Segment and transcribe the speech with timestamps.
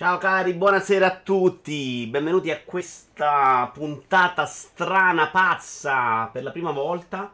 [0.00, 7.30] Ciao cari, buonasera a tutti, benvenuti a questa puntata strana, pazza, per la prima volta.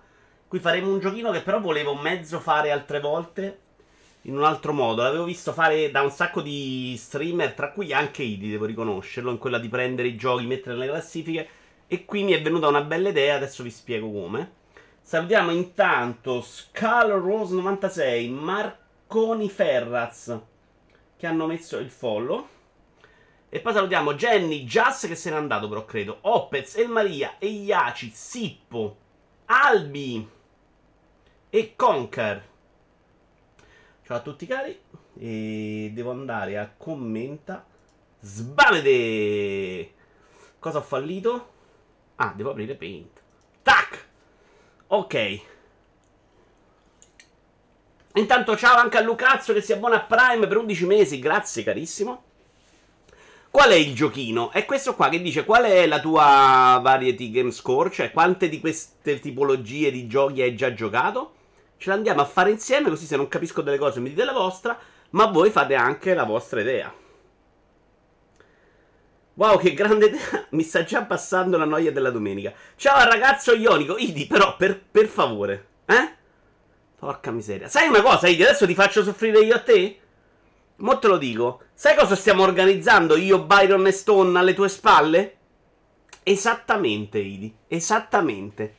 [0.48, 3.60] Qui faremo un giochino che però volevo mezzo fare altre volte,
[4.22, 5.02] in un altro modo.
[5.02, 9.38] L'avevo visto fare da un sacco di streamer, tra cui anche Idi, devo riconoscerlo, in
[9.38, 11.48] quella di prendere i giochi, metterli nelle classifiche.
[11.86, 14.54] E qui mi è venuta una bella idea, adesso vi spiego come.
[15.02, 20.36] Salutiamo intanto Skull Rose 96, Marconi Ferraz,
[21.16, 22.54] che hanno messo il follow.
[23.56, 28.10] E poi salutiamo Jenny, Jazz che se n'è andato però credo, Opez, El Maria, Eiaci,
[28.10, 28.98] Sippo,
[29.46, 30.28] Albi
[31.48, 32.48] e Conker.
[34.04, 34.78] Ciao a tutti cari
[35.18, 37.64] e devo andare a commenta
[38.20, 39.94] Sbamede.
[40.58, 41.52] Cosa ho fallito?
[42.16, 43.20] Ah, devo aprire Paint.
[43.62, 44.08] Tac!
[44.88, 45.40] Ok.
[48.16, 52.25] Intanto ciao anche a Lucazzo che si abbona a Prime per 11 mesi, grazie carissimo.
[53.56, 54.50] Qual è il giochino?
[54.50, 58.60] È questo qua che dice qual è la tua variety game score, cioè quante di
[58.60, 61.32] queste tipologie di giochi hai già giocato.
[61.78, 64.78] Ce l'andiamo a fare insieme, così se non capisco delle cose mi dite la vostra,
[65.12, 66.92] ma voi fate anche la vostra idea.
[69.32, 70.46] Wow, che grande idea!
[70.52, 72.52] Mi sta già passando la noia della domenica.
[72.76, 73.96] Ciao ragazzo ionico.
[73.96, 75.66] Idi, però, per, per favore.
[75.86, 76.14] Eh?
[76.98, 77.68] Porca miseria.
[77.68, 78.42] Sai una cosa, Idi?
[78.42, 80.00] Adesso ti faccio soffrire io a te?
[80.76, 81.62] Mo te lo dico.
[81.72, 85.36] Sai cosa stiamo organizzando io, Byron e Stone alle tue spalle?
[86.22, 87.54] Esattamente, Idi.
[87.68, 88.76] Esattamente.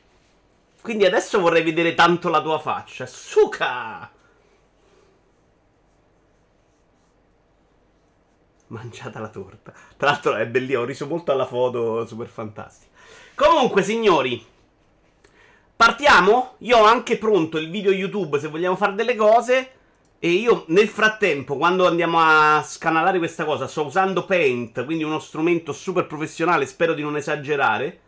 [0.80, 3.04] Quindi adesso vorrei vedere tanto la tua faccia.
[3.06, 4.10] Suca!
[8.68, 9.72] Mangiata la torta.
[9.96, 12.94] Tra l'altro è bellissimo, ho riso molto alla foto, super fantastica.
[13.34, 14.44] Comunque, signori,
[15.74, 16.54] partiamo.
[16.58, 19.77] Io ho anche pronto il video YouTube se vogliamo fare delle cose.
[20.20, 25.20] E io nel frattempo, quando andiamo a scanalare questa cosa, sto usando Paint, quindi uno
[25.20, 28.00] strumento super professionale, spero di non esagerare.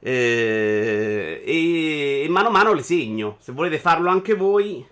[0.00, 3.36] Eh, e, e, mano a mano le segno.
[3.38, 4.84] Se volete farlo anche voi,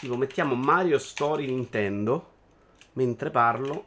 [0.00, 2.32] tipo mettiamo Mario Story Nintendo.
[2.92, 3.84] Mentre parlo,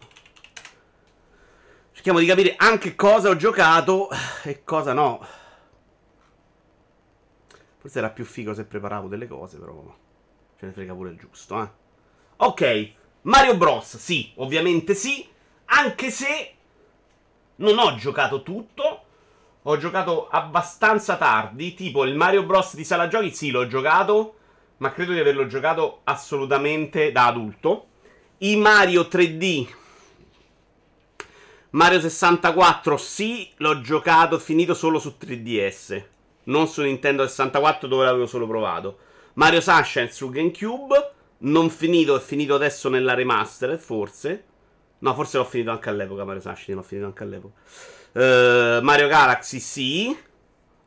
[1.94, 4.10] cerchiamo di capire anche cosa ho giocato
[4.44, 5.26] e cosa no.
[7.78, 10.06] Forse era più figo se preparavo delle cose, però.
[10.60, 11.70] Ce ne frega pure il giusto, eh.
[12.38, 12.92] Ok,
[13.24, 13.98] Mario Bros.
[13.98, 15.28] Sì, ovviamente sì.
[15.66, 16.54] Anche se
[17.58, 19.04] non ho giocato tutto.
[19.62, 21.76] Ho giocato abbastanza tardi.
[21.76, 22.76] Tipo il Mario Bros.
[22.76, 24.36] di sala giochi, sì, l'ho giocato.
[24.78, 27.88] Ma credo di averlo giocato assolutamente da adulto.
[28.40, 29.68] I Mario 3D.
[31.72, 36.04] Mario 64, sì, l'ho giocato, finito solo su 3DS.
[36.46, 39.00] Non su Nintendo 64 dove l'avevo solo provato.
[39.38, 41.12] Mario Sunshine su GameCube.
[41.40, 44.44] Non finito, è finito adesso nella remastered, forse.
[45.00, 46.24] No, forse l'ho finito anche all'epoca.
[46.24, 47.54] Mario Sunshine l'ho finito anche all'epoca.
[48.14, 50.18] Uh, Mario Galaxy, sì.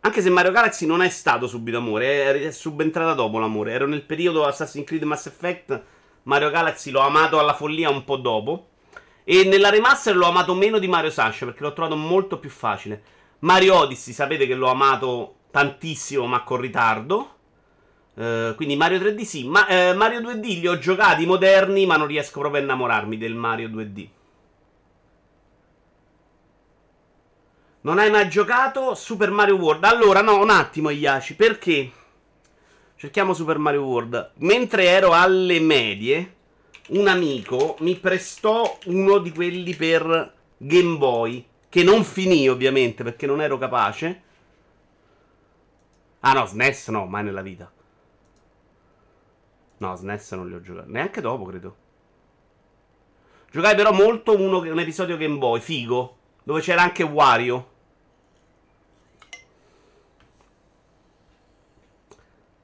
[0.01, 3.73] Anche se Mario Galaxy non è stato subito amore, è subentrata dopo l'amore.
[3.73, 5.83] Ero nel periodo Assassin's Creed Mass Effect.
[6.25, 8.71] Mario Galaxy l'ho amato alla follia un po' dopo.
[9.23, 13.01] E nella remaster l'ho amato meno di Mario Sunshine perché l'ho trovato molto più facile.
[13.41, 17.35] Mario Odyssey, sapete che l'ho amato tantissimo, ma con ritardo.
[18.21, 22.07] Uh, quindi Mario 3D sì, ma uh, Mario 2D li ho giocati moderni, ma non
[22.07, 24.09] riesco proprio a innamorarmi del Mario 2D.
[27.81, 29.85] Non hai mai giocato Super Mario World?
[29.85, 31.91] Allora, no, un attimo, Iaci, perché?
[32.95, 34.33] Cerchiamo Super Mario World.
[34.41, 36.35] Mentre ero alle medie,
[36.89, 43.25] un amico mi prestò uno di quelli per Game Boy, che non finì ovviamente perché
[43.25, 44.23] non ero capace.
[46.21, 47.73] Ah no, SNES no, mai nella vita.
[49.81, 50.91] No, SNES non li ho giocati.
[50.91, 51.77] Neanche dopo, credo.
[53.51, 56.17] Giocai però molto uno, un episodio Game Boy, figo.
[56.43, 57.69] Dove c'era anche Wario.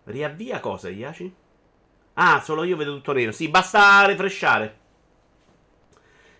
[0.04, 1.34] Riavvia cosa, Iaci?
[2.14, 3.32] Ah, solo io vedo tutto nero.
[3.32, 4.78] Sì, basta refreshare.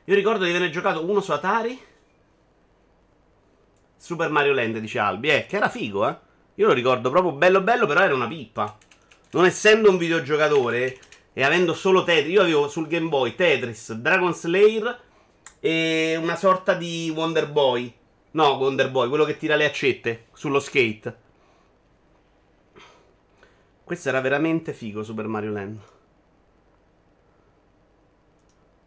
[0.04, 1.80] Io ricordo di averne giocato uno su Atari.
[3.96, 5.30] Super Mario Land, dice Albi.
[5.30, 6.16] Eh, che era figo, eh.
[6.56, 8.76] Io lo ricordo proprio bello bello, però era una pippa.
[9.36, 10.98] Non essendo un videogiocatore
[11.34, 14.98] e avendo solo Tetris, io avevo sul Game Boy Tetris, Dragon Slayer
[15.60, 17.94] e una sorta di Wonder Boy.
[18.30, 21.18] No, Wonder Boy, quello che tira le accette sullo skate.
[23.84, 25.80] Questo era veramente figo, Super Mario Land.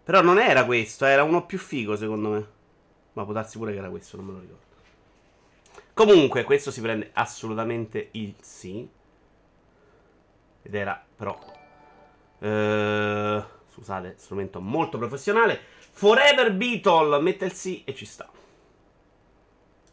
[0.03, 2.47] Però non era questo, era uno più figo, secondo me.
[3.13, 4.63] Ma può darsi pure che era questo, non me lo ricordo.
[5.93, 8.97] Comunque, questo si prende assolutamente il sì.
[10.69, 11.35] Ed era, però...
[12.37, 15.59] Eh, scusate, strumento molto professionale.
[15.79, 18.29] Forever Beetle, mette il sì e ci sta.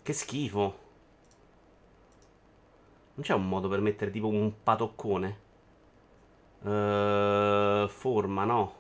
[0.03, 0.79] Che schifo.
[3.15, 5.41] Non c'è un modo per mettere tipo un patoccone?
[6.61, 8.75] Uh, forma, no.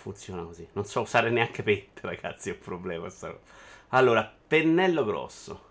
[0.00, 0.66] Funziona così.
[0.72, 2.50] Non so usare neanche pette, ragazzi.
[2.50, 3.08] È un problema.
[3.90, 5.68] Allora, pennello grosso.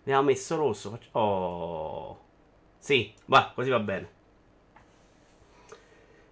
[0.00, 0.90] Abbiamo messo rosso.
[0.90, 1.08] Faccio...
[1.18, 2.20] Oh.
[2.78, 4.18] Sì, va, così va bene.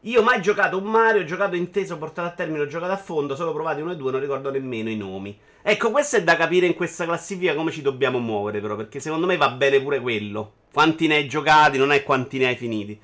[0.02, 3.34] Io mai giocato un Mario, ho giocato inteso, portato a termine, ho giocato a fondo,
[3.34, 5.36] solo provati uno e due, non ricordo nemmeno i nomi.
[5.60, 9.26] Ecco, questo è da capire in questa classifica come ci dobbiamo muovere, però, perché secondo
[9.26, 10.52] me va bene pure quello.
[10.72, 12.98] Quanti ne hai giocati, non è quanti ne hai finiti.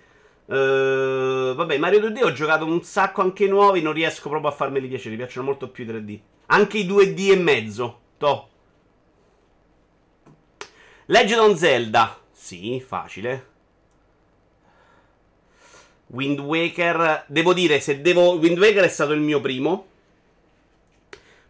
[0.47, 4.89] Uh, vabbè, Mario 2D ho giocato un sacco anche nuovi, non riesco proprio a farmeli
[4.89, 6.21] piacere, mi piacciono molto più i 3D.
[6.47, 8.01] Anche i 2D e mezzo.
[8.19, 8.49] To.
[11.07, 12.19] Legend on Zelda.
[12.31, 13.53] Sì, facile.
[16.09, 17.25] Wind Waker.
[17.27, 18.37] Devo dire, se devo.
[18.39, 19.87] Wind Waker è stato il mio primo.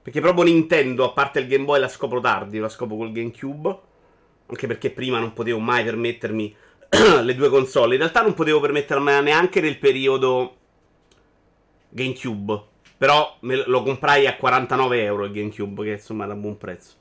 [0.02, 2.58] Perché proprio Nintendo, a parte il Game Boy, la scopro tardi.
[2.58, 3.78] La scopro col GameCube.
[4.46, 6.54] Anche perché prima non potevo mai permettermi
[7.22, 7.94] le due console.
[7.94, 10.56] In realtà non potevo permettermela neanche nel periodo
[11.88, 12.62] GameCube.
[12.96, 16.94] Però lo comprai a 49 euro il GameCube, che insomma era un buon prezzo.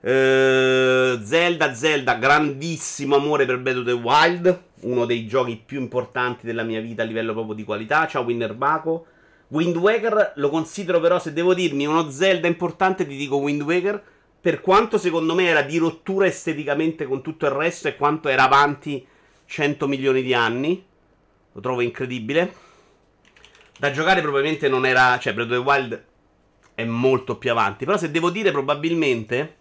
[0.00, 6.44] Uh, Zelda, Zelda, grandissimo amore per Breath of the Wild, uno dei giochi più importanti
[6.44, 8.06] della mia vita a livello proprio di qualità.
[8.06, 9.06] Ciao Winner Baco.
[9.48, 14.02] Wind Waker lo considero però, se devo dirmi uno Zelda importante, ti dico Wind Waker.
[14.46, 18.44] Per quanto secondo me era di rottura esteticamente con tutto il resto e quanto era
[18.44, 19.04] avanti
[19.44, 20.86] 100 milioni di anni.
[21.50, 22.54] Lo trovo incredibile.
[23.76, 25.18] Da giocare probabilmente non era...
[25.18, 26.04] Cioè, Breath of the Wild
[26.74, 27.84] è molto più avanti.
[27.84, 29.56] Però se devo dire probabilmente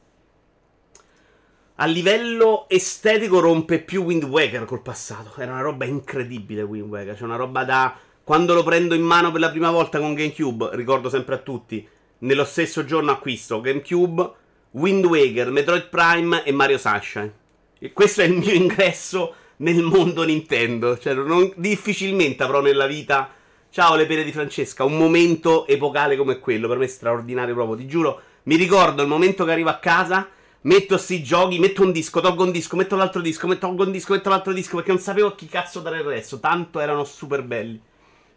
[1.78, 5.34] a livello estetico rompe più Wind Waker col passato.
[5.42, 7.18] Era una roba incredibile Wind Waker.
[7.18, 7.98] Cioè una roba da...
[8.24, 11.90] Quando lo prendo in mano per la prima volta con GameCube, ricordo sempre a tutti,
[12.20, 14.44] nello stesso giorno acquisto GameCube,
[14.76, 17.34] Wind Waker, Metroid Prime e Mario Sunshine.
[17.80, 20.98] E questo è il mio ingresso nel mondo Nintendo.
[20.98, 23.30] Cioè, non, difficilmente avrò nella vita...
[23.70, 27.76] Ciao le pere di Francesca, un momento epocale come quello, per me è straordinario proprio,
[27.76, 28.22] ti giuro.
[28.44, 30.30] Mi ricordo il momento che arrivo a casa
[30.66, 34.14] Metto sti giochi, metto un disco, tolgo un disco, metto l'altro disco, metto un disco,
[34.14, 36.40] metto l'altro disco perché non sapevo a chi cazzo dare il resto.
[36.40, 37.80] Tanto erano super belli.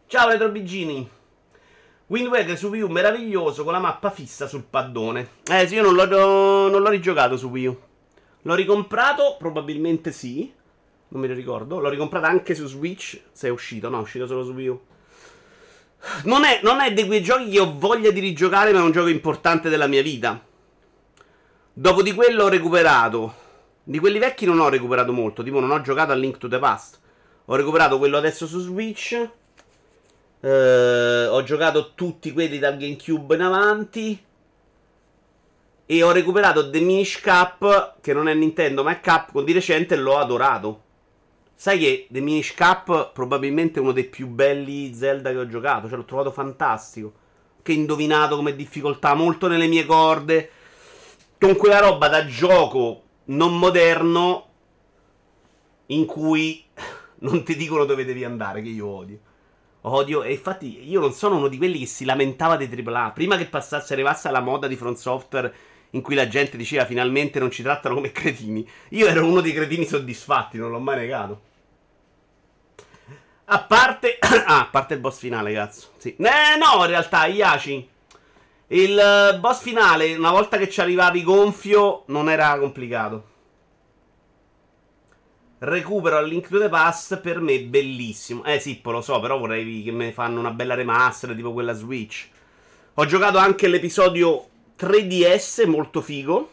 [0.06, 1.08] Ciao Retro Bigini.
[2.08, 5.28] Wind Waker su Wii U meraviglioso con la mappa fissa sul paddone.
[5.44, 7.80] Eh sì, io non l'ho, non l'ho rigiocato su Wii U.
[8.42, 9.36] L'ho ricomprato?
[9.38, 10.50] Probabilmente sì.
[11.08, 11.78] Non me lo ricordo.
[11.78, 13.20] L'ho ricomprato anche su Switch.
[13.30, 14.80] Se è uscito, no, è uscito solo su Wii U.
[16.24, 18.92] Non è, non è di quei giochi che ho voglia di rigiocare, ma è un
[18.92, 20.42] gioco importante della mia vita.
[21.74, 23.34] Dopo di quello ho recuperato.
[23.84, 25.42] Di quelli vecchi non ho recuperato molto.
[25.42, 27.00] Tipo, non ho giocato a Link to the Past.
[27.44, 29.28] Ho recuperato quello adesso su Switch.
[30.40, 34.24] Eh, ho giocato tutti quelli dal GameCube in avanti.
[35.90, 39.96] E ho recuperato The Minish Cap, che non è Nintendo ma è Capcom, di recente
[39.96, 40.82] l'ho adorato.
[41.54, 45.88] Sai che The Minish Cap probabilmente è uno dei più belli Zelda che ho giocato,
[45.88, 47.12] cioè l'ho trovato fantastico.
[47.62, 50.50] Che indovinato come difficoltà, molto nelle mie corde
[51.38, 54.46] con quella roba da gioco non moderno
[55.86, 56.64] in cui
[57.20, 59.18] non ti dicono dove devi andare, che io odio.
[59.82, 63.12] Odio, e infatti io non sono uno di quelli che si lamentava dei AAA.
[63.12, 65.54] Prima che passasse, arrivasse alla moda di Front Software
[65.90, 68.68] in cui la gente diceva finalmente non ci trattano come cretini.
[68.90, 71.40] Io ero uno dei cretini soddisfatti, non l'ho mai negato.
[73.50, 74.18] A parte...
[74.20, 75.92] ah, a parte il boss finale, cazzo.
[75.96, 76.14] Sì.
[76.16, 77.88] Eh, no, in realtà, Iaci.
[78.70, 83.36] Il eh, boss finale, una volta che ci arrivavi gonfio, non era complicato.
[85.60, 88.44] Recupero al Link to the Past per me bellissimo.
[88.44, 92.28] Eh sì, lo so, però vorrei che mi fanno una bella remaster tipo quella Switch.
[92.94, 94.48] Ho giocato anche l'episodio
[94.78, 96.50] 3DS, molto figo.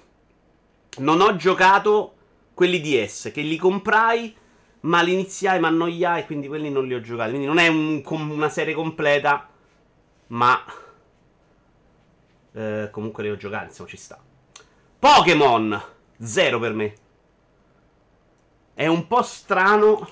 [0.98, 2.14] Non ho giocato
[2.54, 4.36] quelli DS, che li comprai,
[4.82, 7.30] ma li iniziai, mi annoiai, quindi quelli non li ho giocati.
[7.30, 9.48] Quindi non è un, una serie completa,
[10.28, 10.64] ma
[12.54, 14.20] eh, comunque devo giocare, insomma, ci sta.
[14.98, 15.84] Pokémon!
[16.18, 16.94] Zero per me.
[18.76, 20.06] È un po' strano.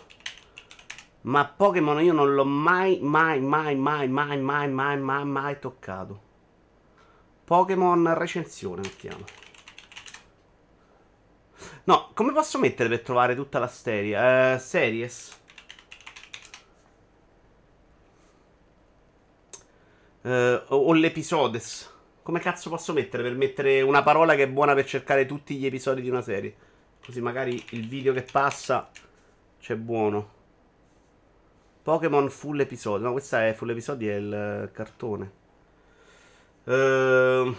[1.24, 6.22] Ma Pokémon io non l'ho mai, mai, mai, mai, mai, mai, mai, mai, mai toccato.
[7.43, 9.25] Pokémon recensione mettiamo.
[11.84, 14.55] No, come posso mettere per trovare tutta la serie?
[14.55, 15.41] Uh, series.
[20.22, 21.91] Uh, o l'episodes.
[22.22, 25.65] Come cazzo posso mettere per mettere una parola che è buona per cercare tutti gli
[25.65, 26.72] episodi di una serie?
[27.05, 28.89] Così magari il video che passa
[29.60, 30.41] c'è buono.
[31.83, 33.05] Pokémon full episodio.
[33.05, 35.31] No, questa è full episodio, è il cartone.
[36.63, 37.55] Ehm...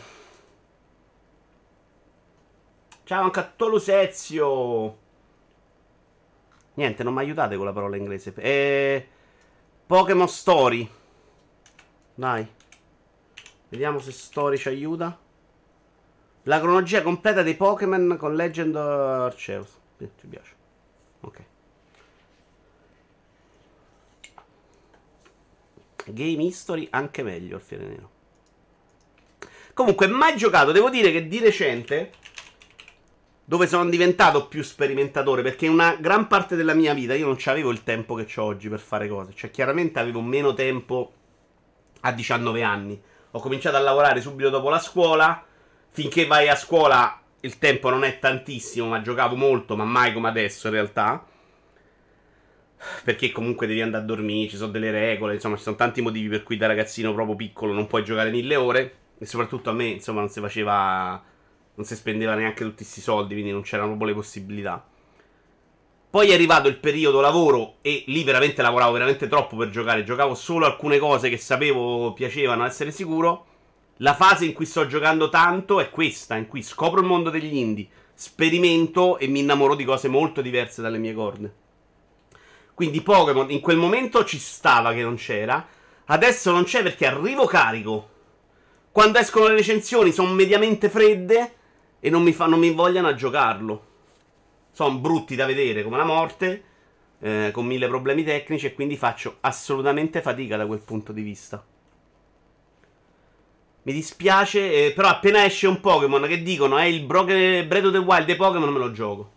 [3.04, 4.98] Ciao anche a Tolusezio.
[6.74, 8.32] Niente, non mi aiutate con la parola inglese.
[8.36, 9.06] Eh,
[9.86, 10.90] Pokémon Story.
[12.14, 12.48] Dai.
[13.68, 15.18] Vediamo se Story ci aiuta.
[16.44, 19.78] La cronologia completa dei Pokémon con Legend Arceus.
[19.96, 20.54] Sì, ci piace.
[21.20, 21.42] Ok.
[26.06, 28.10] Game History anche meglio il fiere nero.
[29.72, 30.70] Comunque, mai giocato.
[30.72, 32.12] Devo dire che di recente
[33.46, 37.70] dove sono diventato più sperimentatore perché una gran parte della mia vita io non avevo
[37.70, 39.32] il tempo che ho oggi per fare cose.
[39.34, 41.12] Cioè, chiaramente avevo meno tempo
[42.00, 43.00] a 19 anni.
[43.30, 45.46] Ho cominciato a lavorare subito dopo la scuola.
[45.94, 50.26] Finché vai a scuola il tempo non è tantissimo, ma giocavo molto, ma mai come
[50.26, 51.24] adesso in realtà.
[53.04, 56.28] Perché comunque devi andare a dormire, ci sono delle regole, insomma, ci sono tanti motivi
[56.28, 58.96] per cui da ragazzino proprio piccolo non puoi giocare mille ore.
[59.18, 61.22] E soprattutto a me, insomma, non si faceva
[61.76, 64.84] non si spendeva neanche tutti questi soldi, quindi non c'erano proprio le possibilità.
[66.10, 70.02] Poi è arrivato il periodo lavoro e lì veramente lavoravo veramente troppo per giocare.
[70.02, 73.46] Giocavo solo alcune cose che sapevo piacevano, essere sicuro.
[73.98, 77.54] La fase in cui sto giocando tanto è questa, in cui scopro il mondo degli
[77.54, 81.54] indie, sperimento e mi innamoro di cose molto diverse dalle mie corde.
[82.74, 85.64] Quindi Pokémon in quel momento ci stava che non c'era.
[86.06, 88.10] Adesso non c'è perché arrivo carico.
[88.90, 91.54] Quando escono le recensioni sono mediamente fredde
[92.00, 93.86] e non mi, fa, mi vogliano a giocarlo.
[94.72, 96.64] Sono brutti da vedere come la morte,
[97.20, 101.64] eh, con mille problemi tecnici e quindi faccio assolutamente fatica da quel punto di vista.
[103.84, 107.92] Mi dispiace, eh, però appena esce un Pokémon che dicono è il Bro- Breath of
[107.92, 109.32] the Wild dei Pokémon me lo gioco.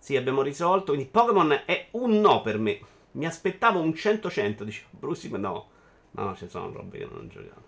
[0.00, 0.92] Sì, abbiamo risolto.
[0.92, 2.80] Quindi Pokémon è un no per me.
[3.12, 4.64] Mi aspettavo un 100-100.
[4.64, 5.68] Dicevo, Bruce, ma no.
[6.12, 7.62] No, ci sono robe che non ho giocato.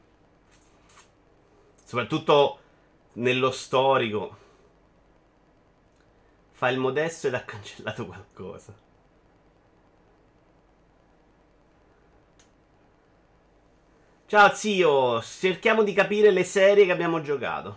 [1.84, 2.58] Soprattutto
[3.14, 4.36] nello storico.
[6.52, 8.74] Fa il modesto ed ha cancellato qualcosa.
[14.30, 17.76] Ciao zio, cerchiamo di capire le serie che abbiamo giocato.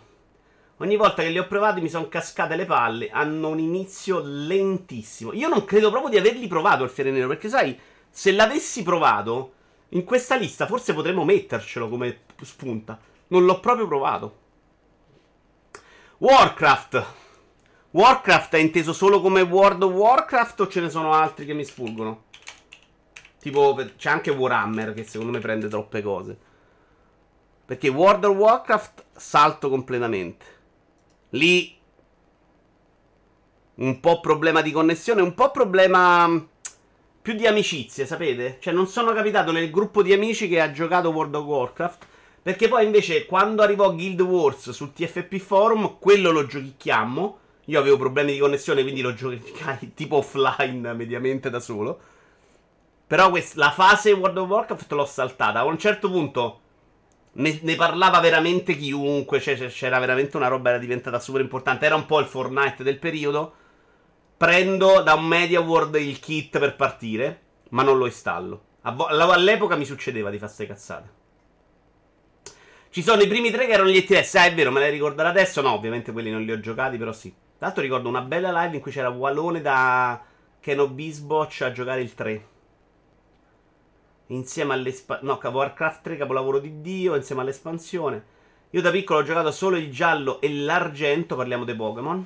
[0.77, 5.33] Ogni volta che le ho provate mi sono cascate le palle, hanno un inizio lentissimo.
[5.33, 7.75] Io non credo proprio di averli provato il Fiere Nero, perché sai,
[8.07, 9.53] se l'avessi provato,
[9.89, 12.99] in questa lista forse potremmo mettercelo come spunta.
[13.29, 14.37] Non l'ho proprio provato.
[16.19, 17.05] Warcraft.
[17.89, 21.65] Warcraft è inteso solo come World of Warcraft o ce ne sono altri che mi
[21.65, 22.25] sfuggono?
[23.43, 26.37] Tipo, c'è anche Warhammer che secondo me prende troppe cose.
[27.65, 30.45] Perché World of Warcraft salto completamente.
[31.31, 31.77] Lì
[33.75, 36.37] un po' problema di connessione, un po' problema mm,
[37.21, 38.59] più di amicizie, sapete?
[38.61, 42.05] Cioè non sono capitato nel gruppo di amici che ha giocato World of Warcraft
[42.41, 47.39] perché poi invece quando arrivò Guild Wars sul TFP Forum, quello lo giochicchiammo.
[47.65, 51.99] Io avevo problemi di connessione, quindi lo giocai tipo offline mediamente da solo.
[53.07, 55.59] Però quest- la fase World of Warcraft l'ho saltata.
[55.59, 56.59] A un certo punto
[57.33, 59.39] ne, ne parlava veramente chiunque.
[59.39, 61.85] Cioè, c'era veramente una roba, era diventata super importante.
[61.85, 63.53] Era un po' il Fortnite del periodo.
[64.37, 68.63] Prendo da un Media World il kit per partire, ma non lo installo.
[68.81, 71.21] All'epoca mi succedeva di fare queste cazzate.
[72.89, 74.35] Ci sono i primi tre che erano gli ETS.
[74.35, 75.61] Ah, è vero, me l'hai ricordato adesso?
[75.61, 77.29] No, ovviamente quelli non li ho giocati, però sì.
[77.29, 80.21] Tra l'altro ricordo una bella live in cui c'era Wallone da
[80.59, 82.47] Keno Bisbotch a giocare il 3.
[84.27, 85.39] Insieme all'espansione.
[85.41, 88.31] No, Warcraft 3, capolavoro di Dio, insieme all'espansione.
[88.71, 92.25] Io da piccolo ho giocato solo il giallo e l'argento, parliamo dei Pokémon.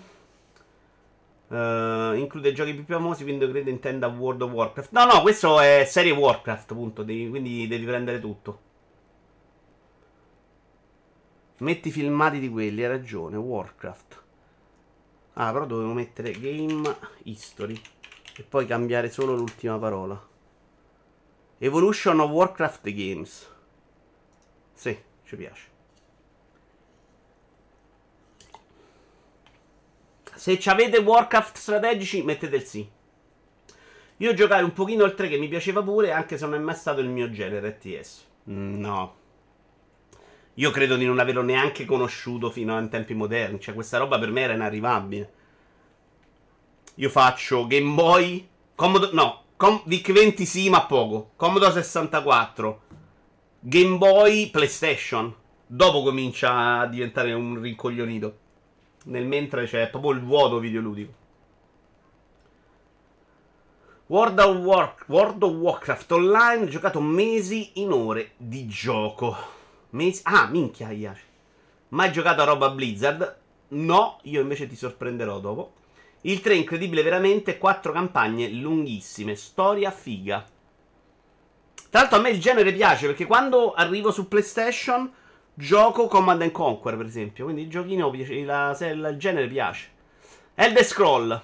[1.49, 4.91] Uh, include giochi più famosi, quindi credo intenda World of Warcraft.
[4.91, 7.03] No, no, questo è serie Warcraft, appunto.
[7.03, 8.59] Devi, quindi devi prendere tutto.
[11.59, 13.35] Metti filmati di quelli, hai ragione.
[13.35, 14.23] Warcraft.
[15.33, 17.79] Ah, però dovevo mettere Game History.
[18.37, 20.35] E poi cambiare solo l'ultima parola.
[21.59, 23.51] Evolution of Warcraft Games.
[24.73, 25.75] Sì, ci piace.
[30.35, 32.87] Se avete Warcraft strategici, mettete il sì.
[34.17, 36.75] Io giocare un pochino il 3 che mi piaceva pure, anche se non è mai
[36.75, 38.25] stato il mio genere RTS.
[38.45, 39.15] No.
[40.55, 43.59] Io credo di non averlo neanche conosciuto fino a tempi moderni.
[43.59, 45.33] Cioè, questa roba per me era inarrivabile.
[46.95, 48.47] Io faccio Game Boy.
[48.73, 49.13] Commodore.
[49.13, 51.31] No, Com- VIC 20 sì, ma poco.
[51.35, 52.81] Commodore 64.
[53.59, 55.33] Game Boy, PlayStation.
[55.65, 58.37] Dopo comincia a diventare un rincoglionito.
[59.05, 61.11] Nel mentre c'è proprio il vuoto videoludico.
[64.05, 69.35] World of, War- World of Warcraft Online, giocato mesi in ore di gioco.
[69.89, 70.21] Mesi...
[70.25, 71.23] Ah, minchia, Iaci.
[71.89, 73.37] Mai giocato a roba Blizzard?
[73.69, 75.73] No, io invece ti sorprenderò dopo.
[76.21, 80.45] Il 3 incredibile veramente, 4 campagne lunghissime, storia figa.
[81.89, 85.11] Tra l'altro a me il genere piace perché quando arrivo su PlayStation
[85.53, 89.89] gioco Command and Conquer, per esempio, quindi il giochino piace, la, il genere piace.
[90.53, 91.41] Elder Scroll.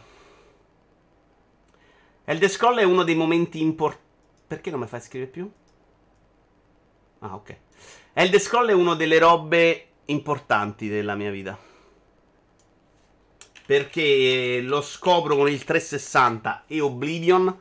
[2.25, 4.01] Elder Scroll è uno dei momenti importanti.
[4.45, 5.51] Perché non mi fai scrivere più?
[7.19, 7.57] Ah, ok.
[8.13, 11.57] Elder Scroll è una delle robe importanti della mia vita.
[13.65, 17.57] Perché lo scopro con il 360 e Oblivion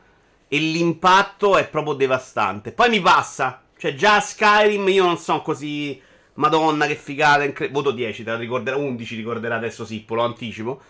[0.47, 2.71] e l'impatto è proprio devastante.
[2.71, 3.63] Poi mi passa.
[3.77, 5.99] Cioè, già Skyrim io non sono così.
[6.35, 7.43] Madonna, che figata.
[7.43, 8.77] Incre- Voto 10, te la ricorderà.
[8.77, 10.81] 11 ricorderà adesso Sippo, lo anticipo.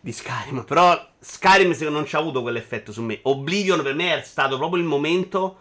[0.00, 0.64] Di Skyrim.
[0.64, 3.20] Però Skyrim secondo non ci ha avuto quell'effetto su me.
[3.22, 5.58] Oblivion per me è stato proprio il momento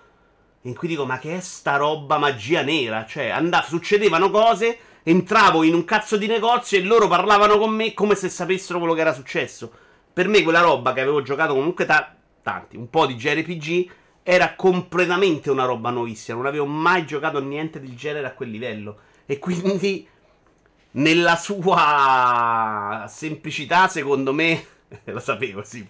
[0.61, 3.05] in cui dico, ma che è sta roba magia nera?
[3.05, 7.93] Cioè, andava, succedevano cose entravo in un cazzo di negozio e loro parlavano con me
[7.93, 9.71] come se sapessero quello che era successo.
[10.13, 13.91] Per me quella roba che avevo giocato comunque ta- tanti, un po' di JRPG,
[14.23, 16.37] era completamente una roba nuovissima.
[16.37, 18.97] Non avevo mai giocato niente del genere a quel livello.
[19.25, 20.07] E quindi,
[20.91, 24.65] nella sua semplicità, secondo me,
[25.05, 25.87] lo sapevo, sì,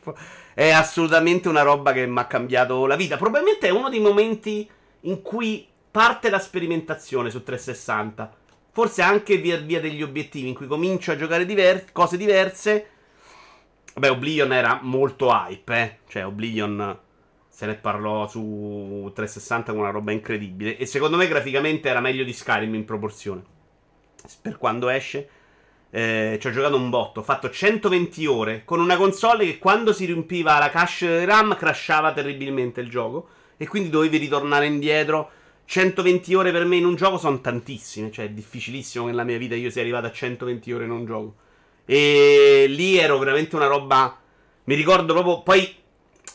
[0.54, 3.18] è assolutamente una roba che mi ha cambiato la vita.
[3.18, 4.68] Probabilmente è uno dei momenti
[5.02, 8.42] in cui parte la sperimentazione su 360
[8.74, 12.88] Forse anche via via degli obiettivi in cui comincio a giocare diver- cose diverse.
[13.94, 15.98] Beh, Oblivion era molto hype, eh.
[16.08, 17.00] Cioè, Oblivion
[17.48, 20.76] se ne parlò su 360 con una roba incredibile.
[20.78, 23.44] E secondo me graficamente era meglio di Skyrim in proporzione.
[24.42, 25.30] Per quando esce.
[25.92, 27.20] Eh, ci ho giocato un botto.
[27.20, 32.12] Ho fatto 120 ore con una console che quando si riempiva la cache RAM crashava
[32.12, 33.28] terribilmente il gioco.
[33.56, 35.30] E quindi dovevi ritornare indietro
[35.66, 39.38] 120 ore per me in un gioco sono tantissime, cioè è difficilissimo che nella mia
[39.38, 41.36] vita io sia arrivato a 120 ore in un gioco.
[41.86, 44.18] E lì ero veramente una roba.
[44.66, 45.42] Mi ricordo proprio.
[45.42, 45.76] Poi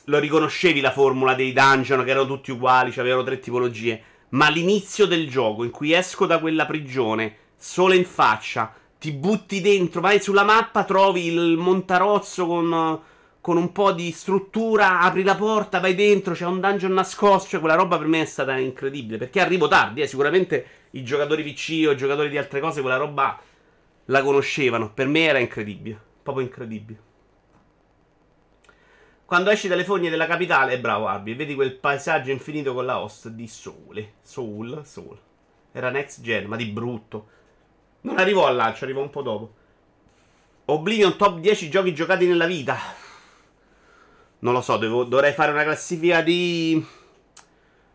[0.04, 4.02] lo riconoscevi la formula dei dungeon che erano tutti uguali, cioè avevano tre tipologie.
[4.30, 9.60] Ma l'inizio del gioco in cui esco da quella prigione, sole in faccia, ti butti
[9.60, 13.00] dentro, vai sulla mappa, trovi il montarozzo con
[13.48, 17.60] con un po' di struttura, apri la porta, vai dentro, c'è un dungeon nascosto, cioè
[17.60, 21.86] quella roba per me è stata incredibile, perché arrivo tardi, eh, sicuramente i giocatori PC
[21.86, 23.40] o i giocatori di altre cose quella roba
[24.04, 27.00] la conoscevano, per me era incredibile, proprio incredibile.
[29.24, 33.00] Quando esci dalle fogne della capitale, è bravo Arby, vedi quel paesaggio infinito con la
[33.00, 35.18] host di Sole, Soul, Soul.
[35.72, 37.28] Era next gen, ma di brutto.
[38.02, 39.54] Non arrivò al lancio, arrivò un po' dopo.
[40.66, 43.06] Oblivion top 10 giochi giocati nella vita.
[44.40, 46.84] Non lo so, devo, dovrei fare una classifica di.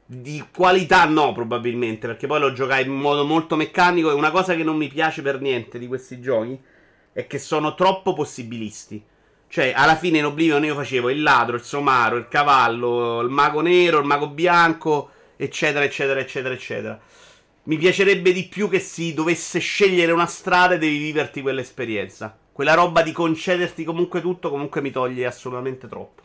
[0.06, 2.08] Di qualità no, probabilmente.
[2.08, 4.12] Perché poi lo giocai in modo molto meccanico.
[4.12, 6.60] E una cosa che non mi piace per niente di questi giochi
[7.14, 9.02] è che sono troppo possibilisti.
[9.48, 13.62] Cioè, alla fine in Oblivion io facevo il ladro, il somaro, il cavallo, il mago
[13.62, 17.00] nero, il mago bianco, eccetera, eccetera, eccetera, eccetera.
[17.66, 22.36] Mi piacerebbe di più che si dovesse scegliere una strada e devi viverti quell'esperienza.
[22.52, 26.23] Quella roba di concederti comunque tutto, comunque mi toglie assolutamente troppo.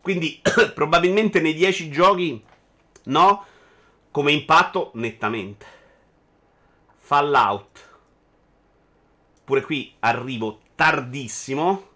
[0.00, 0.40] Quindi
[0.74, 2.42] probabilmente nei 10 giochi
[3.04, 3.44] no,
[4.10, 5.78] come impatto nettamente.
[6.96, 7.88] Fallout.
[9.44, 11.88] Pure qui arrivo tardissimo.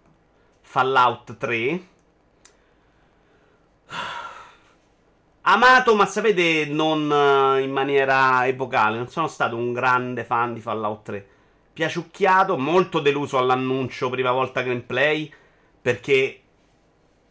[0.61, 1.87] Fallout 3.
[5.47, 8.97] Amato, ma sapete, non eh, in maniera epocale.
[8.97, 11.29] Non sono stato un grande fan di Fallout 3.
[11.75, 15.33] Piaciucchiato, molto deluso all'annuncio prima volta gameplay.
[15.81, 16.44] Perché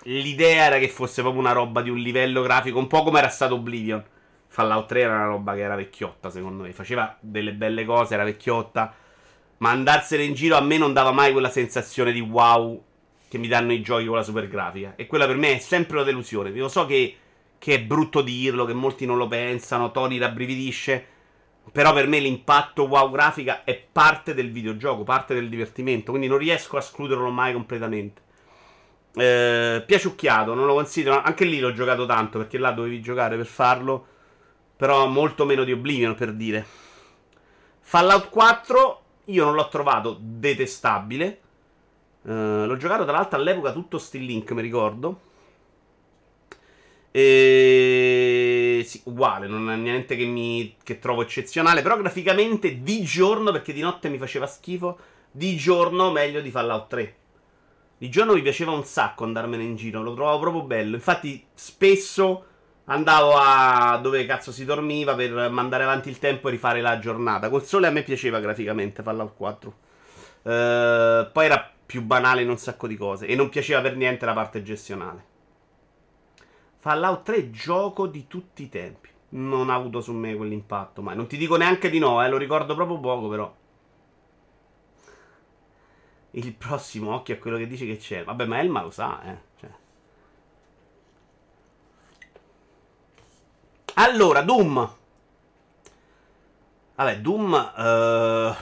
[0.03, 3.29] l'idea era che fosse proprio una roba di un livello grafico, un po' come era
[3.29, 4.03] stato Oblivion.
[4.47, 6.71] Fallout 3 era una roba che era vecchiotta, secondo me.
[6.73, 8.93] Faceva delle belle cose, era vecchiotta.
[9.57, 12.83] Ma andarsene in giro a me non dava mai quella sensazione di wow
[13.27, 14.93] che mi danno i giochi con la super grafica.
[14.95, 16.49] E quella per me è sempre una delusione.
[16.51, 17.17] Io so che,
[17.57, 21.07] che è brutto dirlo, che molti non lo pensano, Tony rabbrividisce.
[21.71, 26.11] Però per me l'impatto wow grafica è parte del videogioco, parte del divertimento.
[26.11, 28.22] Quindi non riesco a escluderlo mai completamente.
[29.15, 31.21] Eh, piaciucchiato, non lo considero.
[31.21, 34.07] Anche lì l'ho giocato tanto perché là dovevi giocare per farlo.
[34.75, 36.65] Però molto meno di Oblivion per dire.
[37.79, 41.39] Fallout 4 io non l'ho trovato detestabile.
[42.25, 45.31] Eh, l'ho giocato tra l'altro all'epoca tutto Still Link, mi ricordo.
[47.11, 51.83] E sì, uguale, non è niente che, mi, che trovo eccezionale.
[51.83, 54.97] Però graficamente di giorno, perché di notte mi faceva schifo,
[55.31, 57.15] di giorno meglio di Fallout 3.
[58.03, 60.95] Di giorno mi piaceva un sacco andarmene in giro, lo trovavo proprio bello.
[60.95, 62.45] Infatti, spesso
[62.83, 67.49] andavo a dove cazzo si dormiva per mandare avanti il tempo e rifare la giornata.
[67.49, 69.69] Col sole a me piaceva graficamente Fallout 4.
[70.41, 73.95] Uh, eh, poi era più banale in un sacco di cose e non piaceva per
[73.95, 75.25] niente la parte gestionale.
[76.79, 79.07] Fallout 3 gioco di tutti i tempi.
[79.29, 81.15] Non ha avuto su me quell'impatto mai.
[81.15, 83.55] Non ti dico neanche di no, eh, lo ricordo proprio poco però.
[86.35, 88.23] Il prossimo occhio a quello che dice che c'è.
[88.23, 89.37] Vabbè, ma Elma lo sa, eh.
[89.59, 89.69] Cioè.
[93.95, 94.95] Allora, Doom.
[96.95, 97.73] Vabbè, Doom.
[97.77, 98.55] Uh...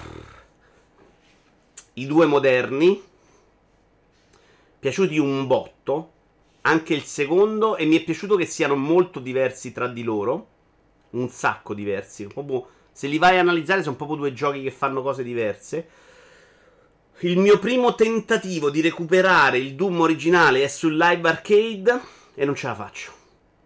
[1.93, 3.01] I due moderni.
[4.79, 6.11] Piaciuti un botto
[6.63, 10.47] anche il secondo e mi è piaciuto che siano molto diversi tra di loro.
[11.11, 12.27] Un sacco diversi.
[12.27, 15.87] Proprio, se li vai a analizzare sono proprio due giochi che fanno cose diverse.
[17.23, 22.01] Il mio primo tentativo di recuperare il Doom originale è sul live arcade
[22.33, 23.11] e non ce la faccio.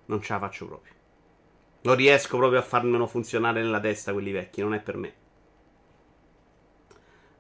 [0.08, 0.92] Non ce la faccio proprio.
[1.84, 5.14] Non riesco proprio a farmelo funzionare nella testa quelli vecchi, non è per me.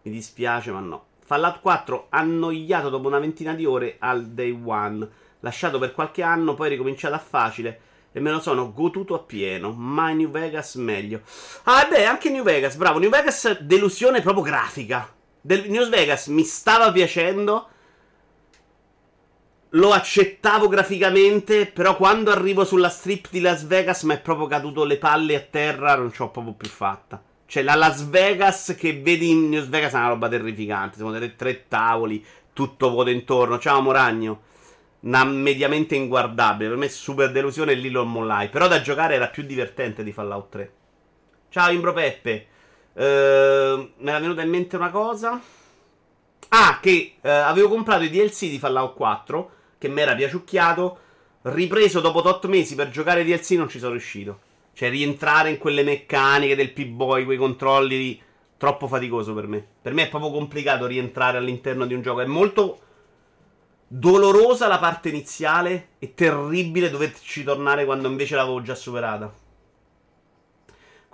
[0.03, 1.05] Mi dispiace, ma no.
[1.19, 5.05] Fallout 4 annoiato dopo una ventina di ore al day one
[5.41, 7.81] lasciato per qualche anno, poi ricominciato a facile
[8.13, 9.73] e me lo sono goduto appieno.
[9.73, 11.23] Ma New Vegas meglio.
[11.63, 12.99] Ah, beh, anche New Vegas, bravo.
[12.99, 15.14] New Vegas, delusione proprio grafica.
[15.45, 17.69] Del- New Vegas mi stava piacendo.
[19.69, 24.85] Lo accettavo graficamente, però quando arrivo sulla strip di Las Vegas mi è proprio caduto
[24.85, 27.21] le palle a terra, non ce l'ho proprio più fatta.
[27.45, 30.97] Cioè, la Las Vegas che vedi in New Vegas è una roba terrificante.
[30.97, 33.59] Sono delle tre tavoli, tutto vuoto intorno.
[33.59, 34.41] Ciao, Moragno
[35.01, 36.69] una mediamente inguardabile.
[36.69, 38.49] Per me super delusione e lì lo mollai.
[38.49, 40.73] Però da giocare era più divertente di Fallout 3.
[41.49, 42.47] Ciao Imbro Peppe.
[42.95, 45.39] Uh, mi era venuta in mente una cosa.
[46.49, 49.51] Ah, che uh, avevo comprato i DLC di Fallout 4.
[49.77, 50.99] Che mi era piaciucchiato.
[51.43, 54.39] Ripreso dopo 8 mesi per giocare i DLC non ci sono riuscito.
[54.73, 58.21] Cioè, rientrare in quelle meccaniche del P-Boy, quei controlli.
[58.57, 59.65] Troppo faticoso per me.
[59.81, 62.21] Per me è proprio complicato rientrare all'interno di un gioco.
[62.21, 62.79] È molto
[63.87, 69.43] dolorosa la parte iniziale e terribile doverci tornare quando invece l'avevo già superata.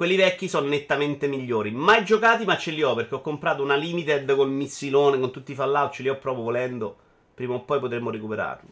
[0.01, 1.69] Quelli vecchi sono nettamente migliori.
[1.69, 5.51] Mai giocati, ma ce li ho perché ho comprato una limited col missilone, con tutti
[5.51, 6.95] i fallout, ce li ho proprio volendo.
[7.35, 8.67] Prima o poi potremmo recuperarli.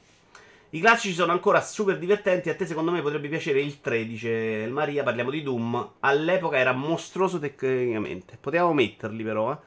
[0.72, 2.50] I classici sono ancora super divertenti.
[2.50, 5.04] A te, secondo me, potrebbe piacere il 3, dice il Maria.
[5.04, 5.92] Parliamo di Doom.
[6.00, 8.36] All'epoca era mostruoso tecnicamente.
[8.42, 9.58] Potevamo metterli, però, eh.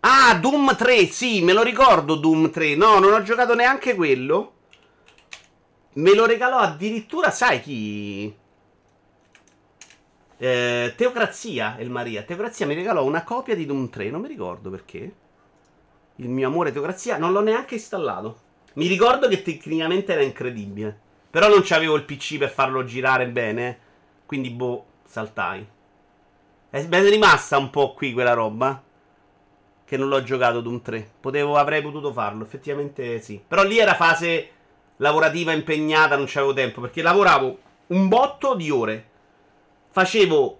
[0.00, 2.74] Ah, Doom 3, sì, me lo ricordo Doom 3.
[2.74, 4.51] No, non ho giocato neanche quello.
[5.94, 8.34] Me lo regalò addirittura, sai chi?
[10.38, 12.22] Eh, Teocrazia, El Maria.
[12.22, 15.14] Teocrazia mi regalò una copia di Doom 3, non mi ricordo perché.
[16.16, 18.40] Il mio amore Teocrazia, non l'ho neanche installato.
[18.74, 20.98] Mi ricordo che tecnicamente era incredibile.
[21.30, 23.78] Però non c'avevo il PC per farlo girare bene.
[24.24, 25.66] Quindi, boh, saltai.
[26.70, 28.82] È rimasta un po' qui quella roba
[29.84, 31.10] che non l'ho giocato Doom 3.
[31.20, 33.42] Potevo, avrei potuto farlo, effettivamente sì.
[33.46, 34.50] Però lì era fase
[35.02, 39.08] lavorativa impegnata, non c'avevo tempo, perché lavoravo un botto di ore.
[39.90, 40.58] Facevo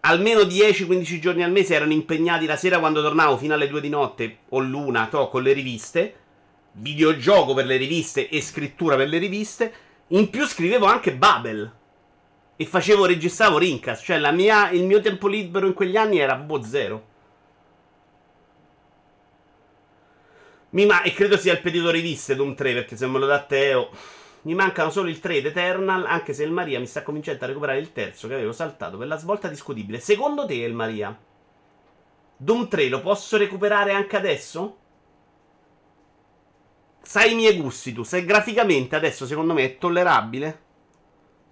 [0.00, 3.90] almeno 10-15 giorni al mese, erano impegnati la sera quando tornavo fino alle 2 di
[3.90, 6.14] notte o l'una, to, con le riviste.
[6.72, 9.72] Videogioco per le riviste e scrittura per le riviste.
[10.08, 11.70] In più scrivevo anche Babel.
[12.56, 14.00] E facevo, registravo Rincas.
[14.02, 17.08] Cioè mia, il mio tempo libero in quegli anni era boh zero.
[20.70, 23.42] Mi ma- e credo sia il periodo riviste Doom 3, perché se me lo dà
[23.42, 23.90] Teo.
[24.42, 27.48] Mi mancano solo il 3 ed Eternal, anche se il Maria mi sta cominciando a
[27.48, 29.98] recuperare il terzo che avevo saltato per la svolta discutibile.
[29.98, 31.18] Secondo te, il Maria,
[32.36, 34.76] Doom 3 lo posso recuperare anche adesso?
[37.02, 40.68] Sai i miei gusti tu, se graficamente adesso secondo me è tollerabile.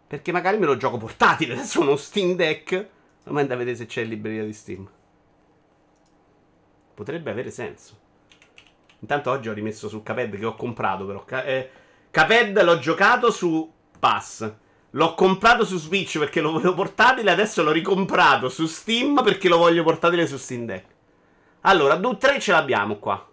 [0.06, 2.88] Perché magari me lo gioco portatile, adesso uno Steam Deck.
[3.24, 4.88] Domanda a vedere se c'è in libreria di Steam.
[6.94, 8.06] Potrebbe avere senso.
[9.00, 11.24] Intanto oggi ho rimesso su Caped che ho comprato però.
[11.44, 11.70] Eh,
[12.10, 14.52] Caped l'ho giocato su Pass.
[14.92, 19.58] L'ho comprato su Switch perché lo volevo portatile, adesso l'ho ricomprato su Steam perché lo
[19.58, 20.86] voglio portatile su Steam Deck.
[21.62, 23.26] Allora, 2-3 ce l'abbiamo qua.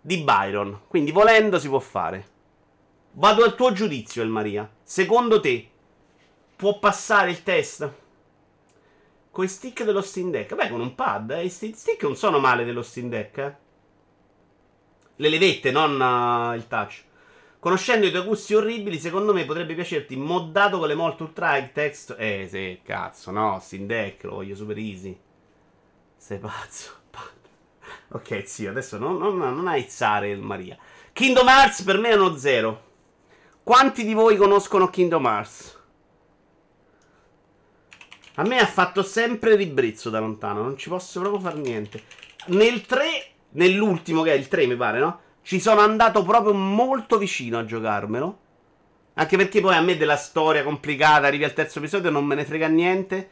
[0.00, 0.80] Di Byron.
[0.88, 2.26] Quindi volendo si può fare.
[3.12, 4.68] Vado al tuo giudizio, El Maria.
[4.82, 5.68] Secondo te
[6.56, 7.92] può passare il test?
[9.30, 10.54] Con i stick dello Steam Deck?
[10.54, 11.44] Beh, con un pad, eh.
[11.44, 13.56] I stick non sono male dello Steam Deck, eh.
[15.20, 17.04] Le levette, non uh, il touch.
[17.58, 21.72] Conoscendo i tuoi gusti orribili, secondo me potrebbe piacerti moddato con le molto ultra high
[21.72, 22.16] text.
[22.18, 25.14] Eh, sì, cazzo, no, Steam Deck, lo voglio super easy.
[26.16, 26.92] Sei pazzo.
[28.12, 30.78] ok, zio, adesso non, non, non aizzare il Maria.
[31.12, 32.88] Kingdom Hearts per me è uno zero.
[33.62, 35.78] Quanti di voi conoscono Kingdom Hearts?
[38.36, 42.04] A me ha fatto sempre ribrezzo da lontano, non ci posso proprio fare niente.
[42.46, 45.20] Nel 3, nell'ultimo che è il 3 mi pare, no?
[45.42, 48.38] Ci sono andato proprio molto vicino a giocarmelo.
[49.14, 52.44] Anche perché poi a me della storia complicata, arrivi al terzo episodio, non me ne
[52.44, 53.30] frega niente.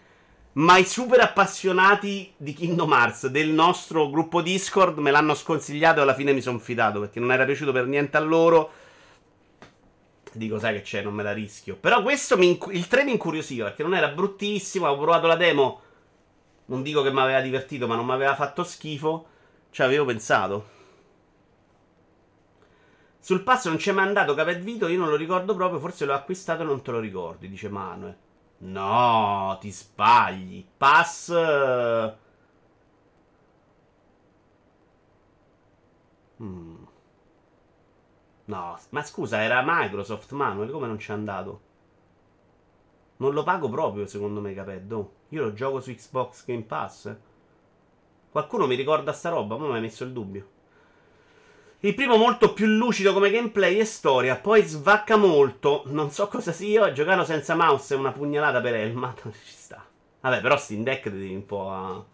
[0.55, 6.03] Ma i super appassionati di Kingdom Hearts del nostro gruppo Discord me l'hanno sconsigliato e
[6.03, 8.71] alla fine mi sono fidato perché non era piaciuto per niente a loro.
[10.33, 11.77] Dico, sai che c'è, non me la rischio.
[11.77, 14.87] Però questo inc- il 3 mi incuriosiva perché non era bruttissimo.
[14.87, 15.81] Avevo provato la demo.
[16.67, 19.27] Non dico che mi aveva divertito, ma non mi aveva fatto schifo.
[19.71, 20.77] Ci avevo pensato.
[23.21, 26.15] Sul pass non c'è mai andato Caped Vito, io non lo ricordo proprio, forse l'ho
[26.15, 28.17] acquistato e non te lo ricordi, dice Manuel.
[28.59, 30.67] No, ti sbagli.
[30.77, 31.33] Pass...
[36.39, 36.85] Hmm.
[38.47, 41.61] No, ma scusa, era Microsoft, Manuel, come non c'è andato?
[43.17, 45.13] Non lo pago proprio, secondo me, Capeddo.
[45.31, 47.15] Io lo gioco su Xbox Game Pass.
[48.38, 50.48] Qualcuno mi ricorda sta roba, ma mi ha messo il dubbio.
[51.81, 55.83] Il primo molto più lucido come gameplay e storia, poi svacca molto.
[55.87, 59.12] Non so cosa sia, giocare senza mouse è una pugnalata per Elma.
[59.44, 59.85] ci sta.
[60.20, 61.68] Vabbè, però Steam Deck devi un po'...
[61.68, 62.05] A...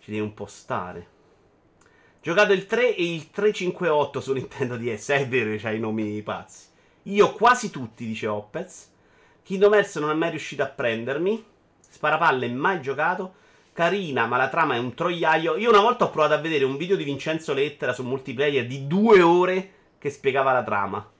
[0.00, 1.06] Ci devi un po' stare.
[2.20, 5.10] Giocato il 3 e il 358 su Nintendo DS.
[5.10, 6.66] È vero, c'hai i nomi pazzi.
[7.04, 8.90] Io quasi tutti, dice Opez.
[9.44, 11.44] Kingdom Hearts non è mai riuscito a prendermi.
[11.78, 13.42] Sparapalle mai giocato.
[13.74, 15.56] Carina, ma la trama è un troiaio.
[15.56, 18.86] Io una volta ho provato a vedere un video di Vincenzo Lettera su multiplayer di
[18.86, 21.10] due ore che spiegava la trama.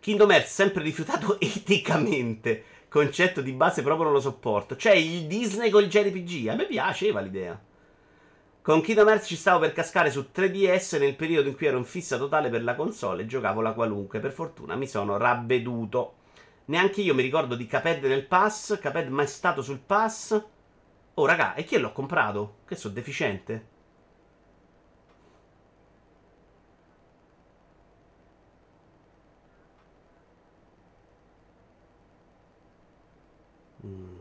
[0.00, 2.64] Kingdom Hearts sempre rifiutato eticamente.
[2.88, 4.76] Concetto di base proprio non lo sopporto.
[4.76, 6.48] Cioè il Disney con il JRPG.
[6.48, 7.60] A me piaceva l'idea.
[8.62, 11.84] Con Kingdom Hearts ci stavo per cascare su 3DS nel periodo in cui ero in
[11.84, 14.20] fissa totale per la console e giocavo la qualunque.
[14.20, 16.14] Per fortuna mi sono rabbeduto.
[16.66, 18.78] Neanche io mi ricordo di Caped nel pass.
[18.78, 20.42] Caped mai stato sul pass.
[21.14, 22.58] Oh, raga, e chi l'ho comprato?
[22.66, 23.68] Che sono deficiente?
[33.84, 34.18] Mm,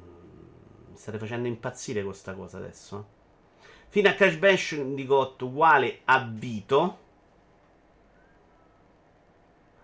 [0.91, 3.17] mi state facendo impazzire questa cosa adesso.
[3.89, 7.07] Fino a Crash Bandicoot uguale a Vito.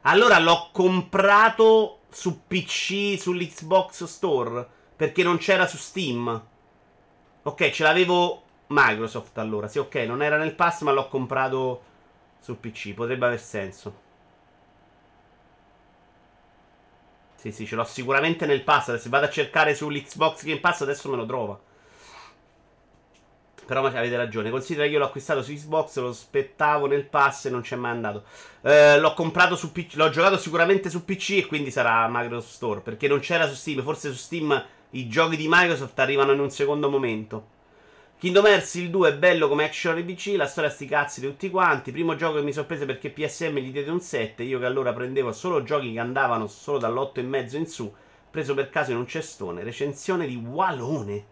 [0.01, 6.47] Allora l'ho comprato su PC, sull'Xbox Store, perché non c'era su Steam.
[7.43, 9.67] Ok, ce l'avevo Microsoft allora.
[9.67, 11.83] Sì, ok, non era nel pass, ma l'ho comprato
[12.39, 12.93] su PC.
[12.93, 14.03] Potrebbe aver senso.
[17.35, 18.95] Sì, sì, ce l'ho sicuramente nel pass.
[18.95, 21.59] Se vado a cercare sull'Xbox Game Pass, adesso me lo trova.
[23.65, 24.49] Però avete ragione.
[24.49, 27.91] Considera che io l'ho acquistato su Xbox, lo aspettavo nel pass e non c'è mai
[27.91, 28.23] andato.
[28.61, 32.79] Eh, l'ho comprato su PC, l'ho giocato sicuramente su PC e quindi sarà Microsoft Store.
[32.81, 33.81] Perché non c'era su Steam.
[33.81, 37.53] Forse su Steam i giochi di Microsoft arrivano in un secondo momento.
[38.17, 41.49] Kingdom Hearts il 2 è bello come action RPG, la storia sti cazzi di tutti
[41.49, 41.91] quanti.
[41.91, 44.41] Primo gioco che mi sorprese perché PSM gli diede un 7.
[44.43, 47.93] Io che allora prendevo solo giochi che andavano solo dall'8 e mezzo in su.
[48.31, 49.63] Preso per caso in un cestone.
[49.63, 51.25] Recensione di Walone.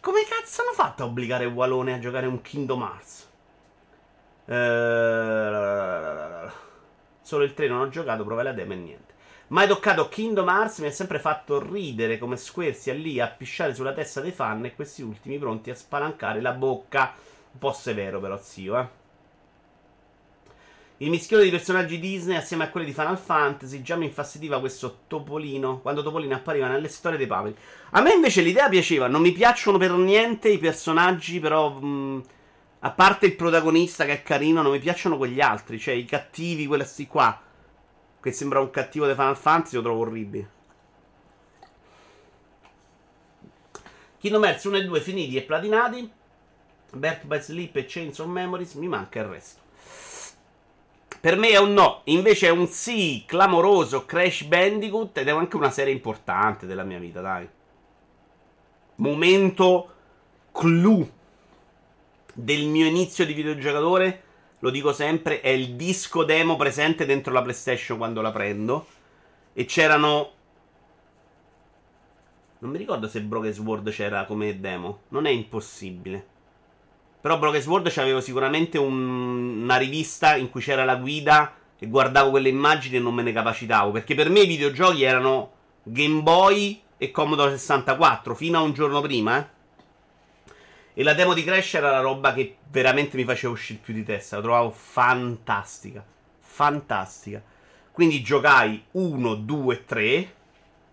[0.00, 3.28] Come cazzo hanno fatto a obbligare Walone a giocare un Kingdom Hearts?
[4.46, 5.84] Ehm...
[7.20, 9.14] Solo il 3 non ho giocato, provai la demo e niente.
[9.48, 13.74] Mai toccato Kingdom Hearts mi ha sempre fatto ridere come Square sia lì a pisciare
[13.74, 17.14] sulla testa dei fan e questi ultimi pronti a spalancare la bocca.
[17.52, 18.95] Un po' severo però, zio, eh.
[20.98, 25.00] Il mischione di personaggi Disney assieme a quelli di Final Fantasy già mi infastidiva questo
[25.06, 27.54] Topolino quando Topolino appariva nelle storie dei paperi.
[27.90, 32.22] A me invece l'idea piaceva, non mi piacciono per niente i personaggi, però mh,
[32.78, 36.66] a parte il protagonista che è carino, non mi piacciono quegli altri, cioè i cattivi,
[36.66, 37.42] questi qua,
[38.18, 40.50] che sembra un cattivo di Final Fantasy, lo trovo orribile.
[44.18, 46.10] Kingdom Hearts 1 e 2 finiti e platinati.
[46.92, 49.65] Birth by Sleep e Chains of Memories, mi manca il resto.
[51.20, 55.56] Per me è un no, invece è un sì clamoroso Crash Bandicoot ed è anche
[55.56, 57.48] una serie importante della mia vita, dai.
[58.96, 59.92] Momento
[60.52, 61.10] clou
[62.32, 64.22] del mio inizio di videogiocatore,
[64.60, 68.86] lo dico sempre, è il disco demo presente dentro la PlayStation quando la prendo.
[69.52, 70.32] E c'erano
[72.58, 75.00] non mi ricordo se Broken Sword c'era come demo.
[75.08, 76.34] Non è impossibile.
[77.26, 82.30] Però Broken World c'avevo sicuramente un, una rivista in cui c'era la guida e guardavo
[82.30, 83.90] quelle immagini e non me ne capacitavo.
[83.90, 85.50] Perché per me i videogiochi erano
[85.82, 89.40] Game Boy e Commodore 64 fino a un giorno prima.
[89.40, 89.46] Eh.
[90.94, 94.04] E la demo di Crash era la roba che veramente mi faceva uscire più di
[94.04, 94.36] testa.
[94.36, 96.04] La trovavo fantastica.
[96.38, 97.42] Fantastica.
[97.90, 100.34] Quindi giocai 1, 2, 3.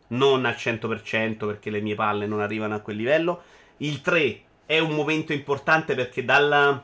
[0.07, 3.43] Non al 100% perché le mie palle non arrivano a quel livello.
[3.77, 6.81] Il 3 è un momento importante perché dal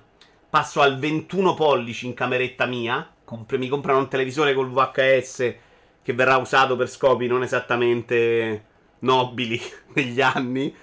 [0.49, 3.07] passo al 21 pollici in cameretta mia.
[3.23, 5.53] Compre, mi comprano un televisore col VHS
[6.01, 8.65] che verrà usato per scopi non esattamente
[8.99, 9.61] nobili
[9.93, 10.73] negli anni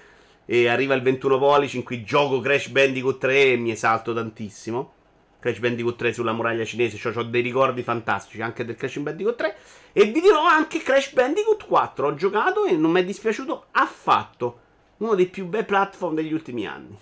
[0.45, 4.93] e arriva il 21 pollici in cui gioco Crash Bandicoot 3 e mi esalto tantissimo.
[5.39, 9.35] Crash Bandicoot 3 sulla muraglia cinese, cioè ho dei ricordi fantastici anche del Crash Bandicoot
[9.35, 9.55] 3
[9.93, 14.61] e vi dirò anche Crash Bandicoot 4, ho giocato e non mi è dispiaciuto affatto.
[14.97, 16.97] Uno dei più bei platform degli ultimi anni.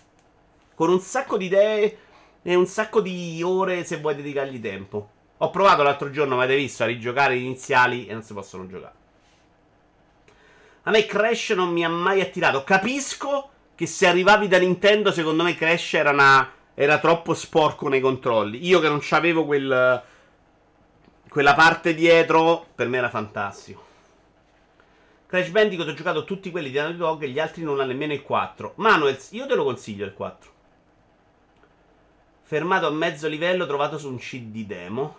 [0.75, 1.97] Con un sacco di idee
[2.41, 5.09] e un sacco di ore se vuoi dedicargli tempo.
[5.37, 8.93] Ho provato l'altro giorno, avete visto, a rigiocare gli iniziali e non si possono giocare.
[10.83, 12.63] A me Crash non mi ha mai attirato.
[12.63, 18.01] Capisco che se arrivavi da Nintendo, secondo me Crash era, una, era troppo sporco nei
[18.01, 18.65] controlli.
[18.65, 20.03] Io che non c'avevo quel,
[21.27, 23.84] quella parte dietro, per me era fantastico.
[25.27, 28.13] Crash Bandicoot ho giocato tutti quelli di Naughty Dog e gli altri non ha nemmeno
[28.13, 28.73] il 4.
[28.75, 30.51] Manuels, io te lo consiglio il 4.
[32.43, 35.17] Fermato a mezzo livello, trovato su un CD demo.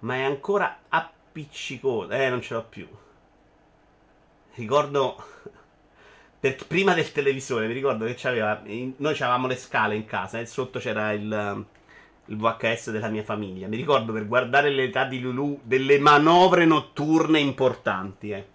[0.00, 2.10] Ma è ancora appiccicoso.
[2.10, 2.88] Eh, non ce l'ho più.
[4.54, 5.22] Ricordo.
[6.40, 8.62] Per, prima del televisore, mi ricordo che c'aveva.
[8.64, 11.66] Noi avevamo le scale in casa e sotto c'era il,
[12.26, 13.68] il VHS della mia famiglia.
[13.68, 18.30] Mi ricordo per guardare l'età di Lulu delle manovre notturne importanti.
[18.30, 18.53] Ecco.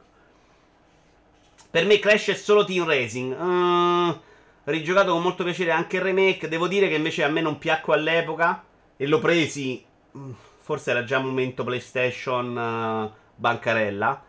[1.71, 3.39] Per me Crash è solo Team Racing.
[3.39, 4.19] Uh,
[4.65, 6.47] rigiocato con molto piacere anche il remake.
[6.47, 8.63] Devo dire che invece a me non piacque all'epoca.
[8.97, 9.83] E l'ho presi.
[10.17, 14.23] Mm, forse era già un momento PlayStation uh, bancarella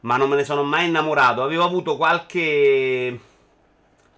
[0.00, 1.42] ma non me ne sono mai innamorato.
[1.42, 3.18] Avevo avuto qualche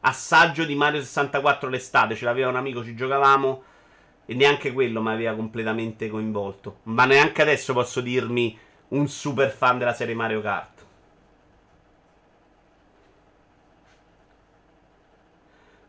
[0.00, 3.62] assaggio di Mario 64 l'estate, ce l'aveva un amico, ci giocavamo
[4.26, 6.78] e neanche quello mi aveva completamente coinvolto.
[6.84, 8.56] Ma neanche adesso posso dirmi
[8.88, 10.69] un super fan della serie Mario Kart.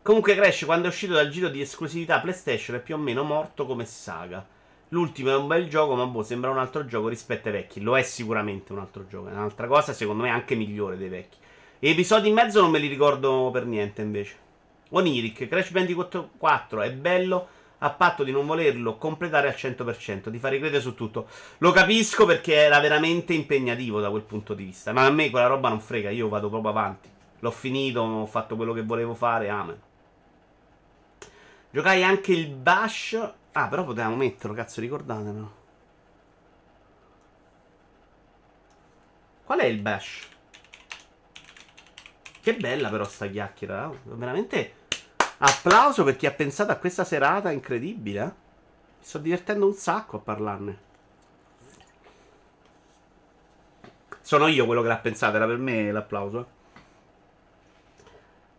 [0.02, 3.66] Comunque Crash quando è uscito dal giro di esclusività PlayStation è più o meno morto
[3.66, 4.44] come saga.
[4.88, 7.80] L'ultimo è un bel gioco, ma boh, sembra un altro gioco rispetto ai vecchi.
[7.80, 9.28] Lo è sicuramente un altro gioco.
[9.28, 11.36] È un'altra cosa, secondo me, anche migliore dei vecchi.
[11.78, 14.34] E episodi in mezzo non me li ricordo per niente, invece.
[14.88, 17.46] Oniric, Crash Bandicoot 4 è bello,
[17.78, 21.28] a patto di non volerlo completare al 100%, di fare credere su tutto.
[21.58, 24.92] Lo capisco perché era veramente impegnativo da quel punto di vista.
[24.92, 27.08] Ma a me quella roba non frega, io vado proprio avanti.
[27.38, 29.90] L'ho finito, ho fatto quello che volevo fare, amen.
[31.72, 33.18] Giocai anche il Bash
[33.52, 35.60] Ah, però potevamo metterlo, cazzo, ricordatemelo.
[39.44, 40.28] Qual è il bash?
[42.40, 43.90] Che bella però sta chiacchiera.
[43.90, 43.98] Eh?
[44.04, 44.74] Veramente
[45.38, 48.20] applauso per chi ha pensato a questa serata incredibile.
[48.20, 48.24] Eh?
[48.24, 50.90] Mi sto divertendo un sacco a parlarne.
[54.22, 56.60] Sono io quello che l'ha pensato, era per me l'applauso.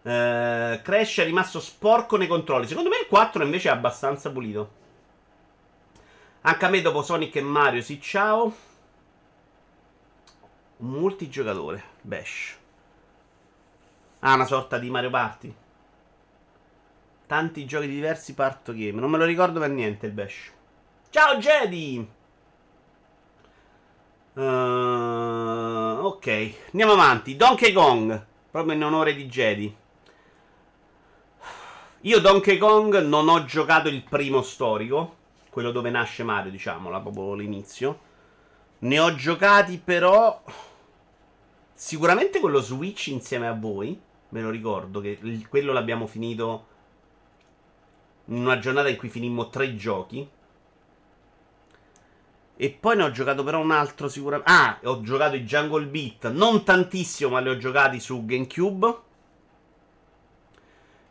[0.04, 2.68] Uh, Crash è rimasto sporco nei controlli.
[2.68, 4.82] Secondo me il 4 invece è abbastanza pulito.
[6.42, 8.54] Anche a me dopo Sonic e Mario, sì, ciao.
[10.78, 12.58] Multigiocatore, Bash.
[14.20, 15.56] Ah, una sorta di Mario Party.
[17.26, 19.00] Tanti giochi diversi parto game.
[19.00, 20.52] Non me lo ricordo per niente il Bash.
[21.10, 22.06] Ciao Jedi!
[24.34, 27.38] Uh, ok, andiamo avanti.
[27.38, 29.82] Donkey Kong, proprio in onore di Jedi.
[32.06, 35.22] Io Donkey Kong non ho giocato il primo storico
[35.54, 38.00] quello dove nasce Mario, diciamo, proprio l'inizio.
[38.80, 40.44] Ne ho giocati però
[41.74, 43.98] sicuramente quello Switch insieme a voi,
[44.30, 46.66] me lo ricordo che quello l'abbiamo finito
[48.26, 50.28] in una giornata in cui finimmo tre giochi.
[52.56, 54.52] E poi ne ho giocato però un altro sicuramente.
[54.52, 59.12] Ah, ho giocato i Jungle Beat, non tantissimo, ma li ho giocati su GameCube.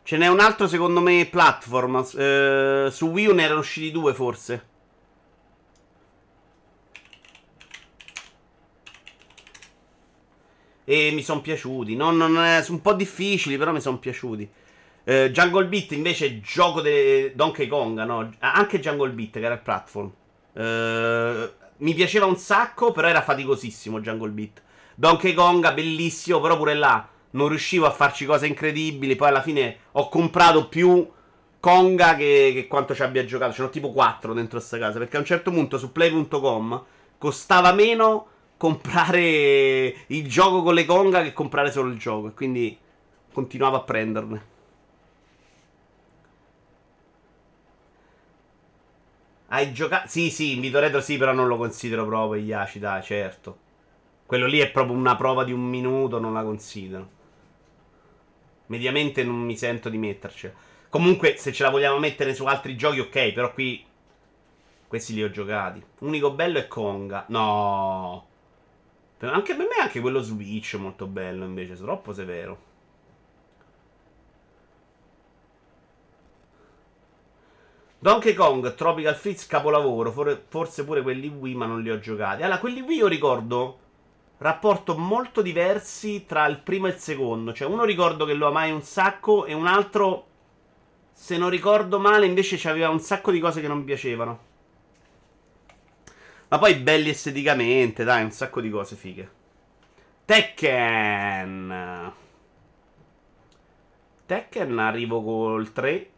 [0.05, 2.05] Ce n'è un altro, secondo me, platform.
[2.17, 4.67] Eh, su Wii U ne erano usciti due, forse.
[10.83, 11.95] E mi sono piaciuti.
[11.95, 14.49] Non, non è, sono un po' difficili, però mi sono piaciuti.
[15.05, 18.29] Eh, Jungle Beat invece gioco di Donkey Kong, no?
[18.39, 20.11] Anche Jungle Beat, che era il platform.
[20.51, 24.61] Eh, mi piaceva un sacco, però era faticosissimo Jungle Beat.
[24.95, 29.15] Donkey Kong, bellissimo, però pure là non riuscivo a farci cose incredibili.
[29.15, 31.09] Poi alla fine ho comprato più
[31.59, 33.53] Conga che, che quanto ci abbia giocato.
[33.53, 34.99] Ce n'ho tipo 4 dentro questa casa.
[34.99, 36.83] Perché a un certo punto su play.com
[37.17, 38.27] costava meno
[38.57, 42.27] comprare il gioco con le Conga che comprare solo il gioco.
[42.27, 42.77] E quindi
[43.31, 44.51] continuavo a prenderne.
[49.47, 50.07] Hai giocato?
[50.07, 53.57] Sì, sì, invito retro sì, però non lo considero proprio Yashi, dai, certo.
[54.25, 57.21] Quello lì è proprio una prova di un minuto, non la considero.
[58.67, 60.51] Mediamente non mi sento di metterci.
[60.89, 63.85] Comunque, se ce la vogliamo mettere su altri giochi, ok, però qui...
[64.87, 65.83] Questi li ho giocati.
[65.99, 67.25] Unico bello è Konga.
[67.29, 68.27] No.
[69.19, 72.71] Anche per me anche quello Switch è molto bello, invece, troppo severo.
[77.97, 80.11] Donkey Kong, Tropical Freeze, capolavoro.
[80.47, 82.43] Forse pure quelli Wii, ma non li ho giocati.
[82.43, 83.79] Allora, quelli Wii io ricordo
[84.43, 87.53] rapporto molto diversi tra il primo e il secondo.
[87.53, 90.27] Cioè, uno ricordo che lo amai un sacco, e un altro,
[91.13, 94.51] se non ricordo male, invece c'aveva un sacco di cose che non mi piacevano.
[96.49, 99.31] Ma poi belli esteticamente, dai, un sacco di cose fighe.
[100.25, 102.13] Tekken.
[104.25, 106.09] Tekken arrivo col 3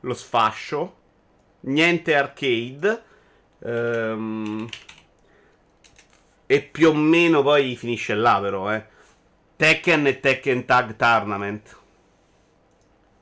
[0.00, 0.96] lo sfascio.
[1.62, 3.02] Niente arcade.
[3.64, 4.68] Ehm,
[6.52, 8.84] e più o meno poi finisce là, però, eh.
[9.54, 11.78] Tekken e Tekken Tag Tournament.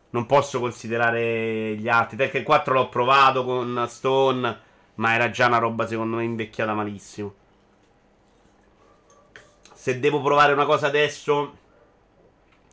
[0.08, 2.16] Non posso considerare gli altri.
[2.16, 4.60] Tekken 4 l'ho provato con Stone,
[4.94, 7.34] ma era già una roba secondo me invecchiata malissimo.
[9.74, 11.58] Se devo provare una cosa adesso...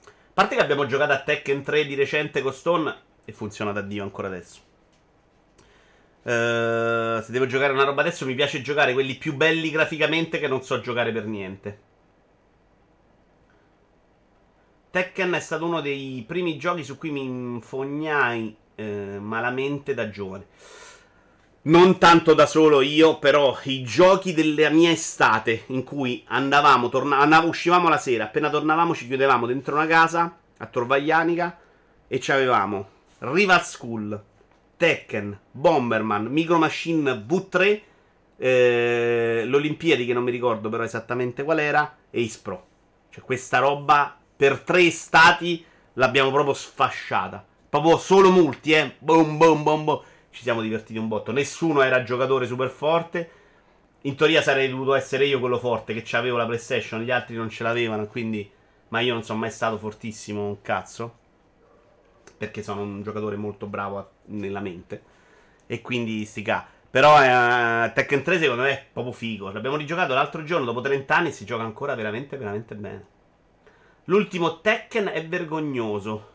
[0.07, 2.95] A parte che abbiamo giocato a Tekken 3 di recente con Stone,
[3.25, 4.64] e funziona da Dio ancora adesso.
[6.25, 10.47] Uh, se devo giocare una roba adesso, mi piace giocare quelli più belli graficamente che
[10.47, 11.79] non so giocare per niente.
[14.89, 20.47] Tekken è stato uno dei primi giochi su cui mi infognai eh, malamente da giovane.
[21.63, 27.47] Non tanto da solo io, però i giochi della mia estate in cui andavamo, tornavamo,
[27.47, 31.59] uscivamo la sera, appena tornavamo ci chiudevamo dentro una casa a Torvaglianica
[32.07, 34.23] e ci avevamo Rival School,
[34.77, 37.81] Tekken, Bomberman, Micro Machine V3,
[38.37, 42.67] eh, l'Olimpiadi che non mi ricordo però esattamente qual era, e Ispro.
[43.09, 45.63] Cioè questa roba per tre stati
[45.93, 47.45] l'abbiamo proprio sfasciata.
[47.69, 48.95] Proprio solo multi, eh.
[48.99, 50.01] Boom, boom, boom, boom.
[50.29, 51.31] Ci siamo divertiti un botto.
[51.31, 53.29] Nessuno era giocatore super forte.
[54.01, 57.49] In teoria sarei dovuto essere io quello forte che avevo la PlayStation, gli altri non
[57.49, 58.51] ce l'avevano, quindi...
[58.89, 61.23] Ma io non sono mai stato fortissimo un cazzo
[62.37, 65.03] perché sono un giocatore molto bravo a, nella mente.
[65.67, 66.67] E quindi sti ca.
[66.89, 69.51] Però eh, Tekken 3 secondo me è proprio figo.
[69.51, 73.05] L'abbiamo rigiocato l'altro giorno dopo 30 anni e si gioca ancora veramente, veramente bene.
[74.05, 76.33] L'ultimo Tekken è vergognoso.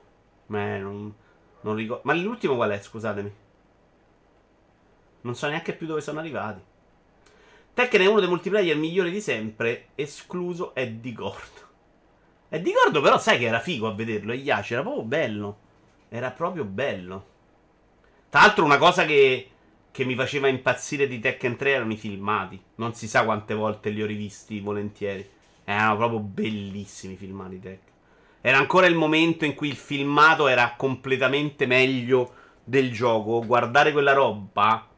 [0.48, 1.14] Eh, non,
[1.62, 2.03] non ricordo.
[2.05, 2.80] Ma l'ultimo qual è?
[2.80, 3.32] Scusatemi.
[5.22, 6.61] Non so neanche più dove sono arrivati.
[7.72, 11.68] Tekken è uno dei multiplayer migliori di sempre, escluso Eddie Gordo.
[12.48, 15.59] Eddie Gordo però sai che era figo a vederlo, e Yashi era proprio bello.
[16.12, 17.24] Era proprio bello.
[18.28, 19.48] Tra l'altro, una cosa che,
[19.92, 22.61] che mi faceva impazzire di Tekken 3 erano i filmati.
[22.76, 25.28] Non si sa quante volte li ho rivisti volentieri.
[25.64, 27.92] Erano proprio bellissimi i filmati Tekken.
[28.40, 32.34] Era ancora il momento in cui il filmato era completamente meglio
[32.64, 33.44] del gioco.
[33.46, 34.88] Guardare quella roba,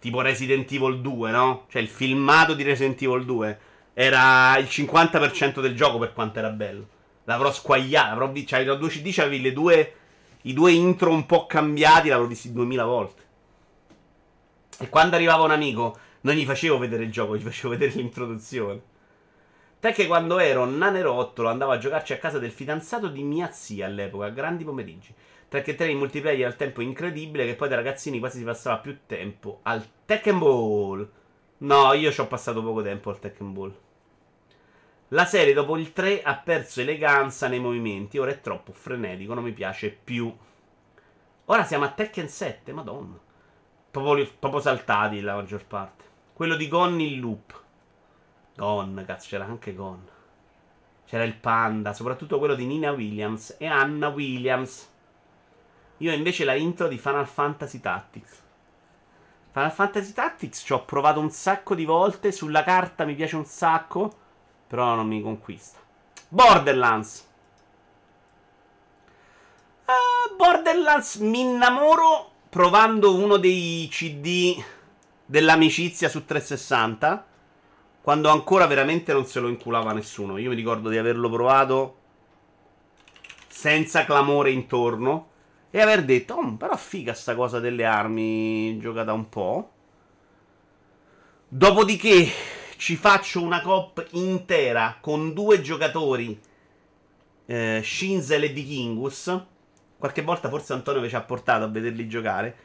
[0.00, 1.66] tipo Resident Evil 2, no?
[1.68, 3.60] Cioè il filmato di Resident Evil 2
[3.92, 6.88] era il 50% del gioco per quanto era bello.
[7.24, 9.94] L'avrò squagliata, avrò cioè, due CD c'avevi le due
[10.46, 13.22] i due intro un po' cambiati l'avrò visti duemila volte.
[14.78, 18.80] E quando arrivava un amico, non gli facevo vedere il gioco, gli facevo vedere l'introduzione.
[19.80, 23.86] Te che quando ero nanerottolo andavo a giocarci a casa del fidanzato di mia zia
[23.86, 25.12] all'epoca, grandi pomeriggi.
[25.48, 28.98] Perché te in multiplayer al tempo incredibile che poi da ragazzini quasi si passava più
[29.06, 31.10] tempo al Tekken Ball.
[31.58, 33.74] No, io ci ho passato poco tempo al Tekken Ball.
[35.10, 39.44] La serie dopo il 3 ha perso eleganza nei movimenti, ora è troppo frenetico, non
[39.44, 40.34] mi piace più.
[41.44, 43.16] Ora siamo a Tekken 7, madonna.
[43.88, 46.04] Proprio, proprio saltati la maggior parte.
[46.32, 47.62] Quello di Gon in loop.
[48.56, 50.08] Gon, cazzo, c'era anche Gon.
[51.06, 54.92] C'era il panda, soprattutto quello di Nina Williams e Anna Williams.
[55.98, 58.42] Io invece la intro di Final Fantasy Tactics.
[59.52, 63.44] Final Fantasy Tactics ci ho provato un sacco di volte, sulla carta mi piace un
[63.44, 64.24] sacco.
[64.66, 65.78] Però non mi conquista.
[66.28, 67.24] Borderlands.
[69.84, 74.60] Uh, Borderlands mi innamoro provando uno dei CD
[75.24, 77.26] dell'amicizia su 360.
[78.00, 80.38] Quando ancora veramente non se lo inculava nessuno.
[80.38, 81.98] Io mi ricordo di averlo provato
[83.48, 85.30] senza clamore intorno.
[85.70, 89.70] e aver detto, oh, però figa sta cosa delle armi giocata un po'.
[91.48, 92.30] Dopodiché
[92.76, 96.38] ci faccio una cop intera con due giocatori,
[97.46, 99.40] eh, Shinzel e Vikingus.
[99.98, 102.56] Qualche volta forse Antonio vi ci ha portato a vederli giocare.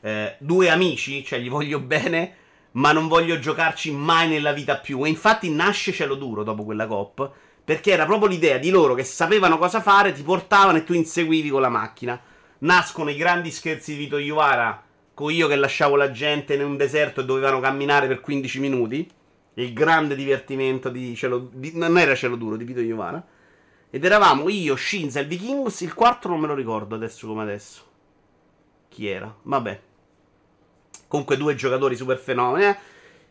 [0.00, 2.34] Eh, due amici, cioè gli voglio bene,
[2.72, 5.04] ma non voglio giocarci mai nella vita più.
[5.04, 7.30] E infatti nasce cielo duro dopo quella cop.
[7.62, 11.50] Perché era proprio l'idea di loro che sapevano cosa fare, ti portavano e tu inseguivi
[11.50, 12.18] con la macchina.
[12.60, 16.78] Nascono i grandi scherzi di Vito Iuvara, con io che lasciavo la gente in un
[16.78, 19.16] deserto e dovevano camminare per 15 minuti.
[19.62, 21.50] Il grande divertimento di cielo.
[21.52, 23.24] Di, non era cielo duro, di Vito Iuvara.
[23.90, 25.80] Ed eravamo io, Shinza il Vikingus.
[25.80, 27.82] Il quarto non me lo ricordo adesso come adesso.
[28.88, 29.34] Chi era?
[29.42, 29.80] Vabbè.
[31.08, 32.66] Comunque due giocatori super fenomeni.
[32.66, 32.76] Eh?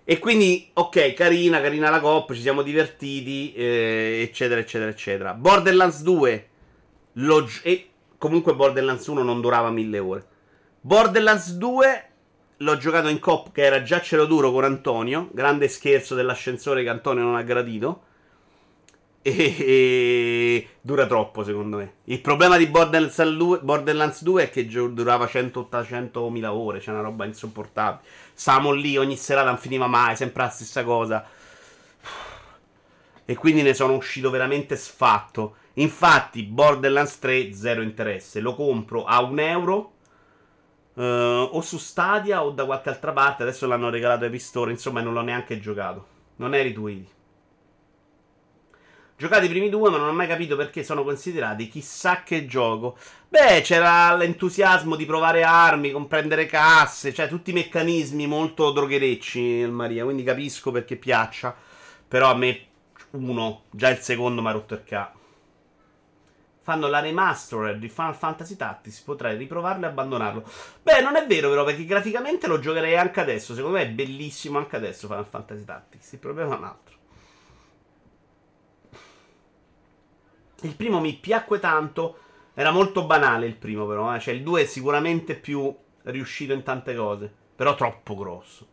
[0.04, 5.34] E quindi, ok, carina, carina la coppa, ci siamo divertiti, eh, eccetera, eccetera, eccetera.
[5.34, 6.48] Borderlands 2,
[7.14, 10.26] lo, e comunque Borderlands 1 non durava mille ore.
[10.80, 12.10] Borderlands 2
[12.58, 16.90] l'ho giocato in cop che era già cielo duro con Antonio, grande scherzo dell'ascensore che
[16.90, 18.04] Antonio non ha gradito.
[19.22, 21.96] E, dura troppo, secondo me.
[22.06, 27.26] Il problema di Borderlands 2, Borderlands 2 è che durava 100-800.000 ore, c'è una roba
[27.26, 28.08] insopportabile.
[28.34, 31.26] Stavamo lì ogni serata, non finiva mai, sempre la stessa cosa.
[33.26, 35.58] E quindi ne sono uscito veramente sfatto.
[35.74, 38.40] Infatti, Borderlands 3, zero interesse.
[38.40, 39.92] Lo compro a un euro.
[40.98, 43.44] Uh, o su Stadia o da qualche altra parte.
[43.44, 44.72] Adesso l'hanno regalato ai Store.
[44.72, 46.08] Insomma, non l'ho neanche giocato.
[46.38, 46.90] Non eri tu.
[49.16, 52.98] Giocati i primi due, ma non ho mai capito perché sono considerati chissà che gioco.
[53.30, 59.72] Beh, c'era l'entusiasmo di provare armi, comprendere casse, cioè tutti i meccanismi molto drogherecci nel
[59.72, 61.56] Maria, quindi capisco perché piaccia.
[62.08, 62.66] Però a me
[63.12, 65.12] uno, già il secondo mi ha rotto il ca.
[66.68, 70.44] Fanno la remastered di Final Fantasy Tactics, potrei riprovarlo e abbandonarlo.
[70.84, 73.56] Beh, non è vero però, perché graficamente lo giocherei anche adesso.
[73.56, 76.12] Secondo me è bellissimo anche adesso Final Fantasy Tactics.
[76.12, 76.96] Il problema è un altro.
[80.64, 82.18] Il primo mi piacque tanto.
[82.54, 84.14] Era molto banale il primo, però.
[84.14, 84.20] Eh?
[84.20, 87.34] Cioè, il 2 è sicuramente più riuscito in tante cose.
[87.56, 88.68] Però troppo grosso.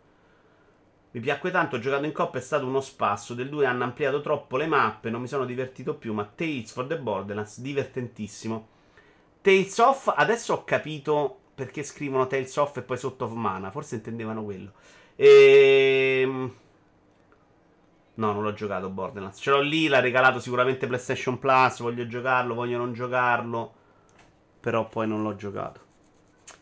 [1.15, 3.35] Mi piacque tanto, ho giocato in coppa, è stato uno spasso.
[3.35, 6.13] Del 2 hanno ampliato troppo le mappe, non mi sono divertito più.
[6.13, 8.67] Ma Tales for the Borderlands, divertentissimo.
[9.41, 13.71] Tales of, adesso ho capito perché scrivono Tales of e poi sotto of Mana.
[13.71, 14.73] Forse intendevano quello.
[15.15, 16.53] Ehm.
[18.15, 19.39] No, non l'ho giocato Borderlands.
[19.41, 21.81] Ce l'ho lì, l'ha regalato sicuramente PlayStation Plus.
[21.81, 23.73] Voglio giocarlo, voglio non giocarlo.
[24.59, 25.84] Però poi non l'ho giocato.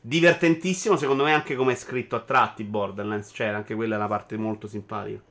[0.04, 3.30] Divertentissimo, secondo me, anche come è scritto a tratti Borderlands.
[3.32, 5.22] Cioè, anche quella è una parte molto simpatica.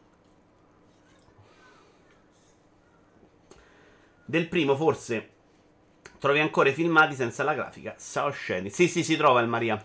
[4.24, 5.30] Del primo, forse,
[6.20, 7.96] trovi ancora i filmati senza la grafica.
[7.98, 8.70] Sa osceni.
[8.70, 9.84] Sì, sì, si trova il Maria.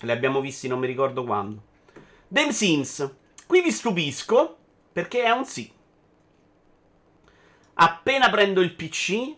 [0.00, 1.62] Li abbiamo visti, non mi ricordo quando.
[2.26, 3.14] The Sims.
[3.46, 4.56] Qui vi stupisco
[4.92, 5.70] perché è un sì.
[7.74, 9.36] Appena prendo il PC,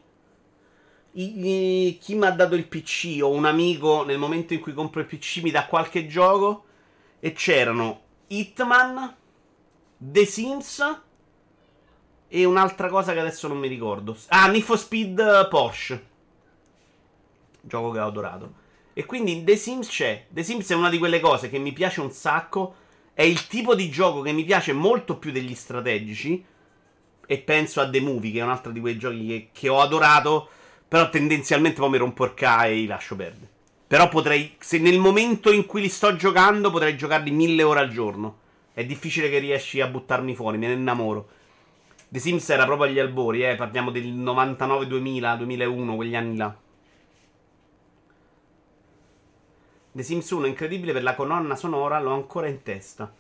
[1.13, 5.07] chi mi ha dato il PC o un amico nel momento in cui compro il
[5.07, 6.65] PC mi dà qualche gioco
[7.19, 9.17] e c'erano Hitman,
[9.97, 11.01] The Sims
[12.29, 14.17] e un'altra cosa che adesso non mi ricordo.
[14.29, 16.07] Ah, for Speed Porsche.
[17.61, 18.55] Gioco che ho adorato.
[18.93, 20.27] E quindi The Sims c'è.
[20.31, 22.75] The Sims è una di quelle cose che mi piace un sacco
[23.13, 26.45] è il tipo di gioco che mi piace molto più degli strategici.
[27.27, 29.81] E penso a The Movie, che è un altro di quei giochi che, che ho
[29.81, 30.49] adorato.
[30.91, 33.49] Però tendenzialmente poi mi rompo il ca e li lascio perdere.
[33.87, 37.91] Però potrei, se nel momento in cui li sto giocando, potrei giocarli mille ore al
[37.91, 38.39] giorno.
[38.73, 41.29] È difficile che riesci a buttarmi fuori, me ne innamoro.
[42.09, 43.55] The Sims era proprio agli albori, eh.
[43.55, 46.57] Parliamo del 99, 2000, 2001, quegli anni là.
[49.93, 53.15] The Sims 1 incredibile per la colonna sonora, l'ho ancora in testa.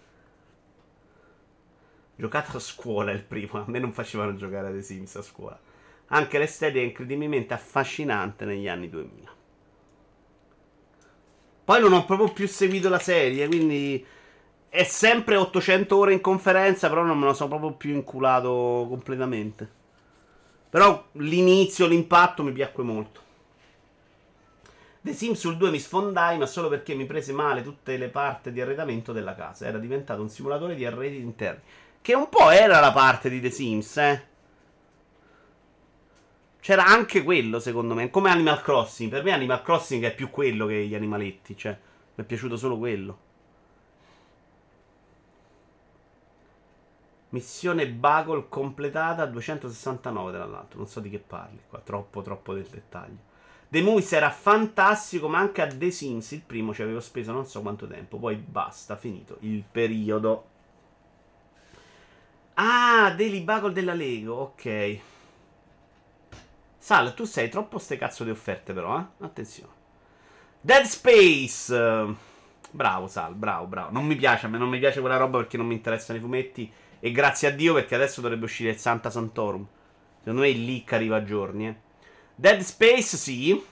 [2.16, 5.70] Giocato a scuola il primo, a me non facevano giocare a The Sims a scuola.
[6.12, 9.30] Anche l'estetica è incredibilmente affascinante negli anni 2000.
[11.64, 14.04] Poi non ho proprio più seguito la serie, quindi
[14.68, 19.78] è sempre 800 ore in conferenza, però non me lo sono proprio più inculato completamente.
[20.68, 23.20] Però l'inizio, l'impatto mi piacque molto.
[25.02, 28.50] The Sims sul 2 mi sfondai, ma solo perché mi prese male tutte le parti
[28.50, 29.66] di arredamento della casa.
[29.66, 31.62] Era diventato un simulatore di arredi interni.
[32.02, 34.28] Che un po' era la parte di The Sims, eh.
[36.61, 38.11] C'era anche quello, secondo me.
[38.11, 39.11] Come Animal Crossing.
[39.11, 41.56] Per me Animal Crossing è più quello che gli animaletti.
[41.56, 41.78] Cioè,
[42.14, 43.18] mi è piaciuto solo quello.
[47.30, 50.78] Missione Bagel completata 269 tra l'altro.
[50.78, 51.80] Non so di che parli qua.
[51.80, 53.28] Troppo, troppo del dettaglio.
[53.70, 57.46] The Movies era fantastico, ma anche a The Sims, il primo ci avevo speso non
[57.46, 60.44] so quanto tempo, poi basta, finito il periodo.
[62.54, 64.98] Ah, Daily Bugle della Lego, ok.
[66.91, 69.24] Sal, tu sei troppo ste cazzo di offerte però, eh?
[69.24, 69.72] Attenzione.
[70.61, 72.16] Dead Space.
[72.72, 73.93] Bravo Sal, bravo, bravo.
[73.93, 76.20] Non mi piace, a me non mi piace quella roba perché non mi interessano i
[76.20, 76.68] fumetti.
[76.99, 79.64] E grazie a Dio perché adesso dovrebbe uscire il Santa Santorum.
[80.18, 81.76] Secondo me il leak arriva a giorni, eh.
[82.34, 83.64] Dead Space, sì.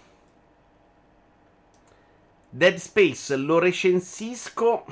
[2.50, 4.84] Dead Space lo recensisco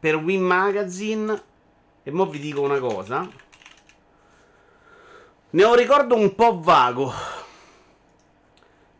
[0.00, 1.42] per Win Magazine.
[2.04, 3.28] E mo vi dico una cosa.
[5.54, 7.12] Ne ho un ricordo un po' vago.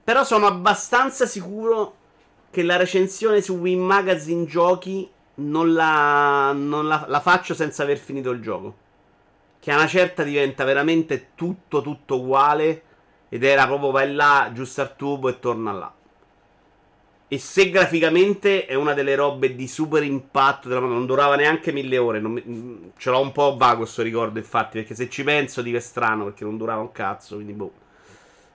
[0.04, 1.96] Però sono abbastanza sicuro
[2.52, 7.98] che la recensione su Win Magazine giochi non, la, non la, la faccio senza aver
[7.98, 8.76] finito il gioco.
[9.58, 12.82] Che a una certa diventa veramente tutto, tutto uguale
[13.28, 15.92] ed era proprio vai là, giusto al tubo e torna là.
[17.34, 22.20] E se graficamente è una delle robe di super impatto, non durava neanche mille ore.
[22.20, 24.78] Mi, mm, ce l'ho un po' vago questo ricordo, infatti.
[24.78, 27.34] Perché se ci penso dico è strano perché non durava un cazzo.
[27.34, 27.72] Quindi boh.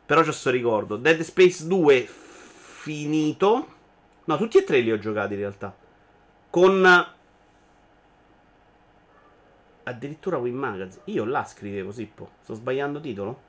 [0.06, 0.96] Però c'ho questo ricordo.
[0.96, 3.68] Dead Space 2 finito.
[4.24, 5.76] No, tutti e tre li ho giocati in realtà.
[6.50, 7.06] Con
[9.84, 11.02] addirittura Win Magazine.
[11.08, 12.30] Io là scrivevo, Sippo.
[12.44, 13.48] Sto sbagliando titolo?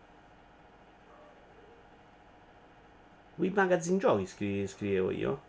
[3.41, 5.41] Wii Magazine Giochi scri- scrivevo io.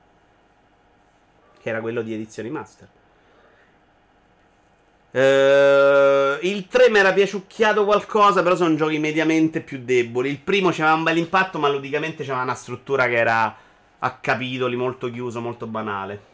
[1.59, 2.87] Che era quello di edizioni master.
[5.11, 10.29] Uh, il 3 mi era piaciucchiato qualcosa, però sono giochi mediamente più deboli.
[10.29, 13.55] Il primo c'aveva un bel impatto, ma ludicamente c'aveva una struttura che era
[13.99, 16.29] a capitoli, molto chiuso, molto banale.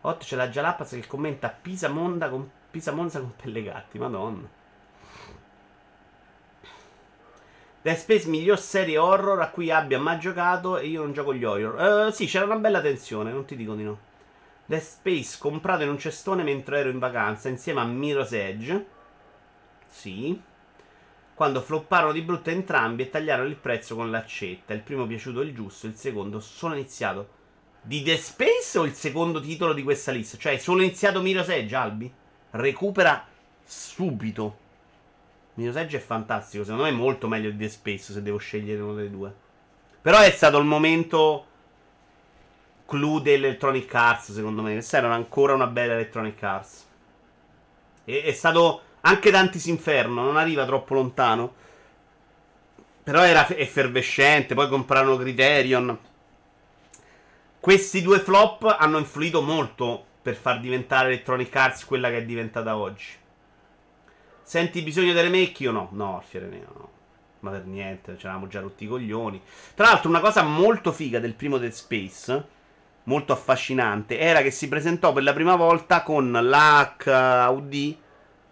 [0.00, 4.60] 8 c'è la Jalapaz che commenta Pisa Monza con, Pisa Monza con Pellegatti, madonna.
[7.82, 11.44] Dead Space miglior serie horror a cui abbia mai giocato e io non gioco gli
[11.44, 12.06] horror.
[12.06, 13.98] Uh, sì, c'era una bella tensione, non ti dico di no.
[14.64, 18.86] Dead Space comprato in un cestone mentre ero in vacanza insieme a Mirror's Edge.
[19.88, 20.40] Sì.
[21.34, 24.74] Quando flopparono di brutto entrambi e tagliarono il prezzo con l'accetta.
[24.74, 27.40] Il primo piaciuto il giusto, il secondo sono iniziato.
[27.82, 30.38] Di Dead Space o il secondo titolo di questa lista?
[30.38, 32.12] Cioè, sono iniziato Mirror's Edge, Albi?
[32.50, 33.26] Recupera
[33.64, 34.61] subito.
[35.54, 36.64] Mirror's Edge è fantastico.
[36.64, 39.34] Secondo me è molto meglio di The Space se devo scegliere uno dei due.
[40.00, 41.46] Però è stato il momento
[42.86, 44.72] clou dell'Electronic Arts, secondo me.
[44.72, 46.86] Questa era ancora una bella Electronic Arts.
[48.04, 51.54] E, è stato anche Dante's Inferno, non arriva troppo lontano.
[53.02, 54.54] Però era effervescente.
[54.54, 55.98] Poi comprarono Criterion.
[57.60, 62.76] Questi due flop hanno influito molto per far diventare Electronic Arts quella che è diventata
[62.76, 63.20] oggi.
[64.52, 65.62] Senti bisogno del remake?
[65.62, 66.90] Io no, no, Alfiere Nero, no.
[67.40, 69.40] Ma per niente, ci eravamo già rotti i coglioni.
[69.74, 72.44] Tra l'altro, una cosa molto figa del primo Dead Space,
[73.04, 77.96] molto affascinante, era che si presentò per la prima volta con l'HUD,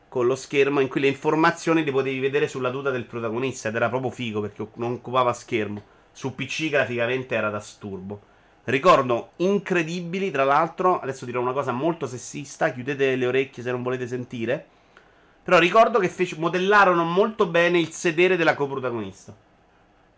[0.09, 3.68] con lo schermo in cui le informazioni le potevi vedere sulla tuta del protagonista.
[3.68, 5.82] Ed era proprio figo perché non occupava schermo.
[6.12, 8.22] Su PC graficamente era da sturbo.
[8.64, 13.82] Ricordo incredibili, tra l'altro, adesso dirò una cosa molto sessista, chiudete le orecchie se non
[13.82, 14.78] volete sentire.
[15.43, 19.34] Però ricordo che fece, modellarono molto bene il sedere della coprotagonista.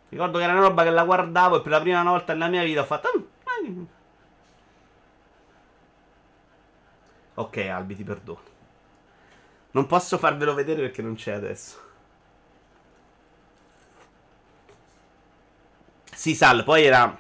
[0.09, 2.63] Ricordo che era una roba che la guardavo e per la prima volta nella mia
[2.65, 3.29] vita ho fatto.
[3.67, 3.85] Mm,
[7.35, 8.41] ok, Albi, ti perdono.
[9.73, 11.81] Non posso farvelo vedere perché non c'è adesso.
[16.15, 17.19] Sì, Sal, poi era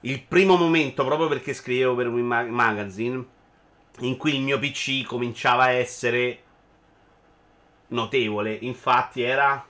[0.00, 3.24] il primo momento proprio perché scrivevo per un magazine
[4.00, 6.42] in cui il mio PC cominciava a essere
[7.88, 8.52] notevole.
[8.52, 9.64] Infatti era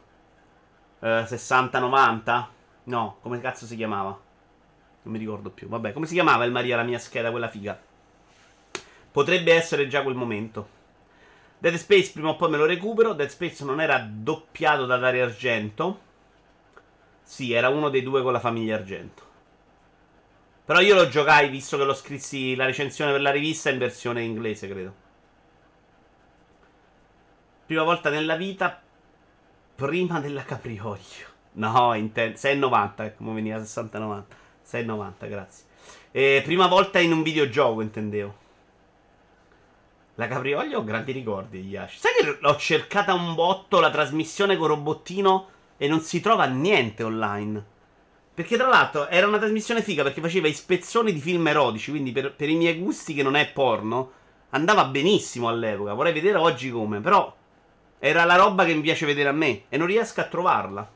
[1.01, 2.47] eh, 60-90?
[2.85, 4.19] No, come cazzo si chiamava?
[5.03, 5.69] Non mi ricordo più.
[5.69, 7.79] Vabbè, come si chiamava il Maria la mia scheda, quella figa?
[9.11, 10.69] Potrebbe essere già quel momento.
[11.59, 13.13] Dead Space prima o poi me lo recupero.
[13.13, 16.01] Dead Space non era doppiato da Dario Argento.
[17.23, 19.24] Sì, era uno dei due con la famiglia Argento.
[20.65, 24.23] Però io lo giocai, visto che lo scrissi la recensione per la rivista in versione
[24.23, 24.95] inglese, credo.
[27.67, 28.81] Prima volta nella vita,
[29.75, 31.33] prima della Caprioglio.
[31.53, 32.39] No, intendo.
[32.39, 34.23] 6,90, ecco, come veniva 60-90.
[34.67, 35.65] 6,90, grazie.
[36.11, 38.43] E prima volta in un videogioco, intendevo.
[40.15, 41.99] La Caprioglio ho grandi ricordi di Yashi.
[41.99, 47.03] Sai che l'ho cercata un botto la trasmissione con robottino e non si trova niente
[47.03, 47.73] online.
[48.35, 52.35] Perché tra l'altro era una trasmissione figa perché faceva ispezioni di film erotici, quindi per,
[52.35, 54.11] per, i miei gusti che non è porno,
[54.51, 55.95] andava benissimo all'epoca.
[55.95, 57.33] Vorrei vedere oggi come, però
[58.01, 60.87] Era la roba che mi piace vedere a me e non riesco a trovarla.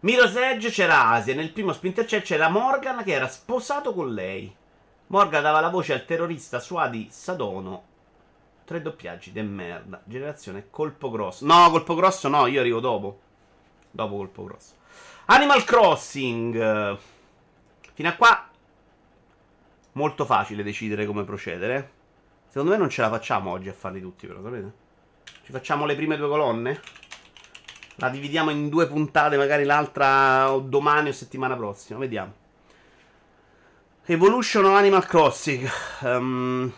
[0.00, 4.52] Mirror's Edge c'era Asia, nel primo Splinter Cell c'era Morgan che era sposato con lei.
[5.08, 7.84] Morgan dava la voce al terrorista Suadi Sadono.
[8.64, 10.00] Tre doppiaggi de merda.
[10.04, 11.44] Generazione colpo grosso.
[11.44, 13.20] No, colpo grosso no, io arrivo dopo.
[13.90, 14.74] Dopo colpo grosso.
[15.26, 16.98] Animal Crossing.
[17.94, 18.48] Fino a qua
[19.92, 21.98] molto facile decidere come procedere.
[22.48, 24.72] Secondo me non ce la facciamo oggi a farli tutti, però, sapete?
[25.44, 26.80] Ci facciamo le prime due colonne?
[27.96, 31.98] La dividiamo in due puntate, magari l'altra o domani o settimana prossima.
[31.98, 32.32] Vediamo.
[34.06, 35.70] Evolution of Animal Crossing.
[36.00, 36.72] Um,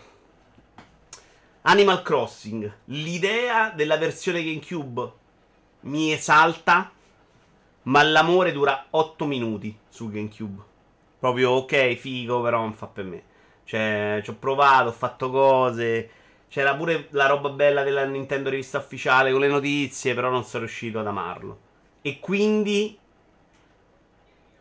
[1.61, 2.71] Animal Crossing.
[2.85, 5.11] L'idea della versione GameCube
[5.81, 6.91] mi esalta,
[7.83, 10.61] ma l'amore dura 8 minuti su GameCube.
[11.19, 13.23] Proprio ok, figo, però non fa per me.
[13.63, 16.09] Cioè, ci ho provato, ho fatto cose.
[16.49, 20.63] C'era pure la roba bella della Nintendo rivista ufficiale con le notizie, però non sono
[20.65, 21.59] riuscito ad amarlo.
[22.01, 22.97] E quindi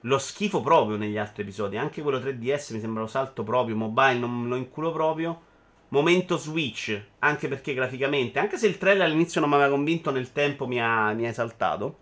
[0.01, 1.77] lo schifo proprio negli altri episodi.
[1.77, 3.77] Anche quello 3DS mi sembra lo salto proprio.
[3.77, 5.51] Mobile non lo inculo proprio.
[5.89, 10.33] Momento Switch, anche perché graficamente, anche se il trailer all'inizio non mi aveva convinto, nel
[10.33, 11.99] tempo mi ha, mi ha esaltato.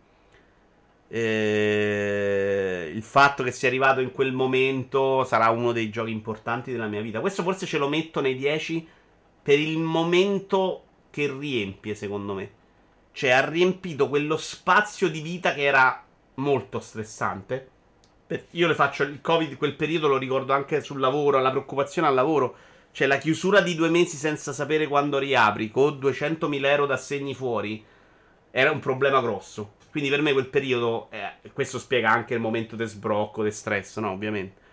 [1.12, 6.86] Eh, il fatto che sia arrivato in quel momento sarà uno dei giochi importanti della
[6.86, 7.20] mia vita.
[7.20, 8.86] Questo forse ce lo metto nei 10
[9.42, 12.50] per il momento che riempie, secondo me.
[13.12, 16.04] Cioè, ha riempito quello spazio di vita che era
[16.34, 17.68] molto stressante.
[18.50, 22.14] Io le faccio il Covid, quel periodo lo ricordo anche sul lavoro, la preoccupazione al
[22.14, 22.54] lavoro.
[22.92, 27.84] Cioè, la chiusura di due mesi senza sapere quando riapri, con 200.000 euro d'assegni fuori,
[28.52, 29.78] era un problema grosso.
[29.90, 33.98] Quindi per me quel periodo, eh, questo spiega anche il momento di sbrocco, di stress,
[33.98, 34.10] no?
[34.10, 34.68] Ovviamente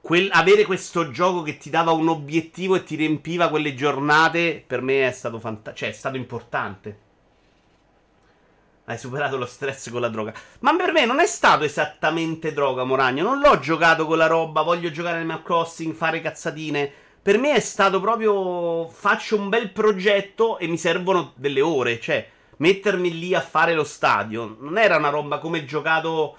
[0.00, 4.80] quel, avere questo gioco che ti dava un obiettivo e ti riempiva quelle giornate, per
[4.80, 5.76] me è stato fantastico.
[5.76, 6.98] Cioè, è stato importante.
[8.86, 10.32] Hai superato lo stress con la droga.
[10.60, 13.22] Ma per me non è stato esattamente droga, Moragno.
[13.22, 16.90] Non l'ho giocato con la roba, voglio giocare Animal Crossing, fare cazzatine.
[17.22, 18.88] Per me è stato proprio.
[18.88, 22.00] Faccio un bel progetto e mi servono delle ore.
[22.00, 22.28] Cioè,
[22.60, 24.56] mettermi lì a fare lo stadio.
[24.58, 26.36] Non era una roba come giocato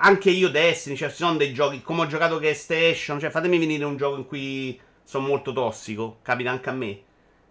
[0.00, 3.84] anche io Destiny, cioè ci sono dei giochi come ho giocato Station, cioè fatemi venire
[3.84, 7.02] un gioco in cui sono molto tossico, capita anche a me.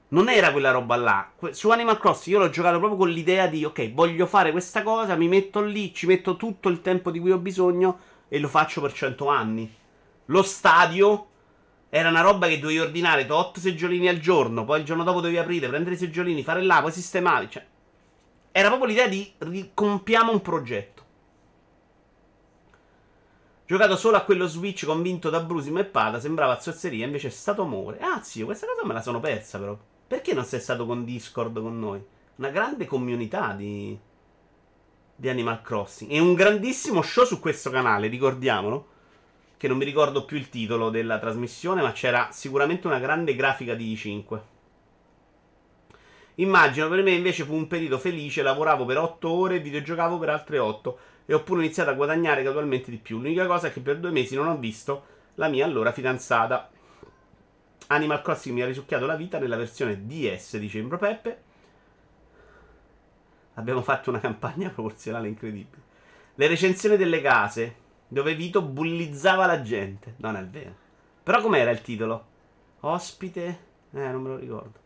[0.09, 1.31] Non era quella roba là.
[1.51, 5.15] Su Animal Crossing io l'ho giocato proprio con l'idea di ok, voglio fare questa cosa,
[5.15, 7.99] mi metto lì, ci metto tutto il tempo di cui ho bisogno
[8.29, 9.75] e lo faccio per 100 anni.
[10.25, 11.27] Lo stadio
[11.97, 15.37] era una roba che dovevi ordinare 8 seggiolini al giorno, poi il giorno dopo dovevi
[15.37, 17.65] aprire, prendere i seggiolini, fare là, poi sistemare, cioè
[18.51, 21.03] era proprio l'idea di compiamo un progetto.
[23.67, 27.63] Giocato solo a quello Switch convinto da Brusimo e Pada, sembrava zozzeria, invece è stato
[27.63, 27.99] amore.
[27.99, 29.77] Ah, zio, questa cosa me la sono persa però.
[30.07, 32.03] Perché non sei stato con Discord con noi?
[32.37, 33.95] Una grande comunità di,
[35.15, 36.09] di Animal Crossing.
[36.09, 38.87] E un grandissimo show su questo canale, ricordiamolo.
[39.57, 43.73] Che non mi ricordo più il titolo della trasmissione, ma c'era sicuramente una grande grafica
[43.73, 44.39] di i5.
[46.35, 50.29] Immagino per me invece fu un periodo felice, lavoravo per 8 ore e videogiocavo per
[50.29, 53.17] altre 8 e ho pure iniziato a guadagnare gradualmente di più.
[53.17, 55.05] L'unica cosa è che per due mesi non ho visto
[55.35, 56.69] la mia allora fidanzata.
[57.87, 61.41] Animal Crossing mi ha risucchiato la vita nella versione DS, dice Imbro Peppe.
[63.55, 65.81] Abbiamo fatto una campagna proporzionale incredibile.
[66.35, 67.75] Le recensioni delle case,
[68.07, 70.15] dove Vito bullizzava la gente.
[70.17, 70.73] Non è vero.
[71.23, 72.25] Però com'era il titolo?
[72.81, 73.59] Ospite?
[73.91, 74.85] Eh, non me lo ricordo.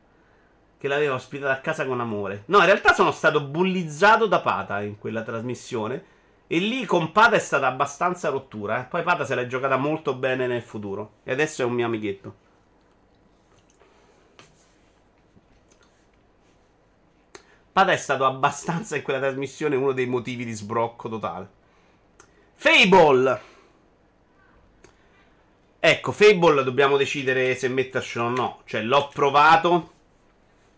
[0.78, 2.44] Che l'aveva ospitato a casa con amore.
[2.48, 6.04] No, in realtà sono stato bullizzato da Pata in quella trasmissione
[6.48, 8.82] e lì con Pata è stata abbastanza rottura.
[8.82, 8.86] Eh.
[8.86, 11.18] Poi Pata se l'è giocata molto bene nel futuro.
[11.24, 12.36] E adesso è un mio amichetto.
[17.72, 21.60] Pata è stato abbastanza in quella trasmissione uno dei motivi di sbrocco totale.
[22.64, 23.42] Fable!
[25.80, 28.62] Ecco, Fable dobbiamo decidere se mettercelo o no.
[28.66, 29.92] Cioè, l'ho provato.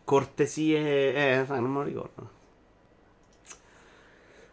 [0.05, 1.13] Cortesie.
[1.13, 2.29] Eh, non me lo ricordo.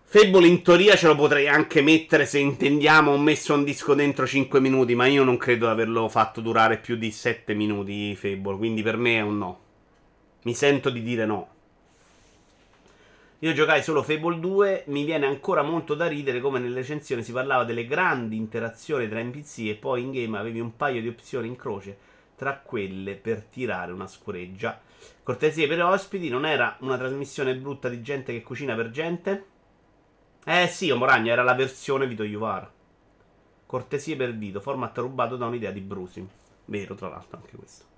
[0.03, 4.26] Fable in teoria ce lo potrei anche mettere se intendiamo ho messo un disco dentro
[4.26, 8.57] 5 minuti, ma io non credo di averlo fatto durare più di 7 minuti Fable,
[8.57, 9.61] quindi per me è un no.
[10.43, 11.49] Mi sento di dire no.
[13.43, 17.32] Io giocai solo Fable 2, mi viene ancora molto da ridere come nelle recensioni si
[17.32, 21.49] parlava delle grandi interazioni tra NPC e poi in game avevi un paio di opzioni
[21.49, 21.97] in croce
[22.36, 24.78] tra quelle per tirare una scoreggia.
[25.22, 29.45] Cortesie per ospiti, non era una trasmissione brutta di gente che cucina per gente?
[30.45, 32.70] Eh sì, Omoragno era la versione Vito Juvar.
[33.64, 36.28] Cortesie per Vito, format rubato da un'idea di Brusi.
[36.66, 37.89] Vero, tra l'altro, anche questo.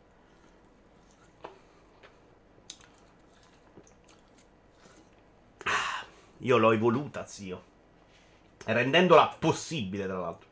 [6.43, 7.63] Io l'ho evoluta, zio.
[8.65, 10.49] Rendendola possibile, tra l'altro.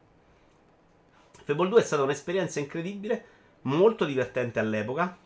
[1.44, 3.24] Fable 2 è stata un'esperienza incredibile,
[3.62, 5.16] molto divertente all'epoca.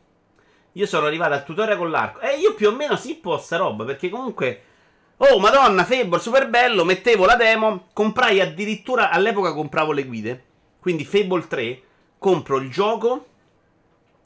[0.73, 2.21] Io sono arrivato al tutorial con l'arco.
[2.21, 4.63] E io più o meno sì, po' sta roba, perché comunque...
[5.19, 9.11] Oh, madonna, Fable, super bello, mettevo la demo, comprai addirittura...
[9.11, 10.45] All'epoca compravo le guide.
[10.81, 11.83] Quindi Fable 3,
[12.19, 13.27] compro il gioco,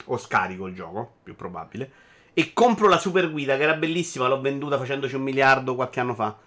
[0.05, 1.91] o scarico il gioco, più probabile,
[2.39, 6.15] e compro la super guida, che era bellissima, l'ho venduta facendoci un miliardo qualche anno
[6.15, 6.37] fa.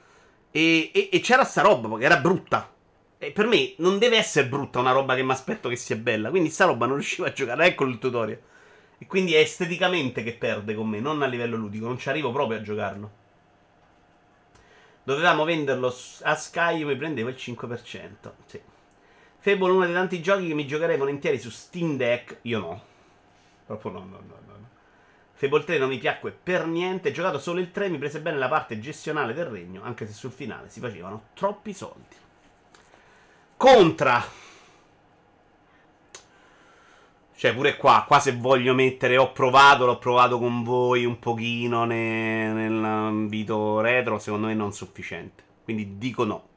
[0.50, 2.72] E, e, e c'era sta roba, perché era brutta.
[3.18, 6.30] E per me non deve essere brutta una roba che mi aspetto che sia bella.
[6.30, 7.66] Quindi sta roba non riuscivo a giocare.
[7.66, 8.40] Ecco il tutorial.
[8.96, 11.84] E quindi è esteticamente che perde con me, non a livello ludico.
[11.84, 13.10] Non ci arrivo proprio a giocarlo.
[15.02, 18.32] Dovevamo venderlo a Sky, io mi prendevo il 5%.
[18.46, 18.58] Sì.
[19.40, 22.38] Fable uno dei tanti giochi che mi giocherei volentieri su Steam Deck.
[22.42, 22.82] Io no.
[23.66, 24.36] Proprio no, no, no.
[24.46, 24.51] no.
[25.42, 27.10] Fable 3 non mi piacque per niente.
[27.10, 30.30] Giocato solo il 3, mi prese bene la parte gestionale del regno, anche se sul
[30.30, 32.14] finale si facevano troppi soldi.
[33.56, 34.24] Contra.
[37.34, 41.84] Cioè, pure qua, qua se voglio mettere, ho provato, l'ho provato con voi un pochino
[41.86, 45.42] ne, nell'ambito retro, secondo me non sufficiente.
[45.64, 46.48] Quindi dico no.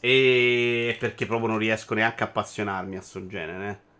[0.00, 3.90] E perché proprio non riesco neanche a appassionarmi a sto genere.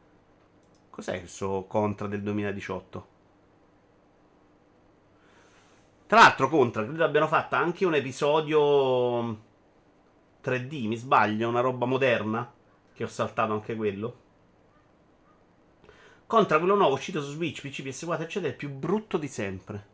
[0.92, 3.06] Cos'è questo Contra del 2018?
[6.06, 9.22] Tra l'altro, Contra, credo abbiano fatto anche un episodio
[10.44, 11.48] 3D, mi sbaglio?
[11.48, 12.52] Una roba moderna?
[12.92, 14.20] Che ho saltato anche quello.
[16.26, 19.86] Contra quello nuovo uscito su Switch, PC, PS4, eccetera, il più brutto di sempre.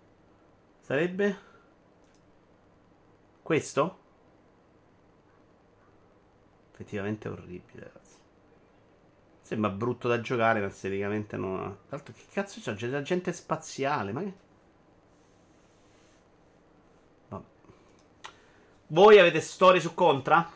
[0.80, 1.38] Sarebbe?
[3.40, 3.98] Questo?
[6.72, 7.97] Effettivamente è orribile.
[9.48, 11.74] Sembra brutto da giocare, ma esteticamente non.
[11.88, 12.74] L'altro, che cazzo c'è?
[12.74, 14.32] C'è la gente spaziale, ma che.
[18.88, 20.46] Voi avete storie su Contra?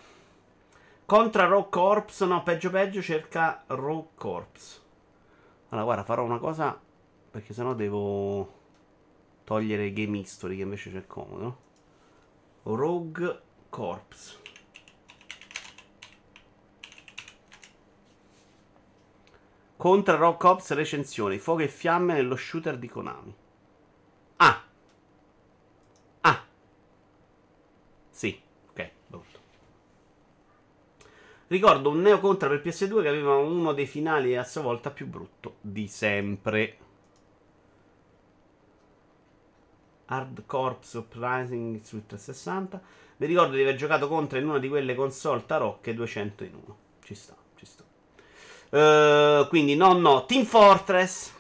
[1.06, 4.82] Contra Raw Corps, no, peggio peggio cerca Raw Corps.
[5.70, 6.78] Allora, guarda, farò una cosa
[7.30, 8.52] perché sennò devo
[9.44, 11.56] togliere Game History che invece c'è comodo.
[12.64, 13.40] Rogue
[13.70, 14.40] Corps.
[19.82, 21.40] Contra Rock Corps recensioni.
[21.40, 23.34] Fuoco e fiamme nello shooter di Konami.
[24.36, 24.64] Ah,
[28.08, 29.38] Sì, ok, brutto.
[31.48, 35.08] Ricordo un Neo Contra per PS2 che aveva uno dei finali a sua volta più
[35.08, 36.76] brutto di sempre.
[40.04, 42.80] Hard Corps Uprising su 360.
[43.16, 46.76] Mi ricordo di aver giocato contro in una di quelle console tarocche 200 in 1.
[47.02, 47.41] Ci sta, ci sta.
[48.72, 50.24] Uh, quindi no, no.
[50.26, 51.32] Team Fortress.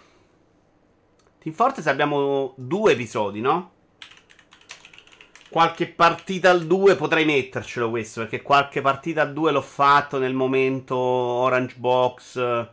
[1.38, 3.72] Team Fortress abbiamo due episodi, no?
[5.52, 10.32] qualche partita al 2 potrei mettercelo questo, perché qualche partita al 2 l'ho fatto nel
[10.32, 12.68] momento Orange Box,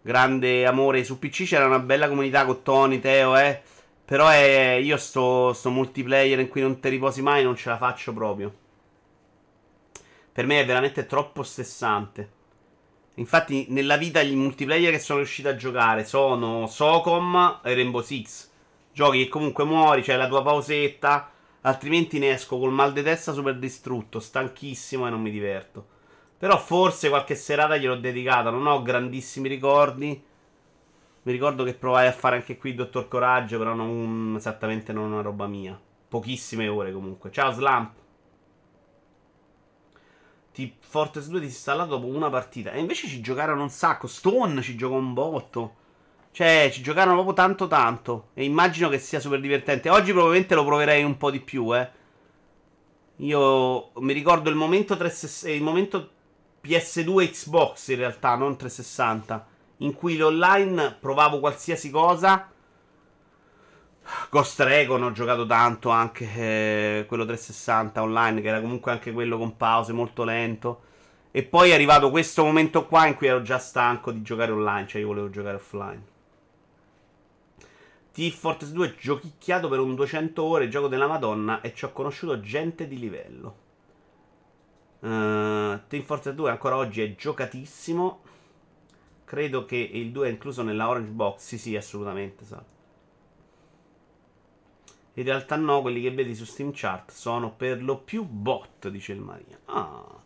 [0.00, 3.60] grande amore su PC, c'era una bella comunità con Tony, Teo, eh.
[4.06, 7.76] Però è, io sto, sto multiplayer in cui non ti riposi mai, non ce la
[7.76, 8.54] faccio proprio.
[10.32, 12.33] Per me è veramente troppo stessante.
[13.14, 18.50] Infatti, nella vita gli multiplayer che sono riuscito a giocare sono Socom e Rainbow Six.
[18.92, 21.32] Giochi che comunque muori, c'è cioè la tua pausetta
[21.66, 25.92] Altrimenti ne esco col mal di testa super distrutto, stanchissimo e non mi diverto.
[26.36, 28.50] Però forse qualche serata gliel'ho dedicata.
[28.50, 30.22] Non ho grandissimi ricordi.
[31.22, 35.22] Mi ricordo che provai a fare anche qui Dottor Coraggio, però non esattamente non una
[35.22, 35.78] roba mia.
[36.06, 37.30] Pochissime ore comunque.
[37.32, 37.92] Ciao Slump.
[40.54, 42.70] T Fortress 2 disinstallato dopo una partita.
[42.70, 44.06] E invece ci giocarono un sacco.
[44.06, 45.74] Stone ci giocò un botto.
[46.30, 48.28] Cioè, ci giocarono proprio tanto tanto.
[48.34, 49.90] E immagino che sia super divertente.
[49.90, 51.90] Oggi probabilmente lo proverei un po' di più, eh.
[53.16, 56.10] Io mi ricordo il momento, 360, il momento
[56.64, 59.46] PS2 Xbox in realtà, non 360.
[59.78, 62.48] In cui l'online provavo qualsiasi cosa.
[64.30, 69.38] Ghost Recon ho giocato tanto anche eh, quello 360 online, che era comunque anche quello
[69.38, 70.82] con pause molto lento.
[71.30, 74.86] E poi è arrivato questo momento qua in cui ero già stanco di giocare online,
[74.86, 76.12] cioè io volevo giocare offline.
[78.12, 82.40] Team Fortress 2 giochicchiato per un 200 ore, gioco della Madonna e ci ho conosciuto
[82.40, 83.56] gente di livello.
[85.00, 88.22] Uh, Team Fortress 2 ancora oggi è giocatissimo.
[89.24, 91.40] Credo che il 2 è incluso nella Orange Box.
[91.40, 92.44] Sì, sì, assolutamente.
[92.44, 92.73] Sa.
[95.14, 99.12] In realtà no, quelli che vedi su Steam Chart sono per lo più bot, dice
[99.12, 99.58] il Maria.
[99.66, 100.22] Ah.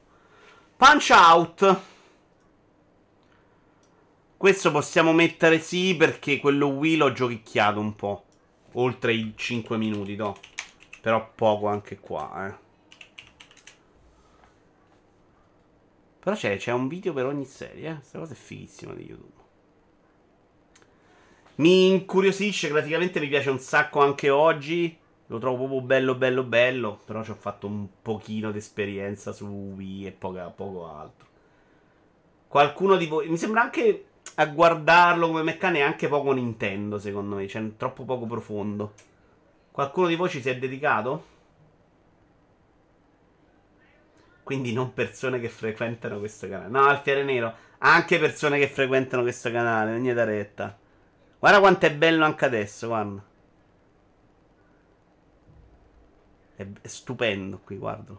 [0.77, 1.81] Punch Out.
[4.37, 8.25] Questo possiamo mettere sì perché quello Wii l'ho giochicchiato un po'.
[8.73, 10.37] Oltre i 5 minuti, no.
[11.03, 12.67] Però poco anche qua, eh.
[16.21, 17.95] Però c'è, c'è un video per ogni serie, eh.
[17.97, 19.38] Questa cosa è fighissima di YouTube.
[21.59, 24.97] Mi incuriosisce, praticamente mi piace un sacco anche oggi.
[25.27, 27.01] Lo trovo proprio bello, bello, bello.
[27.05, 31.27] Però ci ho fatto un pochino di esperienza su Wii e poca, poco altro.
[32.47, 33.29] Qualcuno di voi.
[33.29, 34.05] Mi sembra anche
[34.37, 37.49] a guardarlo come meccanica anche poco Nintendo, secondo me.
[37.49, 38.95] Cioè, troppo poco profondo.
[39.73, 41.37] Qualcuno di voi ci si è dedicato?
[44.45, 46.71] Quindi non persone che frequentano questo canale.
[46.71, 47.53] No, Alfiere Nero.
[47.79, 49.95] Anche persone che frequentano questo canale.
[49.95, 50.87] Ogni da retta.
[51.39, 53.23] Guarda quanto è bello anche adesso, guarda.
[56.57, 58.17] È, stupendo qui, guarda.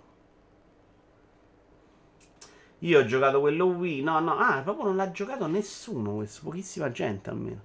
[2.79, 4.01] Io ho giocato quello Wii.
[4.01, 6.43] No, no, ah, proprio non l'ha giocato nessuno questo.
[6.43, 7.61] Pochissima gente almeno.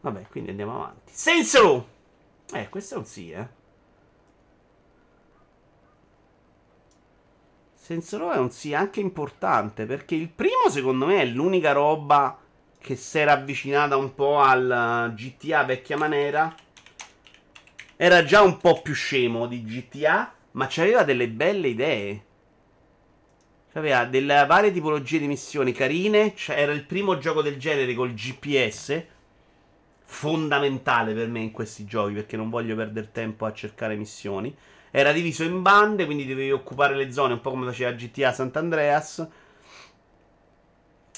[0.00, 1.12] Vabbè, quindi andiamo avanti.
[1.12, 1.88] Sensoro!
[2.52, 3.48] Eh, questo è un sì, eh.
[7.74, 12.38] Sensoro è un sì anche importante perché il primo secondo me è l'unica roba
[12.84, 16.54] che si era avvicinata un po' al GTA vecchia maniera.
[17.96, 22.24] Era già un po' più scemo di GTA, ma c'aveva delle belle idee.
[23.72, 26.34] Aveva delle varie tipologie di missioni carine.
[26.48, 29.02] Era il primo gioco del genere col GPS.
[30.04, 34.54] Fondamentale per me in questi giochi perché non voglio perdere tempo a cercare missioni.
[34.90, 39.26] Era diviso in bande, quindi dovevi occupare le zone un po' come faceva GTA Sant'Andreas.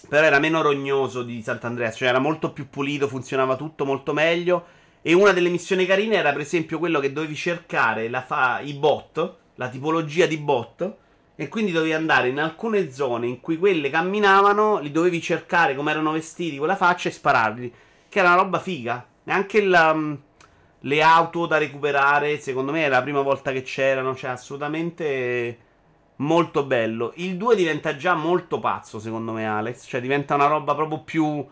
[0.09, 4.67] Però era meno rognoso di Sant'Andreas, cioè era molto più pulito, funzionava tutto molto meglio.
[5.03, 9.35] E una delle missioni carine era per esempio quello che dovevi cercare fa- i bot,
[9.55, 10.95] la tipologia di bot
[11.37, 15.91] e quindi dovevi andare in alcune zone in cui quelle camminavano, li dovevi cercare come
[15.91, 17.75] erano vestiti con la faccia e spararli.
[18.09, 19.07] Che era una roba figa.
[19.25, 20.15] Neanche la, mm,
[20.81, 24.15] le auto da recuperare, secondo me è la prima volta che c'erano.
[24.15, 25.59] Cioè, assolutamente
[26.17, 27.13] molto bello.
[27.17, 29.87] Il 2 diventa già molto pazzo, secondo me, Alex.
[29.87, 31.47] Cioè, diventa una roba proprio più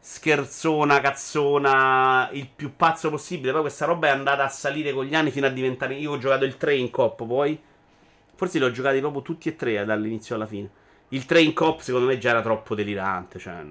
[0.00, 3.52] scherzona, cazzona, il più pazzo possibile.
[3.52, 5.94] Poi questa roba è andata a salire con gli anni fino a diventare.
[5.94, 7.60] Io ho giocato il 3 in coppa, poi.
[8.34, 10.70] Forse li ho giocati proprio tutti e tre dall'inizio alla fine.
[11.08, 13.64] Il 3 in cop secondo me già era troppo delirante, cioè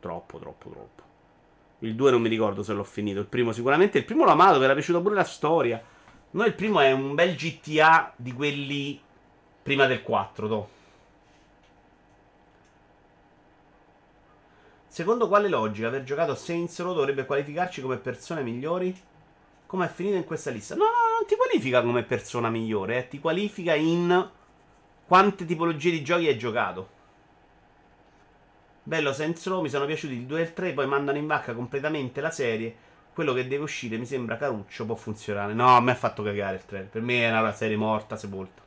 [0.00, 1.02] troppo, troppo, troppo.
[1.80, 4.58] Il 2 non mi ricordo se l'ho finito, il primo sicuramente, il primo l'ho amato,
[4.58, 5.80] mi era piaciuta pure la storia.
[6.30, 9.00] No, il primo è un bel GTA di quelli
[9.64, 10.68] prima del 4, to.
[14.86, 18.94] Secondo quale logica aver giocato Saints Row dovrebbe qualificarci come persone migliori?
[19.66, 20.74] Come è finito in questa lista?
[20.74, 23.08] No, no, non ti qualifica come persona migliore, eh.
[23.08, 24.28] ti qualifica in
[25.06, 26.88] quante tipologie di giochi hai giocato.
[28.82, 31.54] Bello Saints Row, mi sono piaciuti il 2 e il 3, poi mandano in vacca
[31.54, 32.76] completamente la serie.
[33.14, 35.54] Quello che deve uscire mi sembra caruccio, può funzionare.
[35.54, 36.82] No, a me ha fatto cagare il 3.
[36.82, 38.63] Per me è una serie morta, sepolta.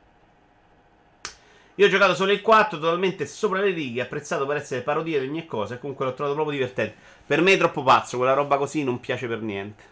[1.78, 5.28] Io ho giocato solo il 4, totalmente sopra le righe, apprezzato per essere parodia di
[5.28, 6.96] ogni cosa e comunque l'ho trovato proprio divertente.
[7.24, 9.84] Per me è troppo pazzo, quella roba così non piace per niente.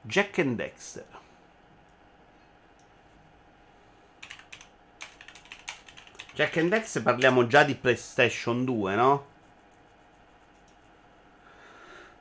[0.00, 1.06] Jack and Dexter.
[6.34, 9.26] Jack and Dexter parliamo già di PlayStation 2, no?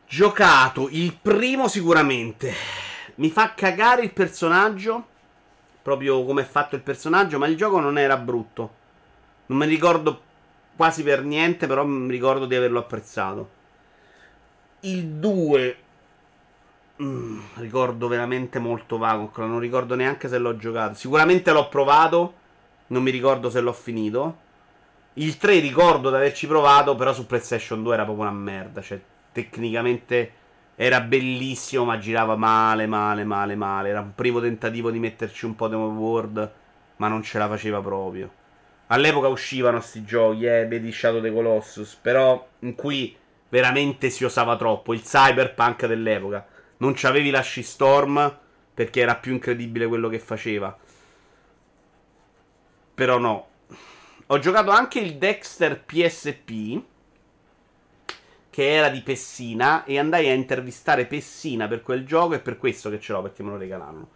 [0.08, 2.54] Giocato il primo sicuramente.
[3.16, 5.14] Mi fa cagare il personaggio.
[5.86, 8.74] Proprio come è fatto il personaggio, ma il gioco non era brutto.
[9.46, 10.20] Non mi ricordo
[10.76, 13.50] quasi per niente, però mi ricordo di averlo apprezzato.
[14.80, 15.78] Il 2
[17.04, 19.30] Mm, ricordo veramente molto vago.
[19.36, 20.96] Non ricordo neanche se l'ho giocato.
[20.96, 22.34] Sicuramente l'ho provato.
[22.88, 24.38] Non mi ricordo se l'ho finito.
[25.14, 26.96] Il 3 ricordo di averci provato.
[26.96, 28.82] Però su PlayStation 2 era proprio una merda.
[28.82, 29.00] Cioè,
[29.32, 30.32] tecnicamente
[30.76, 33.90] era bellissimo, ma girava male, male, male, male.
[33.90, 36.52] Era un primo tentativo di metterci un po' di world.
[36.98, 38.32] Ma non ce la faceva proprio.
[38.88, 41.96] All'epoca uscivano questi giochi, eh, vedi Shadow the Colossus.
[41.96, 43.16] Però in cui
[43.50, 44.94] veramente si osava troppo.
[44.94, 46.46] Il cyberpunk dell'epoca
[46.78, 48.40] non c'avevi la Storm
[48.74, 50.78] perché era più incredibile quello che faceva.
[52.94, 53.48] Però no.
[54.28, 56.82] Ho giocato anche il Dexter PSP
[58.56, 62.90] che era di Pessina e andai a intervistare Pessina per quel gioco e per questo
[62.90, 64.10] che ce l'ho perché me lo regalanno.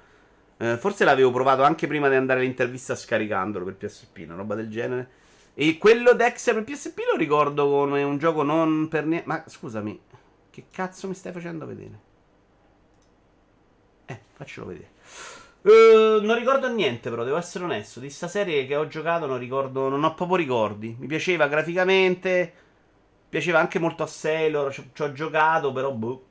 [0.56, 4.70] Eh, forse l'avevo provato anche prima di andare all'intervista scaricandolo per PSP, una roba del
[4.70, 5.10] genere.
[5.56, 9.28] E quello Dexter per PSP lo ricordo come un gioco non per niente.
[9.28, 10.00] Ma scusami,
[10.50, 12.00] che cazzo mi stai facendo vedere?
[14.06, 14.92] Eh, faccelo vedere.
[15.64, 18.00] Uh, non ricordo niente, però devo essere onesto.
[18.00, 19.90] Di sta serie che ho giocato non ricordo.
[19.90, 20.96] Non ho proprio ricordi.
[20.98, 22.68] Mi piaceva graficamente.
[23.30, 24.74] Piaceva anche molto a Sailor.
[24.74, 26.26] Ci, ho giocato, però boh.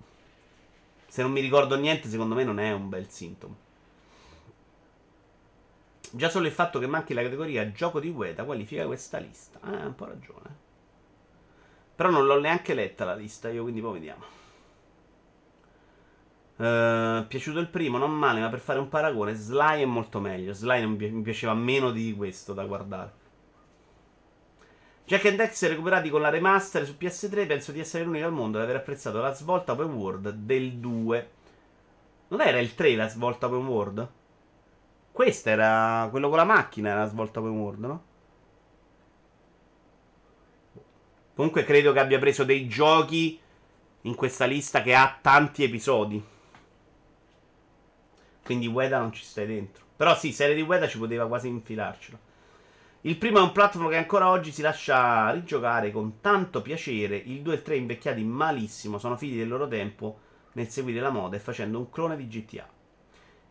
[1.06, 3.56] Se non mi ricordo niente, secondo me non è un bel sintomo.
[6.10, 9.58] Già solo il fatto che manchi la categoria gioco di Ueda qualifica questa lista.
[9.62, 10.66] Ah, ha un po' ragione.
[11.94, 14.24] Però non l'ho neanche letta la lista, io quindi poi vediamo.
[16.56, 20.52] Uh, piaciuto il primo, non male, ma per fare un paragone, Sly è molto meglio.
[20.52, 23.17] Sly pi- mi piaceva meno di questo da guardare.
[25.08, 28.58] Jack and Dexter recuperati con la remaster su PS3, penso di essere l'unico al mondo
[28.58, 31.30] ad aver apprezzato la svolta open world del 2.
[32.28, 34.08] Non era il 3 la svolta open world?
[35.10, 38.04] Questa era quello con la macchina, era la svolta open world, no?
[41.34, 43.40] Comunque credo che abbia preso dei giochi
[44.02, 46.22] in questa lista che ha tanti episodi.
[48.44, 49.86] Quindi Ueda non ci stai dentro.
[49.96, 52.26] Però sì, serie di Ueda ci poteva quasi infilarcelo.
[53.02, 57.16] Il primo è un platform che ancora oggi si lascia rigiocare con tanto piacere.
[57.16, 60.18] Il 2 e il 3 invecchiati malissimo, sono figli del loro tempo
[60.54, 62.68] nel seguire la moda e facendo un clone di GTA.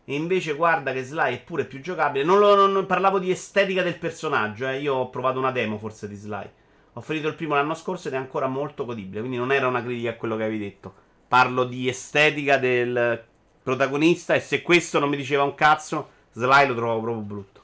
[0.03, 2.25] E invece guarda che Sly è pure più giocabile.
[2.25, 4.81] Non, lo, non parlavo di estetica del personaggio, eh.
[4.81, 6.49] io ho provato una demo forse di Sly.
[6.93, 9.81] Ho finito il primo l'anno scorso ed è ancora molto godibile, quindi non era una
[9.81, 10.93] critica a quello che avevi detto.
[11.25, 13.23] Parlo di estetica del
[13.63, 17.56] protagonista e se questo non mi diceva un cazzo, Sly lo trovavo proprio brutto.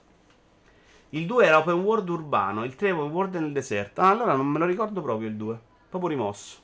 [1.14, 4.02] Il 2 era open world urbano, il 3 open world nel deserto.
[4.02, 5.60] Ah, allora non me lo ricordo proprio il 2.
[5.90, 6.58] Proprio rimosso.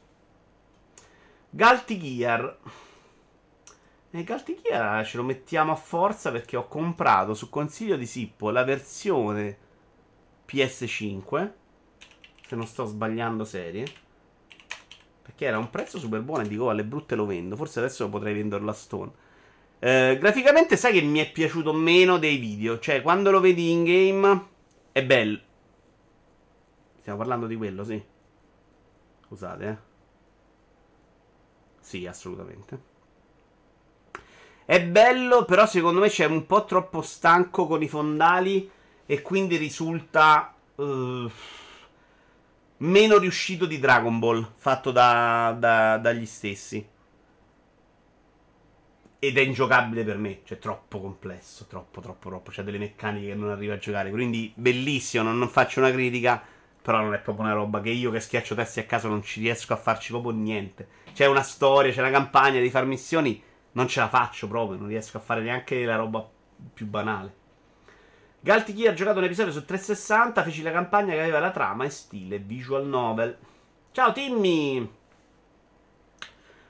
[1.51, 2.57] Galti Gear.
[4.11, 8.63] E Galtichia ce lo mettiamo a forza perché ho comprato su consiglio di Sippo la
[8.63, 9.57] versione
[10.47, 11.51] PS5.
[12.47, 13.85] Se non sto sbagliando serie.
[15.21, 17.55] Perché era un prezzo super buono e dico alle brutte lo vendo.
[17.55, 19.11] Forse adesso potrei venderlo a Stone.
[19.80, 22.80] Eh, graficamente sai che mi è piaciuto meno dei video.
[22.80, 24.47] Cioè, quando lo vedi in game
[24.91, 25.39] è bello.
[26.99, 28.03] Stiamo parlando di quello, sì.
[29.25, 29.77] Scusate, eh.
[31.80, 32.88] Sì, assolutamente.
[34.65, 38.69] È bello, però secondo me c'è un po' troppo stanco con i fondali
[39.05, 41.32] e quindi risulta uh,
[42.77, 46.88] meno riuscito di Dragon Ball fatto da, da, dagli stessi.
[49.20, 52.51] Ed è ingiocabile per me, cioè troppo complesso, troppo, troppo, troppo.
[52.51, 54.09] C'è delle meccaniche che non arrivo a giocare.
[54.11, 56.41] Quindi bellissimo, non, non faccio una critica,
[56.82, 59.41] però non è proprio una roba che io che schiaccio testi a caso non ci
[59.41, 60.88] riesco a farci proprio niente.
[61.13, 64.88] C'è una storia, c'è una campagna di far missioni non ce la faccio proprio, non
[64.88, 66.28] riesco a fare neanche la roba
[66.74, 67.38] più banale.
[68.41, 71.89] Galti ha giocato un episodio su 360, feci la campagna che aveva la trama e
[71.89, 73.38] stile visual novel.
[73.91, 74.98] Ciao Timmy!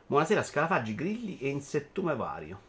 [0.09, 2.59] Buonasera, Scalafaggi, Grilli e Insettume vario.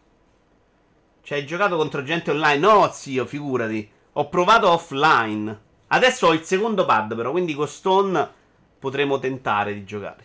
[1.22, 2.59] Ci hai giocato contro gente online?
[2.59, 3.91] No, zio, figurati.
[4.12, 5.61] Ho provato offline.
[5.86, 8.30] Adesso ho il secondo pad, però, quindi con Stone
[8.78, 10.24] potremo tentare di giocare.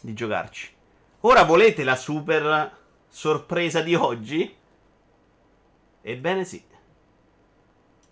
[0.00, 0.74] Di giocarci.
[1.20, 2.76] Ora volete la super
[3.06, 4.52] sorpresa di oggi?
[6.02, 6.64] Ebbene sì.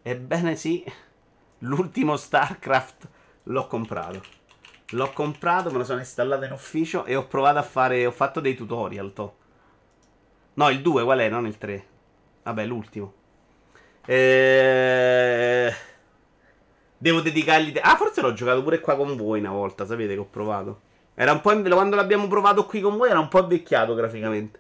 [0.00, 0.84] Ebbene sì.
[1.62, 3.08] L'ultimo StarCraft
[3.42, 4.37] l'ho comprato.
[4.92, 8.06] L'ho comprato, me lo sono installato in ufficio e ho provato a fare.
[8.06, 9.12] Ho fatto dei tutorial.
[9.12, 9.36] To.
[10.54, 11.28] No, il 2 qual è?
[11.28, 11.86] Non il 3.
[12.44, 13.12] Vabbè, l'ultimo.
[14.06, 15.74] Eh...
[16.96, 17.72] Devo dedicargli.
[17.72, 19.84] De- ah, forse l'ho giocato pure qua con voi una volta.
[19.84, 20.80] Sapete che ho provato.
[21.14, 21.52] Era un po'.
[21.52, 21.68] In...
[21.68, 24.58] Quando l'abbiamo provato qui con voi, era un po' invecchiato graficamente.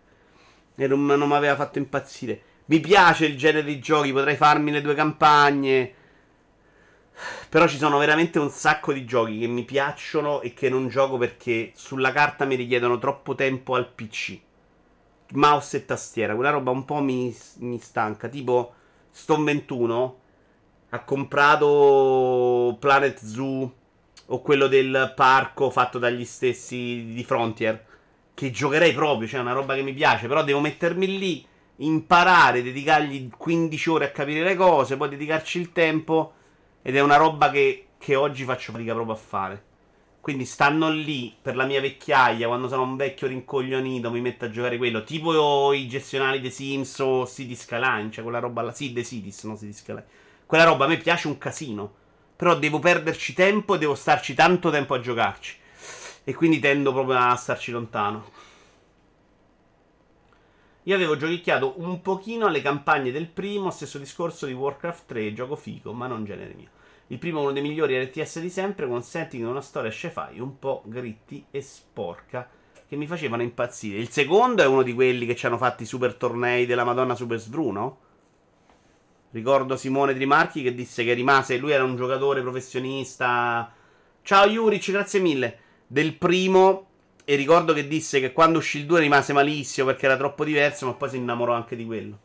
[0.76, 2.42] E non, non mi aveva fatto impazzire.
[2.66, 5.94] Mi piace il genere di giochi, potrei farmi le due campagne.
[7.48, 11.16] Però ci sono veramente un sacco di giochi che mi piacciono e che non gioco
[11.16, 14.38] perché sulla carta mi richiedono troppo tempo al PC.
[15.32, 18.28] Mouse e tastiera, quella roba un po' mi, mi stanca.
[18.28, 18.74] Tipo
[19.10, 20.20] Stone 21
[20.90, 23.74] ha comprato Planet Zoo
[24.26, 27.84] o quello del parco fatto dagli stessi di Frontier
[28.38, 31.44] che giocherei proprio, cioè è una roba che mi piace, però devo mettermi lì,
[31.78, 36.34] imparare, dedicargli 15 ore a capire le cose, poi dedicarci il tempo
[36.88, 39.64] ed è una roba che, che oggi faccio fatica proprio a fare.
[40.22, 44.50] Quindi stanno lì per la mia vecchiaia, quando sono un vecchio rincoglionito mi metto a
[44.50, 48.94] giocare quello, tipo i gestionali dei Sims o City Skyline, cioè quella roba là, sì,
[48.94, 50.06] The Cities, no City Skyline.
[50.46, 51.92] Quella roba a me piace un casino,
[52.34, 55.56] però devo perderci tempo e devo starci tanto tempo a giocarci.
[56.24, 58.30] E quindi tendo proprio a starci lontano.
[60.84, 65.54] Io avevo giochicchiato un pochino alle campagne del primo, stesso discorso di Warcraft 3, gioco
[65.54, 66.76] figo, ma non genere mio.
[67.10, 70.58] Il primo è uno dei migliori RTS di sempre, con setting una storia sci-fi un
[70.58, 72.48] po' gritti e sporca,
[72.86, 73.98] che mi facevano impazzire.
[73.98, 77.14] Il secondo è uno di quelli che ci hanno fatto i super tornei della Madonna
[77.14, 77.98] Super Svruno.
[79.30, 83.72] Ricordo Simone Trimarchi che disse che rimase, lui era un giocatore professionista.
[84.22, 86.86] Ciao Juric, grazie mille del primo
[87.30, 90.86] E ricordo che disse che quando uscì il 2 rimase malissimo perché era troppo diverso,
[90.86, 92.18] ma poi si innamorò anche di quello.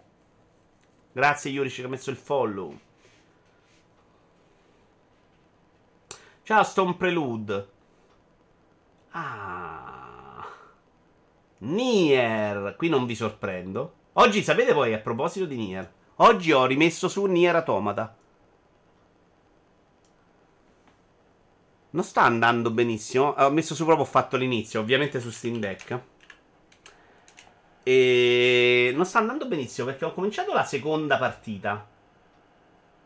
[1.12, 2.80] Grazie Yuric che ha messo il follow.
[6.46, 7.70] Ciao Stone Prelude.
[9.12, 10.46] Ah.
[11.60, 12.76] Nier.
[12.76, 13.94] Qui non vi sorprendo.
[14.14, 15.90] Oggi sapete poi a proposito di Nier.
[16.16, 18.14] Oggi ho rimesso su Nier Automata.
[21.92, 23.28] Non sta andando benissimo.
[23.38, 26.02] Ho messo su proprio, ho fatto l'inizio, ovviamente su Steam Deck.
[27.84, 31.88] E non sta andando benissimo perché ho cominciato la seconda partita.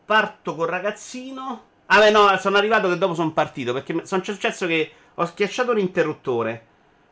[0.04, 1.66] Parto col ragazzino.
[1.90, 5.72] Ah, beh, no, sono arrivato che dopo sono partito perché sono successo che ho schiacciato
[5.72, 6.66] l'interruttore.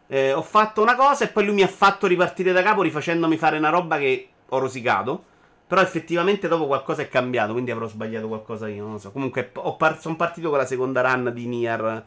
[0.06, 3.38] Eh, ho fatto una cosa e poi lui mi ha fatto ripartire da capo rifacendomi
[3.38, 5.24] fare una roba che ho rosicato.
[5.66, 9.10] Però effettivamente dopo qualcosa è cambiato, quindi avrò sbagliato qualcosa io, non lo so.
[9.12, 12.06] Comunque par- sono partito con la seconda run di Nier.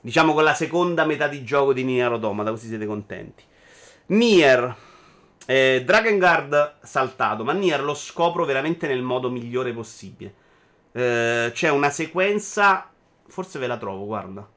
[0.00, 3.44] Diciamo con la seconda metà di gioco di Nier Automata, così siete contenti.
[4.06, 4.74] Nier.
[5.46, 10.34] Eh, Dragon Guard saltato, ma Nier lo scopro veramente nel modo migliore possibile.
[10.92, 12.90] Eh, c'è una sequenza,
[13.26, 14.48] forse ve la trovo, guarda,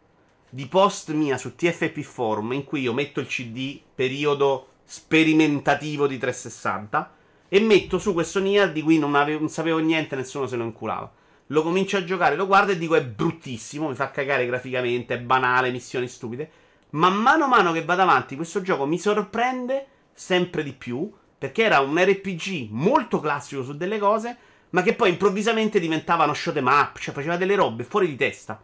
[0.50, 6.18] di post mia su TFP Forum in cui io metto il CD periodo sperimentativo di
[6.18, 7.14] 360
[7.48, 10.64] e metto su questo Nier di cui non, avevo, non sapevo niente, nessuno se lo
[10.64, 11.12] inculava.
[11.48, 15.20] Lo comincio a giocare, lo guardo e dico è bruttissimo, mi fa cagare graficamente, è
[15.20, 16.50] banale, missioni stupide.
[16.92, 21.12] Ma mano a mano che vado avanti, questo gioco mi sorprende sempre di più.
[21.38, 24.38] Perché era un RPG molto classico su delle cose,
[24.72, 28.16] ma che poi improvvisamente diventava uno show them up, cioè faceva delle robe fuori di
[28.16, 28.62] testa.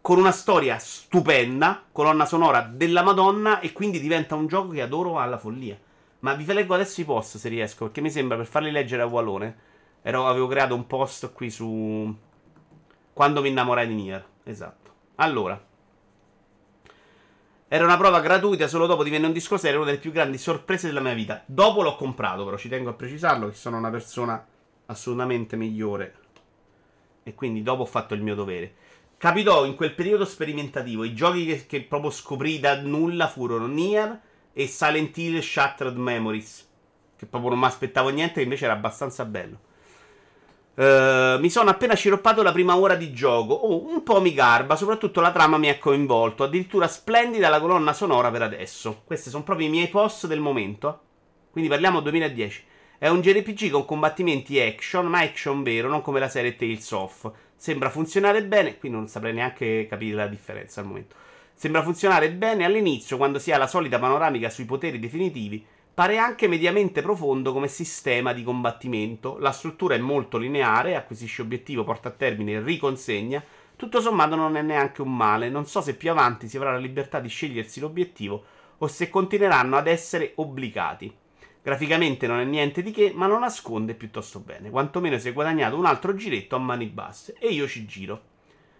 [0.00, 5.18] Con una storia stupenda, colonna sonora della Madonna, e quindi diventa un gioco che adoro
[5.18, 5.78] alla follia.
[6.20, 9.06] Ma vi leggo adesso i post se riesco, perché mi sembra per farli leggere a
[9.06, 9.68] Walone.
[10.02, 12.16] Ero, avevo creato un post qui su.
[13.12, 14.24] Quando mi innamorai di Nier.
[14.44, 14.90] Esatto.
[15.16, 15.68] Allora.
[17.68, 20.88] Era una prova gratuita, solo dopo divenne un disco serio, una delle più grandi sorprese
[20.88, 21.42] della mia vita.
[21.46, 24.44] Dopo l'ho comprato, però ci tengo a precisarlo che sono una persona
[24.90, 26.14] assolutamente migliore.
[27.22, 28.74] E quindi dopo ho fatto il mio dovere.
[29.16, 31.04] Capitò in quel periodo sperimentativo.
[31.04, 34.18] I giochi che, che proprio scoprì da nulla furono Nier
[34.52, 36.68] e Silent Hill Shattered Memories.
[37.16, 39.68] Che proprio non mi aspettavo niente, invece era abbastanza bello.
[40.74, 43.52] Uh, mi sono appena sciroppato la prima ora di gioco.
[43.52, 46.44] Oh, un po' mi garba, soprattutto la trama mi ha coinvolto.
[46.44, 49.02] Addirittura splendida la colonna sonora per adesso.
[49.04, 51.00] Questi sono proprio i miei post del momento.
[51.50, 52.64] Quindi parliamo 2010.
[53.02, 57.32] È un JRPG con combattimenti action, ma action vero, non come la serie Tales of.
[57.56, 61.16] Sembra funzionare bene, qui non saprei neanche capire la differenza al momento.
[61.54, 65.64] Sembra funzionare bene all'inizio, quando si ha la solita panoramica sui poteri definitivi.
[65.94, 69.38] Pare anche mediamente profondo come sistema di combattimento.
[69.38, 73.42] La struttura è molto lineare, acquisisce obiettivo, porta a termine e riconsegna.
[73.76, 75.48] Tutto sommato non è neanche un male.
[75.48, 78.44] Non so se più avanti si avrà la libertà di scegliersi l'obiettivo
[78.76, 81.19] o se continueranno ad essere obbligati.
[81.62, 84.70] Graficamente non è niente di che, ma lo nasconde piuttosto bene.
[84.70, 87.36] Quantomeno si è guadagnato un altro giretto a mani basse.
[87.38, 88.28] E io ci giro.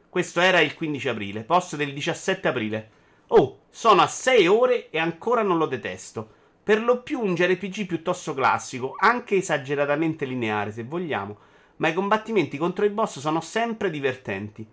[0.08, 2.90] Questo era il 15 aprile, post del 17 aprile.
[3.28, 6.38] Oh, sono a 6 ore e ancora non lo detesto.
[6.62, 11.38] Per lo più un JRPG piuttosto classico, anche esageratamente lineare se vogliamo,
[11.76, 14.66] ma i combattimenti contro i boss sono sempre divertenti.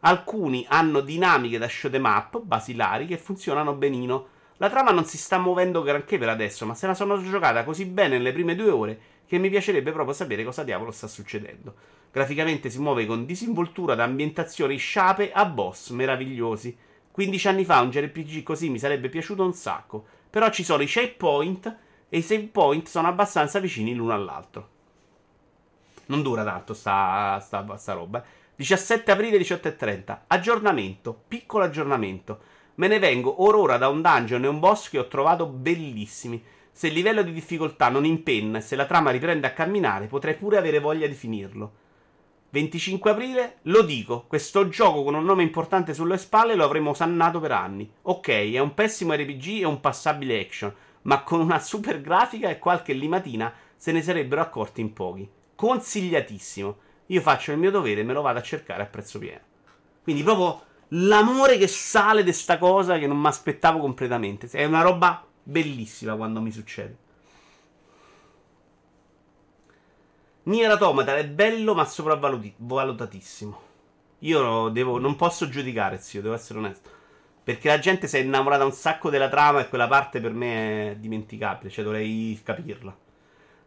[0.00, 4.28] Alcuni hanno dinamiche da show them up basilari che funzionano benino.
[4.58, 7.84] La trama non si sta muovendo granché per adesso, ma se la sono giocata così
[7.84, 11.74] bene nelle prime due ore che mi piacerebbe proprio sapere cosa diavolo sta succedendo.
[12.10, 16.74] Graficamente si muove con disinvoltura da ambientazioni sciape a boss meravigliosi.
[17.10, 20.06] 15 anni fa un JRPG così mi sarebbe piaciuto un sacco.
[20.30, 21.76] Però ci sono i checkpoint
[22.08, 24.68] e i save point sono abbastanza vicini l'uno all'altro.
[26.06, 28.24] Non dura tanto sta, sta, sta roba.
[28.54, 30.18] 17 aprile 18.30.
[30.28, 31.24] Aggiornamento.
[31.28, 32.40] Piccolo aggiornamento.
[32.76, 36.42] Me ne vengo or ora da un dungeon e un boss che ho trovato bellissimi.
[36.70, 40.34] Se il livello di difficoltà non impenna e se la trama riprende a camminare, potrei
[40.34, 41.72] pure avere voglia di finirlo.
[42.50, 47.40] 25 aprile, lo dico, questo gioco con un nome importante sulle spalle lo avremo sannato
[47.40, 47.90] per anni.
[48.02, 52.58] Ok, è un pessimo RPG e un passabile action, ma con una super grafica e
[52.58, 55.28] qualche limatina se ne sarebbero accorti in pochi.
[55.54, 56.76] Consigliatissimo.
[57.06, 59.40] Io faccio il mio dovere e me lo vado a cercare a prezzo pieno.
[60.02, 64.48] Quindi proprio l'amore che sale di sta cosa che non mi aspettavo completamente.
[64.48, 67.04] È una roba bellissima quando mi succede.
[70.44, 73.60] Nier Automata è bello ma sopravvalutatissimo.
[74.20, 76.90] Io devo, non posso giudicare, zio, devo essere onesto.
[77.42, 80.92] Perché la gente si è innamorata un sacco della trama e quella parte per me
[80.92, 82.96] è dimenticabile, cioè dovrei capirla.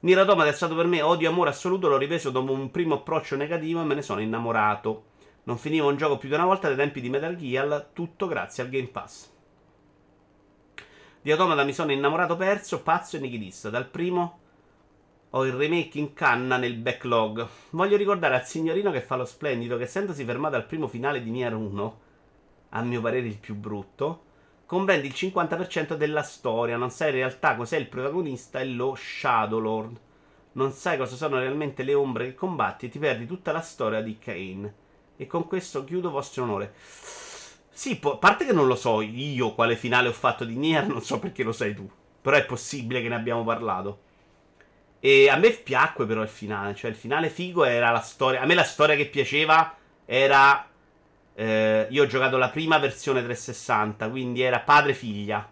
[0.01, 3.35] Nier Automata è stato per me odio amore assoluto, l'ho ripreso dopo un primo approccio
[3.35, 5.03] negativo e me ne sono innamorato.
[5.43, 8.63] Non finivo un gioco più di una volta dai tempi di Metal Gear, tutto grazie
[8.63, 9.29] al Game Pass.
[11.21, 13.69] Di Automata mi sono innamorato perso, pazzo e nichilista.
[13.69, 14.39] Dal primo
[15.31, 17.47] ho il remake in canna nel backlog.
[17.71, 21.29] Voglio ricordare al signorino che fa lo splendido che essendosi fermato al primo finale di
[21.29, 21.99] Nier 1,
[22.69, 24.23] a mio parere il più brutto,
[24.65, 29.99] comprendi il 50% della storia, non sai in realtà cos'è il protagonista e lo Shadowlord.
[30.53, 34.01] Non sai cosa sono realmente le ombre che combatti e ti perdi tutta la storia
[34.01, 34.73] di Kane.
[35.21, 36.73] E con questo chiudo vostro onore.
[37.69, 41.01] Sì, po- parte che non lo so io quale finale ho fatto di Nier, non
[41.01, 41.91] so perché lo sai tu.
[42.21, 43.99] Però è possibile che ne abbiamo parlato.
[45.01, 48.39] E a me piacque però il finale, cioè il finale figo era la storia.
[48.39, 49.75] A me la storia che piaceva
[50.05, 50.65] era.
[51.33, 55.51] Eh, io ho giocato la prima versione 360, quindi era padre-figlia.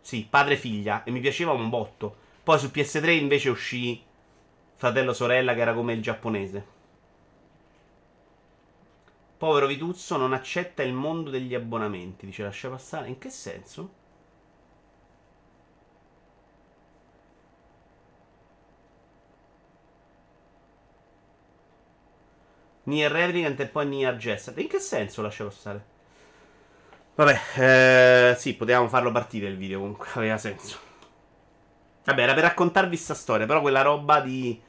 [0.00, 1.04] Sì, padre-figlia.
[1.04, 2.16] E mi piaceva un botto.
[2.42, 4.02] Poi su PS3 invece uscì
[4.74, 6.77] fratello-sorella che era come il giapponese.
[9.38, 13.08] Povero Vituzzo non accetta il mondo degli abbonamenti, dice lascia passare.
[13.08, 13.94] In che senso?
[22.84, 24.58] Nier Replicant e poi Nier Jester.
[24.58, 25.84] In che senso lascialo stare?
[27.14, 30.78] Vabbè, eh, sì, potevamo farlo partire il video comunque, aveva senso.
[32.04, 34.60] Vabbè, era per raccontarvi questa storia, però quella roba di...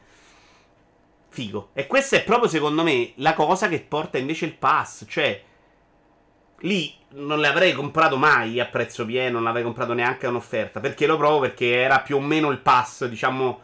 [1.30, 1.70] Figo.
[1.74, 5.06] E questa è proprio, secondo me, la cosa che porta invece il pass.
[5.08, 5.44] Cioè,
[6.60, 10.80] lì non le avrei comprato mai a prezzo pieno, non l'avrei comprato neanche a un'offerta.
[10.80, 11.40] Perché lo provo?
[11.40, 13.62] Perché era più o meno il pass, diciamo,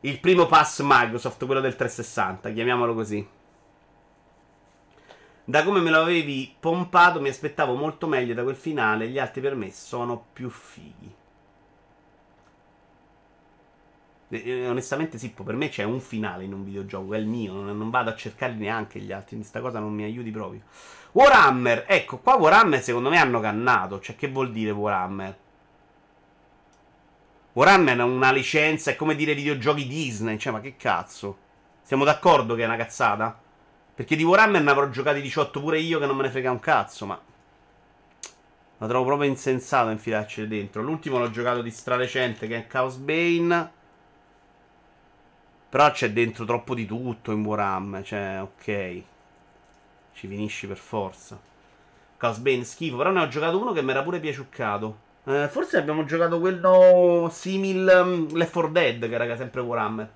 [0.00, 3.26] il primo pass Microsoft, quello del 360, chiamiamolo così.
[5.48, 9.08] Da come me lo avevi pompato, mi aspettavo molto meglio da quel finale.
[9.08, 11.14] Gli altri per me sono più fighi.
[14.14, 17.52] E, eh, onestamente, Sippo, per me c'è un finale in un videogioco, è il mio.
[17.52, 19.36] Non, vado a cercare neanche gli altri.
[19.36, 20.62] Questa cosa non mi aiuti proprio.
[21.12, 24.00] Warhammer, ecco, qua Warhammer secondo me hanno cannato.
[24.00, 25.38] Cioè, che vuol dire Warhammer?
[27.52, 30.38] Warhammer è una licenza, è come dire videogiochi Disney.
[30.38, 31.38] Cioè, ma che cazzo?
[31.82, 33.38] Siamo d'accordo che è una cazzata?
[33.94, 36.60] Perché di Warhammer ne avrò giocati 18 pure io che non me ne frega un
[36.60, 37.18] cazzo, ma...
[38.78, 40.82] La trovo proprio insensato infilarci dentro.
[40.82, 43.75] L'ultimo l'ho giocato di strarecente che è Chaos Bane.
[45.76, 49.02] Però c'è dentro troppo di tutto in Warhammer, cioè, ok.
[50.14, 51.38] Ci finisci per forza.
[52.16, 54.98] Chaos Bane schifo, però ne ho giocato uno che mi era pure piaciuccato.
[55.24, 60.10] Eh, forse abbiamo giocato quello simil um, Left 4 Dead, che era sempre Warhammer.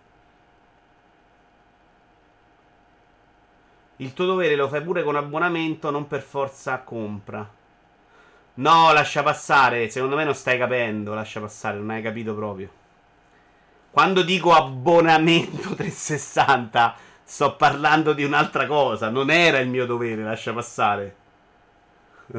[3.97, 7.47] Il tuo dovere lo fai pure con abbonamento, non per forza compra.
[8.55, 9.91] No, lascia passare.
[9.91, 11.13] Secondo me non stai capendo.
[11.13, 12.80] Lascia passare, non hai capito proprio.
[13.91, 16.95] Quando dico abbonamento 360,
[17.25, 19.09] sto parlando di un'altra cosa.
[19.09, 21.17] Non era il mio dovere, lascia passare.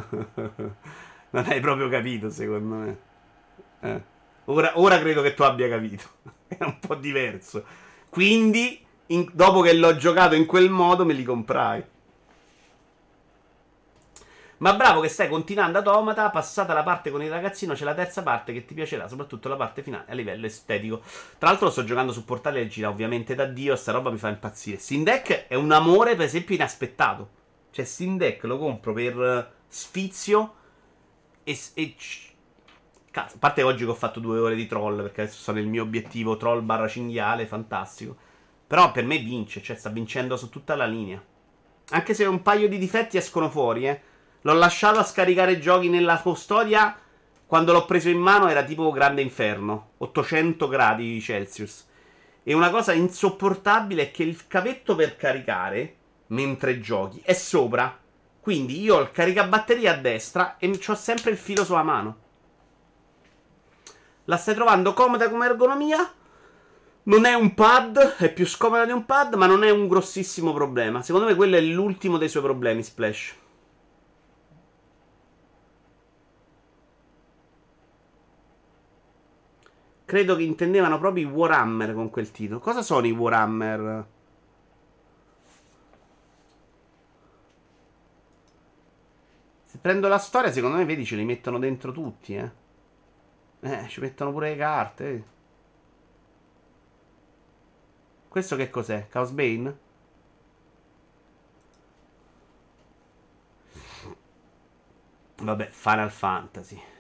[1.32, 2.98] non hai proprio capito, secondo me.
[3.82, 4.02] Eh.
[4.46, 6.04] Ora, ora credo che tu abbia capito.
[6.48, 7.66] È un po' diverso.
[8.10, 11.84] Quindi in, dopo che l'ho giocato in quel modo, me li comprai.
[14.62, 18.22] Ma bravo che stai continuando Automata, passata la parte con il ragazzino, c'è la terza
[18.22, 21.02] parte che ti piacerà, soprattutto la parte finale a livello estetico.
[21.40, 24.30] Tra l'altro sto giocando su portale e gira ovviamente da Dio, sta roba mi fa
[24.30, 24.80] impazzire.
[25.02, 27.30] Deck è un amore per esempio inaspettato.
[27.72, 30.54] Cioè Deck lo compro per sfizio
[31.44, 31.58] e...
[31.74, 31.96] e
[33.10, 35.68] Cazzo, a parte oggi che ho fatto due ore di troll, perché adesso sono il
[35.68, 38.16] mio obiettivo troll barra cinghiale, fantastico.
[38.68, 41.22] Però per me vince, cioè sta vincendo su tutta la linea.
[41.90, 44.02] Anche se un paio di difetti escono fuori, eh.
[44.42, 46.98] L'ho lasciato a scaricare giochi nella custodia.
[47.46, 49.92] Quando l'ho preso in mano era tipo grande inferno.
[49.98, 51.88] 800 gradi Celsius.
[52.44, 55.96] E una cosa insopportabile è che il cavetto per caricare
[56.28, 58.00] mentre giochi è sopra.
[58.40, 62.18] Quindi io ho il caricabatteria a destra e ho sempre il filo sulla mano.
[64.26, 66.14] La stai trovando comoda come ergonomia?
[67.04, 70.54] Non è un pad, è più scomoda di un pad, ma non è un grossissimo
[70.54, 71.02] problema.
[71.04, 73.36] Secondo me quello è l'ultimo dei suoi problemi, Splash.
[80.12, 82.60] Credo che intendevano proprio i Warhammer con quel titolo.
[82.60, 84.08] Cosa sono i Warhammer?
[89.64, 92.52] Se prendo la storia, secondo me, vedi, ce li mettono dentro tutti, eh.
[93.62, 95.10] Eh, ci mettono pure le carte.
[95.14, 95.24] Eh.
[98.28, 99.08] Questo che cos'è?
[99.08, 99.78] Chaos Bane?
[105.38, 106.91] Vabbè, Final Fantasy.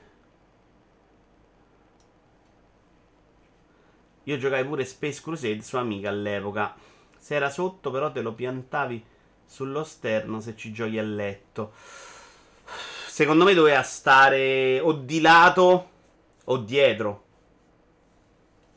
[4.23, 6.76] Io giocai pure Space Crusade su Amiga all'epoca.
[7.18, 9.06] Se era sotto, però te lo piantavi
[9.45, 11.73] sullo sterno se ci giochi a letto.
[13.07, 15.89] secondo me doveva stare o di lato
[16.45, 17.26] o dietro.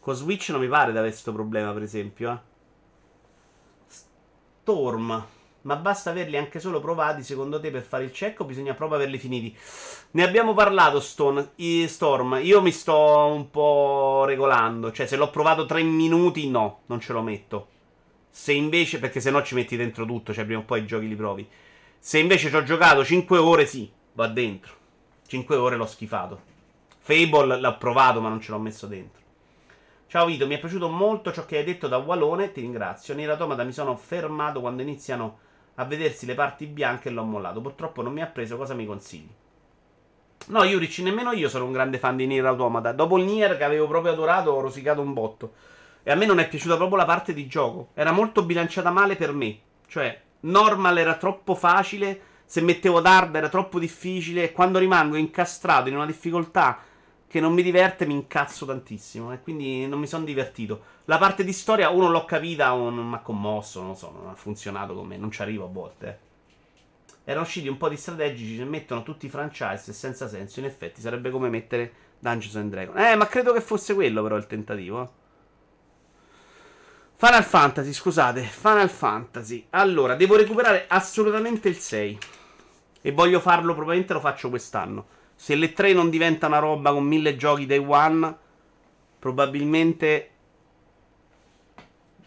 [0.01, 2.33] Con Switch non mi pare di avere questo problema, per esempio.
[2.33, 2.39] Eh.
[3.87, 5.27] Storm.
[5.65, 9.17] Ma basta averli anche solo provati, secondo te, per fare il check bisogna proprio averli
[9.17, 9.57] finiti?
[10.11, 11.53] Ne abbiamo parlato, Stone,
[11.87, 12.39] Storm.
[12.43, 14.93] Io mi sto un po' regolando.
[14.93, 17.69] Cioè, se l'ho provato tre minuti, no, non ce lo metto.
[18.29, 21.09] Se invece, perché se no ci metti dentro tutto, cioè prima o poi i giochi
[21.09, 21.49] li provi.
[21.99, 24.75] Se invece ci ho giocato 5 ore, sì, va dentro.
[25.27, 26.41] 5 ore l'ho schifato.
[26.99, 29.23] Fable l'ho provato, ma non ce l'ho messo dentro.
[30.09, 33.15] Ciao Vito, mi è piaciuto molto ciò che hai detto da Walone, ti ringrazio.
[33.15, 35.39] Nera Automata mi sono fermato quando iniziano
[35.77, 37.61] a vedersi le parti bianche e l'ho mollato.
[37.61, 39.31] Purtroppo non mi ha preso, cosa mi consigli?
[40.47, 42.93] No, Yurich, nemmeno io sono un grande fan di Nier Automata.
[42.93, 45.53] Dopo il Nier che avevo proprio adorato, ho rosicato un botto.
[46.03, 47.89] E a me non è piaciuta proprio la parte di gioco.
[47.95, 49.59] Era molto bilanciata male per me.
[49.87, 52.21] Cioè, normal era troppo facile.
[52.45, 54.45] Se mettevo d'arda era troppo difficile.
[54.45, 56.79] E quando rimango incastrato in una difficoltà
[57.35, 59.33] che non mi diverte, mi incazzo tantissimo.
[59.33, 60.85] E quindi non mi sono divertito.
[61.07, 64.37] La parte di storia, uno l'ho capita, non mi ha commosso, non so, non ha
[64.37, 65.17] funzionato con me.
[65.17, 66.07] Non ci arrivo a volte.
[66.07, 67.33] Eh.
[67.33, 70.61] Erano usciti un po' di strategici che mettono tutti i franchise senza senso.
[70.61, 73.05] In effetti sarebbe come mettere Dungeons and Dragons.
[73.05, 75.03] Eh, ma credo che fosse quello però il tentativo.
[75.03, 75.09] Eh.
[77.17, 78.43] Final Fantasy, scusate.
[78.43, 79.67] Final Fantasy.
[79.71, 82.19] Allora, devo recuperare assolutamente il 6.
[83.01, 85.23] E voglio farlo, probabilmente lo faccio quest'anno.
[85.45, 88.35] Se le 3 non diventa una roba con mille giochi day one,
[89.19, 90.31] probabilmente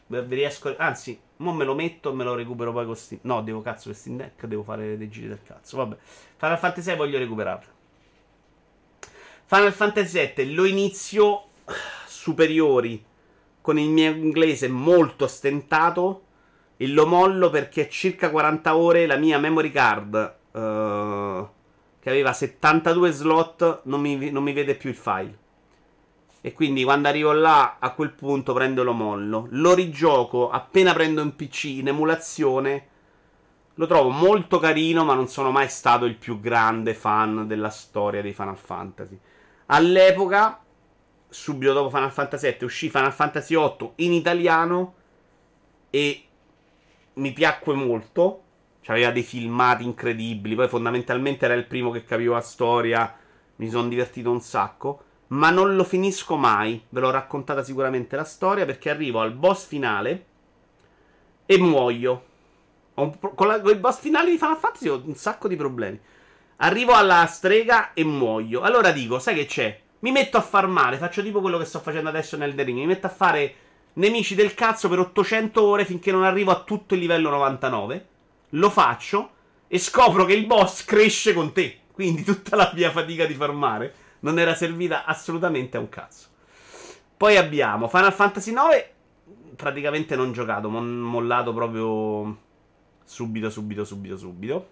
[0.06, 0.76] riesco.
[0.77, 3.22] Anzi, mo me lo metto e me lo recupero poi con Steam.
[3.23, 5.77] No, devo cazzo per Steam Deck, devo fare dei giri del cazzo.
[5.77, 5.98] Vabbè.
[6.35, 7.72] Final Fantasy 6 voglio recuperarlo.
[9.45, 11.45] Final Fantasy 7 lo inizio
[12.06, 13.03] superiori
[13.61, 16.22] con il mio inglese molto stentato
[16.77, 21.56] e lo mollo perché circa 40 ore la mia memory card uh,
[21.99, 25.37] che aveva 72 slot non mi, non mi vede più il file.
[26.41, 29.47] E quindi quando arrivo là, a quel punto prendo lo mollo.
[29.51, 32.87] Lo rigioco appena prendo un PC in emulazione.
[33.73, 38.21] Lo trovo molto carino, ma non sono mai stato il più grande fan della storia
[38.21, 39.19] dei Final Fantasy.
[39.67, 40.63] All'epoca,
[41.27, 44.93] subito dopo Final Fantasy VII, uscì Final Fantasy VIII in italiano
[45.89, 46.23] e
[47.15, 48.43] mi piacque molto.
[48.88, 50.55] C'aveva dei filmati incredibili.
[50.55, 53.14] Poi, fondamentalmente, era il primo che capivo la storia.
[53.57, 56.81] Mi sono divertito un sacco ma non lo finisco mai.
[56.89, 60.26] Ve l'ho raccontata sicuramente la storia perché arrivo al boss finale
[61.45, 62.23] e muoio.
[62.93, 65.99] Con, la, con, i boss finali di Final Fantasy ho un sacco di problemi.
[66.57, 68.61] Arrivo alla strega e muoio.
[68.61, 69.80] Allora dico, sai che c'è?
[69.99, 72.77] Mi metto a farmare, faccio tipo quello che sto facendo adesso nel The Ring.
[72.77, 73.55] Mi metto a fare
[73.93, 78.07] nemici del cazzo per 800 ore finché non arrivo a tutto il livello 99.
[78.51, 79.31] Lo faccio
[79.67, 81.81] e scopro che il boss cresce con te.
[81.91, 86.27] Quindi tutta la mia fatica di farmare non era servita assolutamente a un cazzo.
[87.17, 88.85] Poi abbiamo Final Fantasy IX,
[89.55, 92.37] praticamente non giocato, mon- mollato proprio
[93.03, 94.69] subito, subito, subito, subito.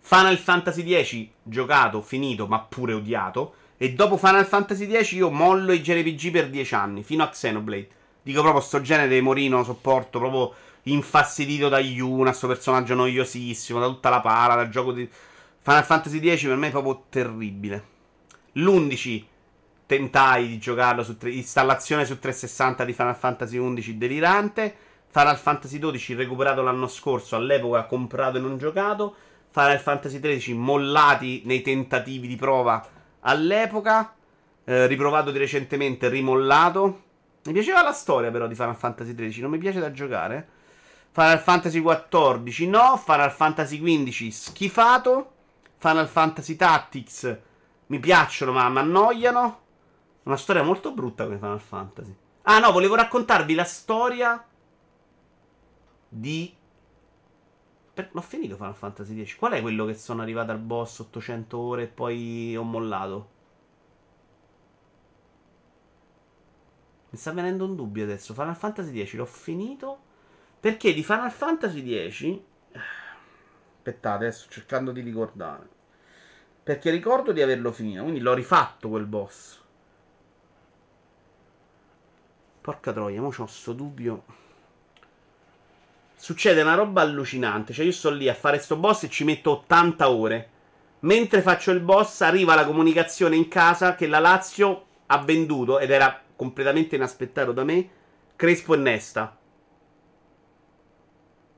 [0.00, 3.54] Final Fantasy X, giocato, finito, ma pure odiato.
[3.76, 7.88] E dopo Final Fantasy X io mollo i JRPG per 10 anni, fino a Xenoblade.
[8.22, 10.54] Dico proprio sto genere di Morino, sopporto, proprio
[10.86, 15.08] infastidito da Yuna, sto personaggio noiosissimo, da tutta la para, dal gioco di...
[15.60, 17.84] Final Fantasy X per me è proprio terribile.
[18.52, 19.24] L'11
[19.86, 21.30] tentai di giocarlo su tre...
[21.30, 24.76] installazione su 360 di Final Fantasy XI delirante.
[25.08, 29.14] Final Fantasy XII recuperato l'anno scorso, all'epoca comprato e non giocato.
[29.50, 32.86] Final Fantasy XIII mollati nei tentativi di prova
[33.20, 34.14] all'epoca.
[34.64, 37.02] Eh, riprovato di recentemente, rimollato.
[37.44, 40.48] Mi piaceva la storia però di Final Fantasy XIII, non mi piace da giocare.
[41.16, 45.32] Final Fantasy XIV no, Final Fantasy XV schifato.
[45.78, 47.38] Final Fantasy Tactics
[47.86, 49.60] mi piacciono, ma mi annoiano.
[50.24, 52.14] Una storia molto brutta come Final Fantasy.
[52.42, 54.46] Ah, no, volevo raccontarvi la storia
[56.06, 56.54] di.
[57.94, 58.10] Per...
[58.12, 59.36] L'ho finito Final Fantasy X.
[59.36, 63.28] Qual è quello che sono arrivato al boss 800 ore e poi ho mollato?
[67.08, 68.34] Mi sta venendo un dubbio adesso.
[68.34, 70.00] Final Fantasy X l'ho finito.
[70.58, 72.38] Perché di Final Fantasy X
[73.86, 75.68] Aspettate, adesso cercando di ricordare.
[76.64, 79.60] Perché ricordo di averlo finito, quindi l'ho rifatto quel boss.
[82.60, 84.24] Porca troia, mo c'ho sto dubbio.
[86.16, 87.72] Succede una roba allucinante.
[87.72, 90.50] Cioè, io sto lì a fare sto boss e ci metto 80 ore.
[91.00, 95.92] Mentre faccio il boss, arriva la comunicazione in casa che la Lazio ha venduto, ed
[95.92, 97.88] era completamente inaspettato da me,
[98.34, 99.35] Crespo e Nesta.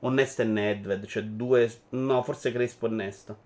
[0.01, 1.71] O e Nedved, cioè due...
[1.89, 3.37] No, forse Crespo e Nesta.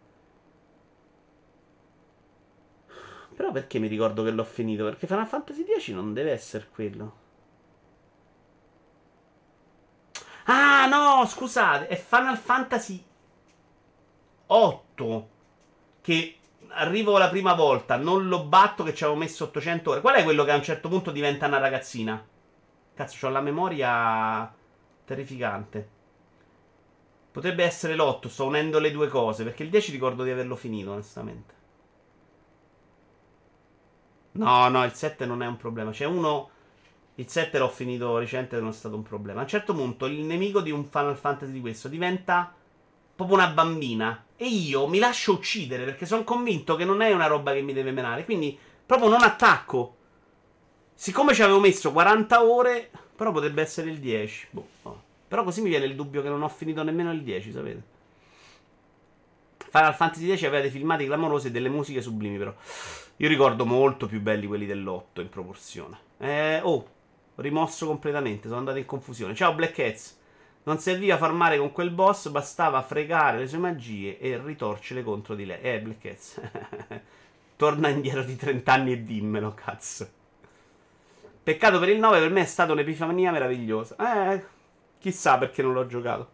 [3.36, 4.84] Però perché mi ricordo che l'ho finito?
[4.84, 7.22] Perché Final Fantasy X non deve essere quello.
[10.46, 13.04] Ah, no, scusate, è Final Fantasy
[14.46, 15.30] 8
[16.02, 16.38] che
[16.76, 20.02] arrivo la prima volta, non lo batto che ci avevo messo 800 ore.
[20.02, 22.24] Qual è quello che a un certo punto diventa una ragazzina?
[22.94, 24.54] Cazzo, ho la memoria
[25.06, 25.90] terrificante.
[27.34, 30.92] Potrebbe essere l'8, sto unendo le due cose, perché il 10 ricordo di averlo finito,
[30.92, 31.54] onestamente.
[34.34, 35.90] No, no, il 7 non è un problema.
[35.90, 36.52] C'è uno.
[37.16, 39.40] Il 7 l'ho finito recente, non è stato un problema.
[39.40, 42.54] A un certo punto il nemico di un Final Fantasy di questo diventa
[43.16, 44.26] proprio una bambina.
[44.38, 47.74] E io mi lascio uccidere perché sono convinto che non è una roba che mi
[47.74, 48.26] deve menare.
[48.26, 48.56] Quindi
[48.86, 49.96] proprio non attacco.
[50.94, 54.48] Siccome ci avevo messo 40 ore, però potrebbe essere il 10.
[54.52, 55.12] Boh.
[55.34, 57.82] Però così mi viene il dubbio che non ho finito nemmeno il 10, sapete?
[59.58, 62.54] Final Fantasy X aveva dei filmati clamorosi e delle musiche sublimi, però.
[63.16, 65.98] Io ricordo molto più belli quelli dell'8 in proporzione.
[66.20, 66.88] Eh, oh,
[67.38, 69.34] rimosso completamente, sono andato in confusione.
[69.34, 70.20] Ciao Black Cats.
[70.66, 75.48] Non serviva farmare con quel boss, bastava fregare le sue magie e ritorcere contro di
[75.48, 75.62] lei.
[75.62, 76.42] Eh, Black Cats.
[77.58, 80.08] Torna indietro di 30 anni e dimmelo, cazzo.
[81.42, 83.96] Peccato per il 9, per me è stata un'epifania meravigliosa.
[84.36, 84.62] Eh,
[85.04, 86.30] chissà perché non l'ho giocato.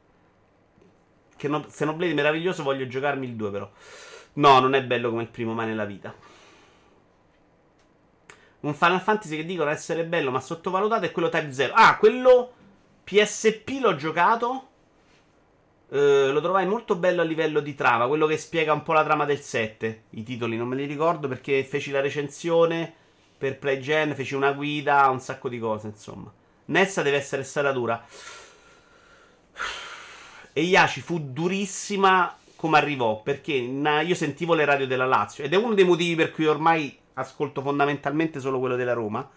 [1.36, 3.72] Che no, Xenoblade meraviglioso, voglio giocarmi il 2 però.
[4.34, 6.14] No, non è bello come il primo mai nella vita.
[8.60, 11.74] Un Final Fantasy che dicono essere bello ma sottovalutato è quello Type 0.
[11.74, 12.54] Ah, quello
[13.04, 14.68] PSP l'ho giocato.
[15.88, 18.06] Uh, lo trovai molto bello a livello di trama.
[18.06, 20.04] Quello che spiega un po' la trama del 7.
[20.12, 22.94] I titoli non me li ricordo perché feci la recensione
[23.36, 26.32] per PlayGen, feci una guida, un sacco di cose, insomma.
[26.66, 28.06] Nessa deve essere stata dura.
[30.54, 35.56] E Yashi fu durissima come arrivò, perché io sentivo le radio della Lazio ed è
[35.56, 39.30] uno dei motivi per cui ormai ascolto fondamentalmente solo quello della Roma.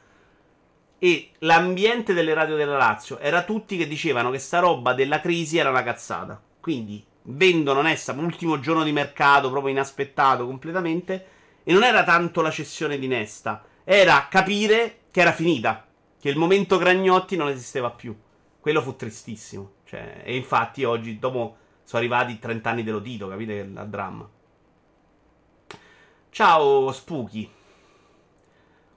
[0.99, 5.59] E l'ambiente delle radio della Lazio era tutti che dicevano che sta roba della crisi
[5.59, 6.41] era una cazzata.
[6.61, 11.27] Quindi vendono Nessa, ultimo giorno di mercato, proprio inaspettato completamente.
[11.65, 15.87] E non era tanto la cessione di Nesta, era capire che era finita,
[16.21, 18.17] che il momento Gragnotti non esisteva più.
[18.61, 19.75] Quello fu tristissimo.
[19.93, 24.27] Cioè, e infatti oggi, dopo, sono arrivati 30 anni dello Tito, capite il dramma.
[26.31, 27.51] Ciao Spooky.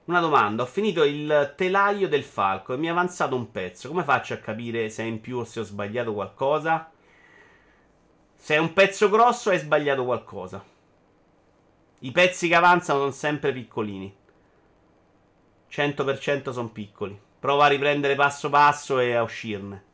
[0.04, 3.88] Una domanda, ho finito il telaio del falco e mi è avanzato un pezzo.
[3.88, 6.90] Come faccio a capire se è in più o se ho sbagliato qualcosa?
[8.34, 10.64] Se è un pezzo grosso hai sbagliato qualcosa.
[11.98, 14.16] I pezzi che avanzano sono sempre piccolini.
[15.70, 17.20] 100% sono piccoli.
[17.38, 19.85] Prova a riprendere passo passo e a uscirne.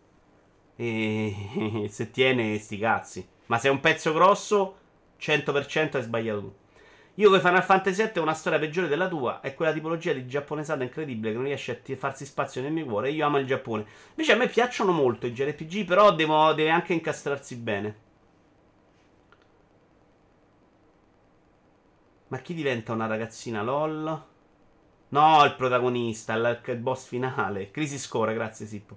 [0.77, 3.29] E se tiene sti cazzi.
[3.47, 4.77] Ma se è un pezzo grosso,
[5.21, 6.55] 100% hai sbagliato tu.
[7.17, 9.41] Io con Final Fantasy VII ho una storia peggiore della tua.
[9.41, 13.11] È quella tipologia di giapponesata incredibile che non riesce a farsi spazio nel mio cuore.
[13.11, 13.85] Io amo il Giappone.
[14.11, 17.97] Invece a me piacciono molto i JRPG, però devo, deve anche incastrarsi bene.
[22.29, 24.25] Ma chi diventa una ragazzina LOL?
[25.09, 27.71] No, il protagonista, il, il boss finale.
[27.71, 28.97] Crisi Score, grazie Sippo.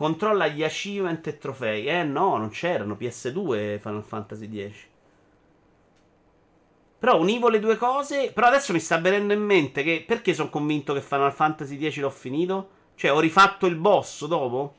[0.00, 1.84] Controlla gli achievement e trofei.
[1.84, 2.96] Eh no, non c'erano.
[2.98, 4.74] PS2 Final Fantasy X.
[6.98, 8.32] Però univo le due cose.
[8.32, 10.02] Però adesso mi sta venendo in mente che.
[10.06, 12.70] Perché sono convinto che Final Fantasy X l'ho finito?
[12.94, 14.74] Cioè, ho rifatto il boss dopo?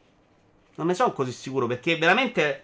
[0.78, 1.68] Non ne sono così sicuro.
[1.68, 2.64] Perché veramente.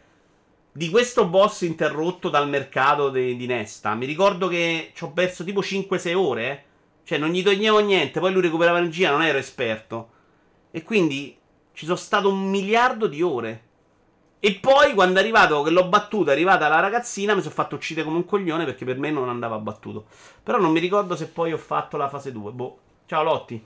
[0.72, 3.94] Di questo boss interrotto dal mercato de, di Nesta.
[3.94, 6.50] Mi ricordo che ci ho perso tipo 5-6 ore.
[6.50, 6.64] Eh?
[7.04, 8.20] Cioè, non gli toglievo niente.
[8.20, 9.12] Poi lui recuperava energia.
[9.12, 10.10] Non ero esperto.
[10.72, 11.37] E quindi.
[11.78, 13.66] Ci sono stato un miliardo di ore.
[14.40, 17.76] E poi, quando è arrivato, che l'ho battuto, è arrivata la ragazzina, mi sono fatto
[17.76, 20.08] uccidere come un coglione perché per me non andava battuto.
[20.42, 22.52] Però non mi ricordo se poi ho fatto la fase 2.
[22.52, 22.80] Boh.
[23.06, 23.64] Ciao Lotti.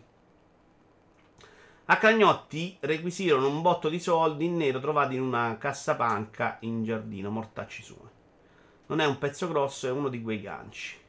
[1.86, 7.30] A Cagnotti requisirono un botto di soldi in nero trovati in una cassapanca in giardino,
[7.30, 8.10] mortacci suoi.
[8.88, 11.01] Non è un pezzo grosso, è uno di quei ganci.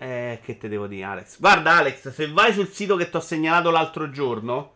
[0.00, 1.40] Eh, che te devo dire, Alex?
[1.40, 4.72] Guarda, Alex, se vai sul sito che ti ho segnalato l'altro giorno,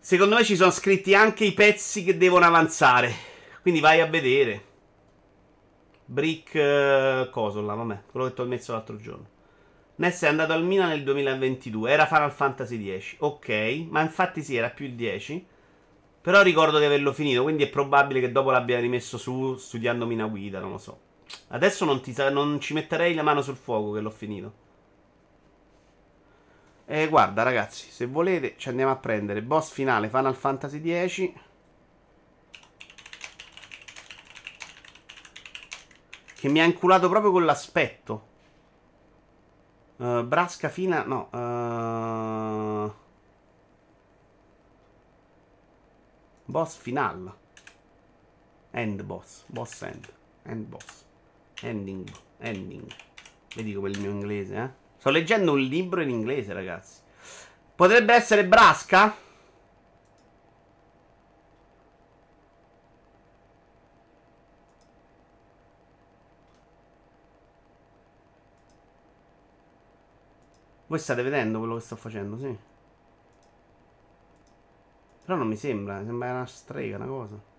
[0.00, 3.14] secondo me ci sono scritti anche i pezzi che devono avanzare.
[3.62, 4.64] Quindi vai a vedere.
[6.04, 9.34] Brick uh, coso là, vabbè, quello che ti ho messo l'altro giorno.
[9.96, 13.14] Ness è andato al Milan nel 2022, era Final Fantasy X.
[13.18, 15.46] Ok, ma infatti sì, era più il 10.
[16.20, 20.26] Però ricordo di averlo finito, quindi è probabile che dopo l'abbia rimesso su studiandomi una
[20.26, 21.00] guida, non lo so.
[21.48, 24.64] Adesso non, ti, non ci metterei la mano sul fuoco che l'ho finito.
[26.86, 31.32] E guarda ragazzi, se volete ci andiamo a prendere boss finale Final Fantasy X.
[36.34, 38.26] Che mi ha inculato proprio con l'aspetto.
[39.96, 41.02] Uh, Brasca fina.
[41.02, 41.28] No.
[41.32, 42.94] Uh...
[46.44, 47.34] Boss final.
[48.70, 49.44] End boss.
[49.46, 50.12] Boss end.
[50.44, 51.05] End boss.
[51.62, 52.10] Ending.
[52.38, 52.86] Ending.
[53.54, 54.70] Vedi come il mio inglese, eh?
[54.98, 57.00] Sto leggendo un libro in inglese, ragazzi.
[57.74, 59.14] Potrebbe essere Brasca?
[70.88, 72.56] Voi state vedendo quello che sto facendo, sì.
[75.24, 77.54] Però non mi sembra, sembra una strega, una cosa.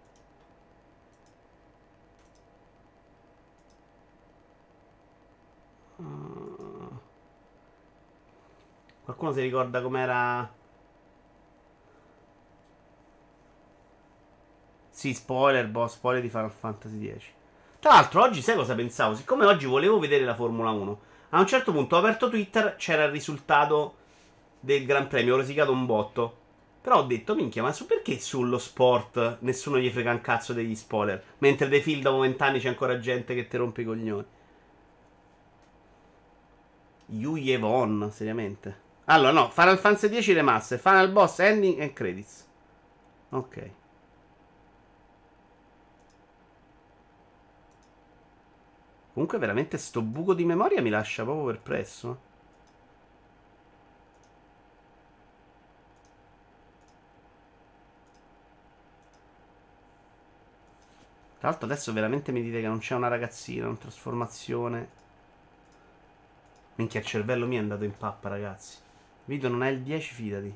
[9.07, 10.53] Qualcuno si ricorda com'era...
[14.89, 17.23] Sì, spoiler, boh, spoiler di Final Fantasy X.
[17.79, 19.15] Tra l'altro, oggi sai cosa pensavo?
[19.15, 23.05] Siccome oggi volevo vedere la Formula 1, a un certo punto ho aperto Twitter, c'era
[23.05, 23.95] il risultato
[24.59, 26.37] del Gran Premio, ho rosicato un botto.
[26.81, 30.75] Però ho detto, minchia, ma su perché sullo sport nessuno gli frega un cazzo degli
[30.75, 31.23] spoiler?
[31.37, 34.25] Mentre dei film dopo vent'anni c'è ancora gente che ti rompe i coglioni.
[37.05, 38.86] Yu Yevon, seriamente.
[39.09, 42.45] Allora, no, Final Fantasy X remaster, Final Boss, Ending e Credits.
[43.29, 43.71] Ok.
[49.13, 52.19] Comunque veramente sto buco di memoria mi lascia proprio perplesso.
[61.39, 64.89] Tra l'altro adesso veramente mi dite che non c'è una ragazzina, una trasformazione.
[66.75, 68.85] Minchia, il cervello mio è andato in pappa, ragazzi.
[69.27, 70.55] Video non è il 10, fidati.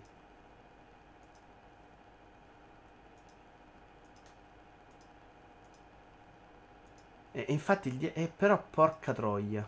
[7.33, 9.67] E infatti il die- eh, però porca troia.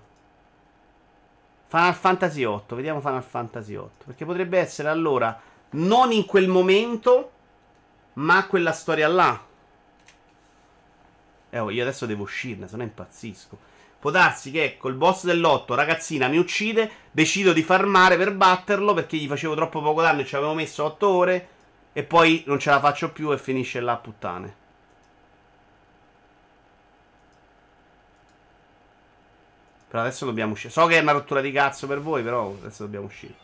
[1.67, 4.05] Final Fantasy 8, vediamo Final Fantasy 8.
[4.05, 5.37] Perché potrebbe essere allora
[5.71, 7.31] non in quel momento,
[8.13, 9.43] ma quella storia là.
[11.49, 13.71] Eh, oh, io adesso devo uscirne, se no impazzisco.
[14.03, 19.15] Può darsi che col boss dell'otto, ragazzina, mi uccide, decido di farmare per batterlo perché
[19.15, 21.47] gli facevo troppo poco danno e ci avevo messo 8 ore
[21.93, 24.55] e poi non ce la faccio più e finisce là puttane.
[29.87, 30.73] Però adesso dobbiamo uscire.
[30.73, 33.35] So che è una rottura di cazzo per voi, però adesso dobbiamo uscire.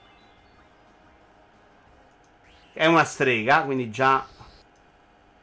[2.74, 4.28] È una strega, quindi già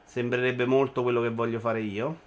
[0.05, 2.25] sembrerebbe molto quello che voglio fare io.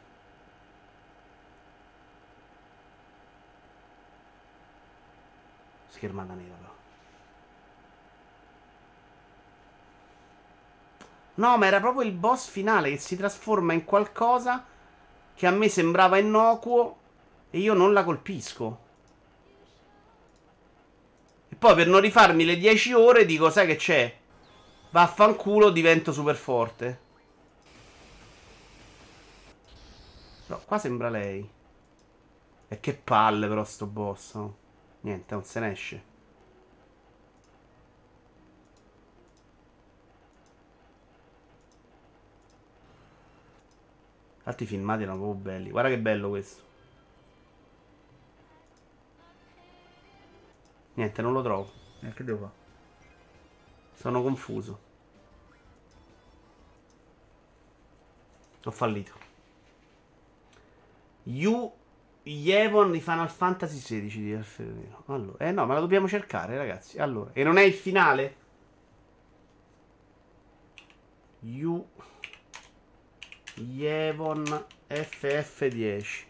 [5.99, 6.55] Schermata nera.
[11.35, 14.65] No, ma era proprio il boss finale che si trasforma in qualcosa
[15.33, 16.99] che a me sembrava innocuo
[17.49, 18.79] e io non la colpisco.
[21.49, 24.17] E poi per non rifarmi le 10 ore dico, sai che c'è?
[24.91, 26.99] Vaffanculo, divento super forte.
[30.45, 31.49] No, qua sembra lei.
[32.69, 34.35] E che palle però sto boss.
[34.35, 34.67] No?
[35.01, 36.03] Niente, non se ne esce.
[44.43, 45.69] Altri filmati erano proprio belli.
[45.69, 46.63] Guarda che bello questo.
[50.95, 51.71] Niente, non lo trovo.
[52.01, 52.51] Eh, che devo fare?
[53.93, 54.79] Sono confuso.
[58.65, 59.13] Ho fallito.
[61.23, 61.71] You
[62.23, 66.99] Yevon di Final Fantasy XVI di Alfredo Allora, eh no, ma la dobbiamo cercare, ragazzi.
[66.99, 68.35] Allora, e non è il finale?
[71.41, 71.87] You
[73.55, 74.43] Yevon
[74.89, 76.27] FF10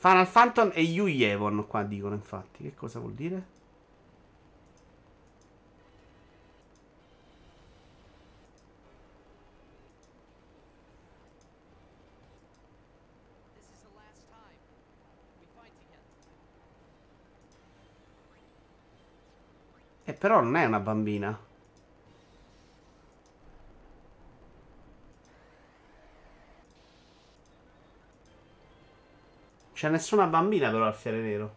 [0.00, 2.62] Final Phantom e Yu Yevon qua dicono infatti.
[2.62, 3.57] Che cosa vuol dire?
[20.18, 21.38] Però non è una bambina.
[29.72, 31.54] C'è nessuna bambina però al fiere nero.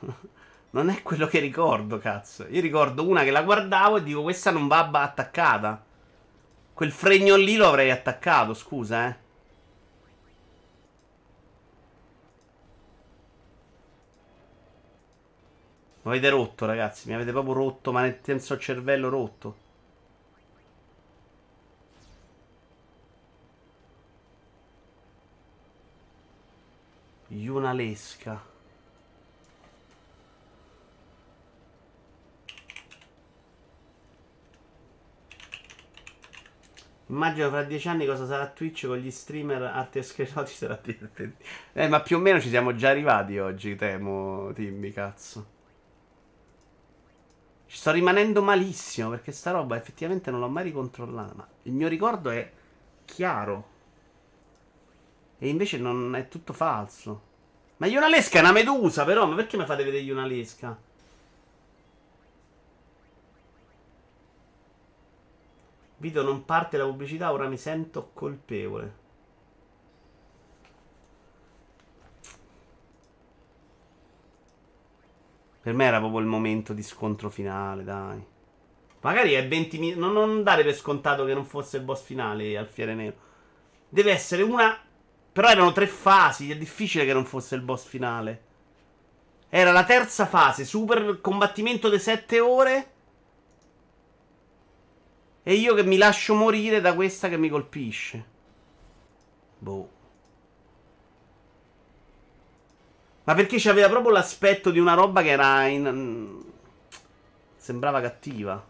[0.70, 2.46] non è quello che ricordo, cazzo.
[2.48, 5.84] Io ricordo una che la guardavo e dico questa non va attaccata.
[6.72, 9.27] Quel fregno lì lo avrei attaccato, scusa, eh.
[16.08, 17.06] Mi avete rotto, ragazzi.
[17.08, 19.66] Mi avete proprio rotto, ma nel senso cervello rotto.
[27.28, 28.42] Yunalesca.
[37.08, 41.44] Immagino fra dieci anni cosa sarà Twitch con gli streamer arti escheroti sarà divertente.
[41.74, 45.56] Eh, ma più o meno ci siamo già arrivati oggi, temo, Timmy, cazzo.
[47.88, 51.32] Sto rimanendo malissimo perché sta roba effettivamente non l'ho mai ricontrollata.
[51.34, 52.52] Ma il mio ricordo è
[53.06, 53.64] chiaro.
[55.38, 57.22] E invece non è tutto falso.
[57.78, 59.26] Ma Yunalesca è una medusa, però.
[59.26, 60.78] Ma perché mi fate vedere Yunalesca?
[65.96, 68.92] Video non parte la pubblicità, ora mi sento colpevole.
[75.68, 78.24] Per me era proprio il momento di scontro finale, dai.
[79.02, 80.00] Magari è 20 minuti.
[80.00, 83.16] Non, non dare per scontato che non fosse il boss finale al Fiere Nero.
[83.86, 84.80] Deve essere una
[85.30, 88.44] però erano tre fasi, è difficile che non fosse il boss finale.
[89.50, 92.92] Era la terza fase, super combattimento di sette ore.
[95.42, 98.24] E io che mi lascio morire da questa che mi colpisce.
[99.58, 99.97] Boh.
[103.28, 106.42] Ma perché c'aveva proprio l'aspetto di una roba che era in...
[107.58, 108.66] Sembrava cattiva.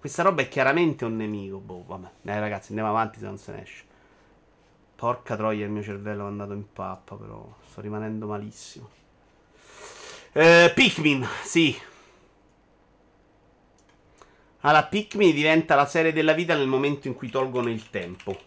[0.00, 1.58] Questa roba è chiaramente un nemico.
[1.58, 2.08] Boh, vabbè.
[2.22, 3.84] Dai, ragazzi, andiamo avanti se non se ne esce.
[4.94, 7.46] Porca troia, il mio cervello è andato in pappa, però.
[7.68, 8.88] Sto rimanendo malissimo.
[10.32, 11.78] Eh, Pikmin, sì.
[14.60, 18.45] Allora, Pikmin diventa la serie della vita nel momento in cui tolgono il tempo.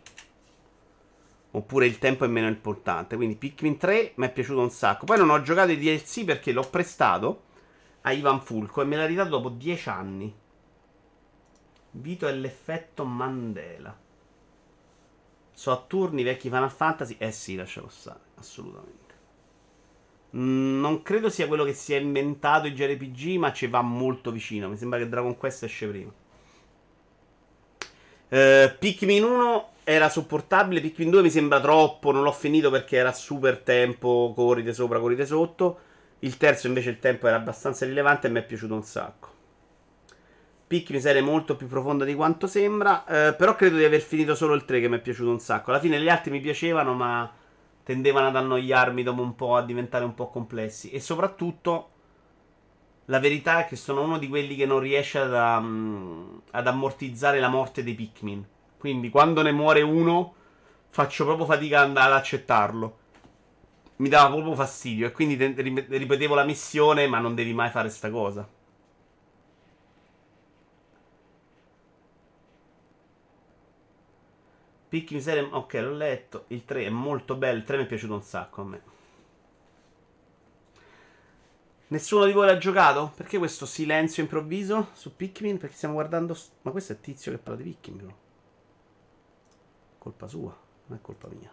[1.52, 3.16] Oppure il tempo è meno importante.
[3.16, 5.06] Quindi Pikmin 3 mi è piaciuto un sacco.
[5.06, 7.44] Poi non ho giocato i DLC perché l'ho prestato
[8.02, 10.36] a Ivan Fulco e me l'ha ridato dopo 10 anni.
[11.92, 13.98] Vito è l'effetto Mandela.
[15.52, 17.16] So a turni vecchi Final Fantasy?
[17.18, 19.16] Eh sì, lascialo stare, assolutamente.
[20.36, 24.32] Mm, non credo sia quello che si è inventato i JRPG, ma ci va molto
[24.32, 24.70] vicino.
[24.70, 26.12] Mi sembra che Dragon Quest esce prima.
[28.30, 33.12] Uh, Pikmin 1 era sopportabile, Pikmin 2 mi sembra troppo, non l'ho finito perché era
[33.12, 35.80] super tempo, corrite sopra, corrite sotto.
[36.20, 39.38] Il terzo invece il tempo era abbastanza rilevante e mi è piaciuto un sacco.
[40.68, 43.04] Pikmin serie molto più profonda di quanto sembra.
[43.06, 45.72] Eh, però credo di aver finito solo il 3 che mi è piaciuto un sacco.
[45.72, 47.32] Alla fine gli altri mi piacevano, ma
[47.82, 50.92] tendevano ad annoiarmi dopo un po', a diventare un po' complessi.
[50.92, 51.90] E soprattutto,
[53.10, 57.40] la verità è che sono uno di quelli che non riesce ad, um, ad ammortizzare
[57.40, 58.46] la morte dei Pikmin.
[58.78, 60.36] Quindi quando ne muore uno,
[60.90, 62.98] faccio proprio fatica ad accettarlo.
[63.98, 65.08] Mi dava proprio fastidio.
[65.08, 68.48] E quindi ripetevo la missione, ma non devi mai fare sta cosa.
[74.88, 75.48] Picchi serie.
[75.50, 76.46] Ok, l'ho letto.
[76.48, 77.58] Il 3 è molto bello.
[77.58, 78.82] Il 3 mi è piaciuto un sacco a me.
[81.90, 83.12] Nessuno di voi l'ha giocato?
[83.16, 85.58] Perché questo silenzio improvviso su Pikmin?
[85.58, 86.38] Perché stiamo guardando.
[86.62, 88.16] Ma questo è Tizio che parla di Pikmin, però.
[89.98, 90.56] Colpa sua,
[90.86, 91.52] non è colpa mia.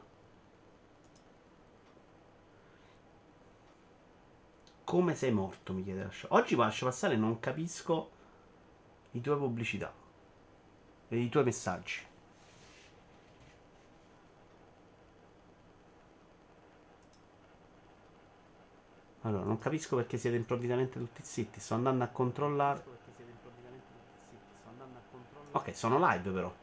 [4.85, 5.73] Come sei morto?
[5.73, 6.29] Mi chiede lascia.
[6.31, 8.11] Oggi lascio passare, non capisco
[9.13, 9.93] i tuoi pubblicità
[11.09, 12.01] e i tuoi messaggi.
[19.27, 21.59] Allora, non capisco perché siete improvvisamente tutti zitti.
[21.59, 22.85] Sto andando a controllare.
[25.51, 26.55] Ok, sono live però.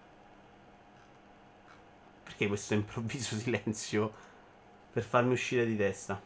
[2.24, 4.14] Perché questo improvviso silenzio
[4.94, 6.22] per farmi uscire di testa?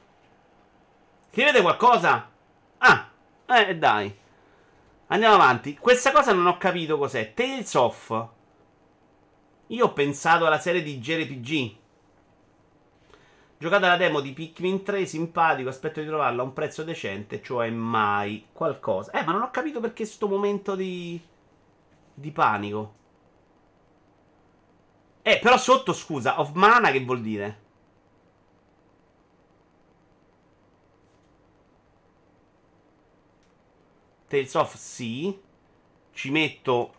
[1.31, 2.29] Scrivete qualcosa?
[2.77, 3.09] Ah,
[3.47, 4.15] eh dai.
[5.07, 5.75] Andiamo avanti.
[5.75, 7.33] Questa cosa non ho capito cos'è.
[7.33, 8.27] Tales of.
[9.67, 11.75] Io ho pensato alla serie di JRPG.
[13.59, 17.71] Giocate la demo di Pikmin 3, simpatico, aspetto di trovarla a un prezzo decente, cioè
[17.71, 19.11] mai qualcosa.
[19.11, 21.19] Eh, ma non ho capito perché sto momento di...
[22.13, 22.93] di panico.
[25.23, 27.61] Eh, però sotto, scusa, of mana che vuol dire?
[34.27, 35.35] Tales of sì.
[36.11, 36.93] Ci metto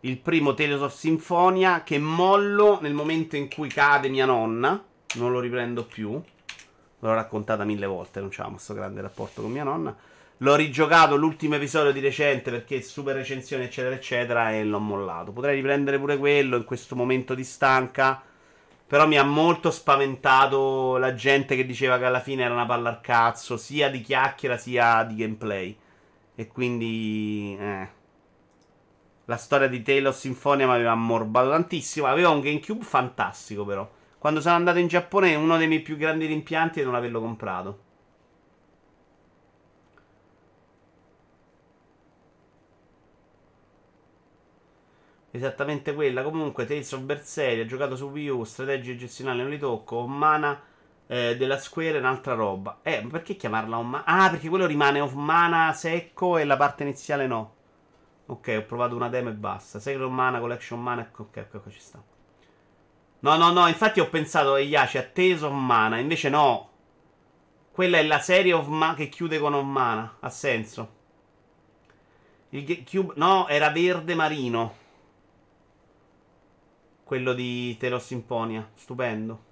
[0.00, 5.32] il primo Tales of Symphonia che mollo nel momento in cui cade mia nonna non
[5.32, 6.20] lo riprendo più.
[7.00, 9.96] L'ho raccontata mille volte, non c'avevamo questo grande rapporto con mia nonna.
[10.38, 15.32] L'ho rigiocato l'ultimo episodio di recente perché super recensione, eccetera, eccetera, e l'ho mollato.
[15.32, 18.22] Potrei riprendere pure quello in questo momento di stanca.
[18.86, 22.88] Però mi ha molto spaventato la gente che diceva che alla fine era una palla
[22.88, 25.76] al cazzo, sia di chiacchiera sia di gameplay.
[26.34, 27.56] E quindi.
[27.58, 27.88] Eh.
[29.24, 32.06] La storia di Taylor Sinfonia mi aveva ammorbato tantissimo.
[32.06, 33.88] Aveva un GameCube fantastico, però.
[34.18, 37.86] Quando sono andato in Giappone, uno dei miei più grandi rimpianti è non averlo comprato.
[45.30, 46.22] Esattamente quella.
[46.22, 50.06] Comunque, Tales of Berseria, giocato su Wii U, strategie gestionali non li tocco.
[50.06, 50.60] Mana
[51.06, 52.80] eh, della Square è un'altra roba.
[52.82, 54.04] Eh, ma perché chiamarla Mana?
[54.04, 57.54] Ah, perché quello rimane of Mana secco e la parte iniziale no.
[58.26, 59.78] Ok, ho provato una demo e basta.
[59.80, 62.17] Secret Mana, Collection Mana, ok, ok, ok, ci sta.
[63.20, 66.70] No, no, no, infatti ho pensato a Yashi a Tales of Mana, invece no.
[67.72, 70.96] Quella è la serie of Mana che chiude con of Mana, ha senso.
[72.50, 74.74] Il Cube, no, era verde marino.
[77.02, 79.46] Quello di Telo Sinfonia, stupendo.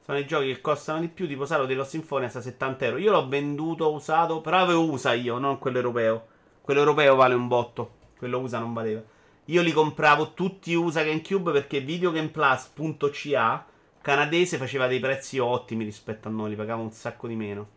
[0.00, 2.98] Sono i giochi che costano di più, tipo Salo dello Sinfonia sta 70 euro.
[2.98, 6.26] Io l'ho venduto, usato, però avevo USA io, non quello europeo.
[6.60, 9.02] Quello europeo vale un botto, quello USA non valeva.
[9.46, 13.66] Io li compravo tutti USA GameCube perché videogameplus.ca
[14.00, 17.68] canadese faceva dei prezzi ottimi rispetto a noi, li pagavo un sacco di meno.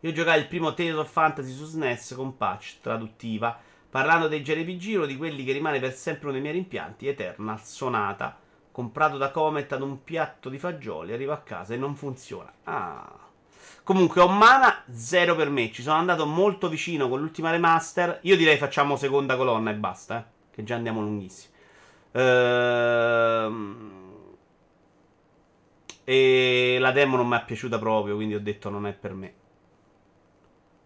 [0.00, 3.56] Io giocai il primo Tales of Fantasy su SNES con patch traduttiva,
[3.88, 7.60] parlando dei JRPG, uno di quelli che rimane per sempre uno dei miei rimpianti, Eternal
[7.60, 8.36] Sonata,
[8.72, 12.52] comprato da Comet ad un piatto di fagioli, arrivo a casa e non funziona.
[12.64, 13.21] Ah.
[13.84, 15.72] Comunque, ho mana zero per me.
[15.72, 18.20] Ci sono andato molto vicino con l'ultima remaster.
[18.22, 21.52] Io direi facciamo seconda colonna e basta, eh, che già andiamo lunghissimi.
[22.12, 24.00] Ehm...
[26.04, 29.34] E la demo non mi è piaciuta proprio, quindi ho detto non è per me.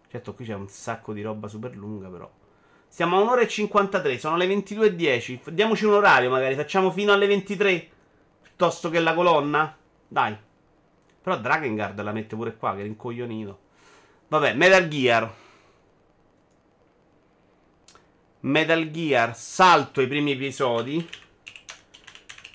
[0.09, 2.29] Certo, qui c'è un sacco di roba super lunga, però.
[2.87, 5.49] Siamo a un'ora e 53, sono le 22.10.
[5.49, 6.55] Diamoci un orario, magari.
[6.55, 7.89] Facciamo fino alle 23
[8.41, 9.75] piuttosto che la colonna.
[10.07, 10.37] Dai.
[11.27, 13.59] Però Drakengard la mette pure qua, che è rincoglionito.
[14.29, 15.35] Vabbè, Metal Gear.
[18.39, 21.05] Metal Gear, salto i primi episodi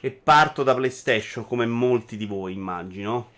[0.01, 3.31] e parto da PlayStation, come molti di voi immagino.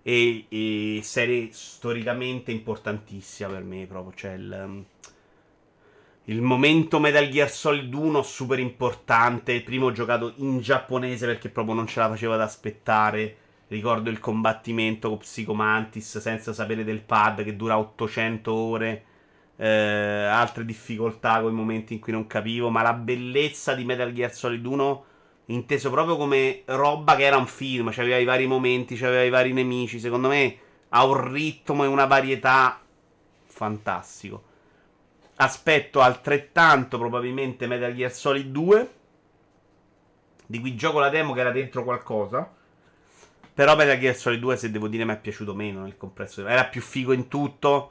[0.00, 4.14] E, e serie storicamente importantissima per me, proprio.
[4.16, 4.84] Cioè, il,
[6.26, 9.52] il momento Metal Gear Solid 1 super importante.
[9.52, 13.36] Il primo giocato in giapponese perché proprio non ce la faceva ad aspettare.
[13.66, 19.04] Ricordo il combattimento con Psychomantis senza sapere del pad che dura 800 ore.
[19.56, 22.70] Eh, altre difficoltà con i momenti in cui non capivo.
[22.70, 25.04] Ma la bellezza di Metal Gear Solid 1,
[25.46, 27.90] inteso proprio come roba che era un film.
[27.90, 29.98] C'aveva i vari momenti, c'aveva i vari nemici.
[29.98, 30.56] Secondo me
[30.90, 32.80] ha un ritmo e una varietà
[33.46, 34.50] fantastico.
[35.42, 38.94] Aspetto altrettanto probabilmente Metal Gear Solid 2.
[40.46, 42.48] Di cui gioco la demo che era dentro qualcosa.
[43.52, 46.46] Però Metal Gear Solid 2, se devo dire, mi è piaciuto meno nel complesso.
[46.46, 47.90] Era più figo in tutto.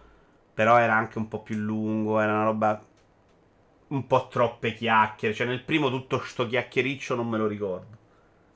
[0.53, 2.21] Però era anche un po' più lungo.
[2.21, 2.81] Era una roba.
[3.87, 5.35] Un po' troppe chiacchiere.
[5.35, 7.97] Cioè, nel primo tutto sto chiacchiericcio non me lo ricordo.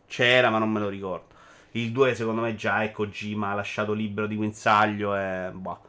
[0.07, 1.33] C'era, ma non me lo ricordo.
[1.71, 5.17] Il 2, secondo me, già è Kojima ha lasciato libero di guinzaglio.
[5.17, 5.49] E.
[5.51, 5.79] Boh.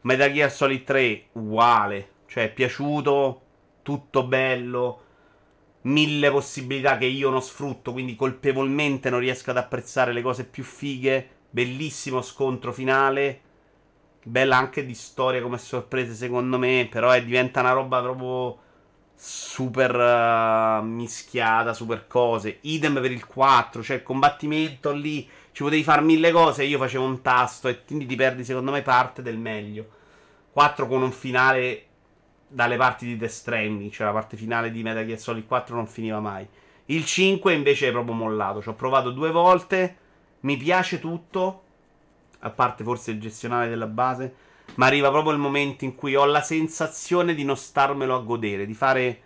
[0.00, 2.12] Metal Gear Solid 3, uguale.
[2.34, 3.42] Cioè, è piaciuto,
[3.82, 5.02] tutto bello,
[5.82, 10.64] mille possibilità che io non sfrutto, quindi colpevolmente non riesco ad apprezzare le cose più
[10.64, 11.28] fighe.
[11.48, 13.40] Bellissimo scontro finale.
[14.24, 16.88] Bella anche di storia come sorprese, secondo me.
[16.90, 18.58] Però è, diventa una roba proprio
[19.14, 22.58] super uh, mischiata, super cose.
[22.62, 25.30] Idem per il 4, cioè il combattimento lì.
[25.52, 26.64] Ci potevi fare mille cose.
[26.64, 29.86] Io facevo un tasto e quindi ti perdi, secondo me, parte del meglio.
[30.50, 31.90] 4 con un finale
[32.54, 35.88] dalle parti di Death Stranding, cioè la parte finale di Metal Gear Solid 4 non
[35.88, 36.46] finiva mai.
[36.86, 39.96] Il 5 invece è proprio mollato, ci ho provato due volte,
[40.40, 41.62] mi piace tutto,
[42.38, 44.34] a parte forse il gestionale della base,
[44.76, 48.66] ma arriva proprio il momento in cui ho la sensazione di non starmelo a godere,
[48.66, 49.22] di fare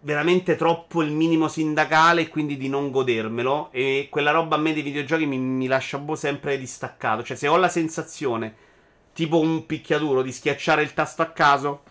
[0.00, 4.72] veramente troppo il minimo sindacale e quindi di non godermelo e quella roba a me
[4.72, 8.66] dei videogiochi mi, mi lascia boh sempre distaccato, cioè se ho la sensazione
[9.18, 11.82] tipo un picchiaduro, di schiacciare il tasto a caso,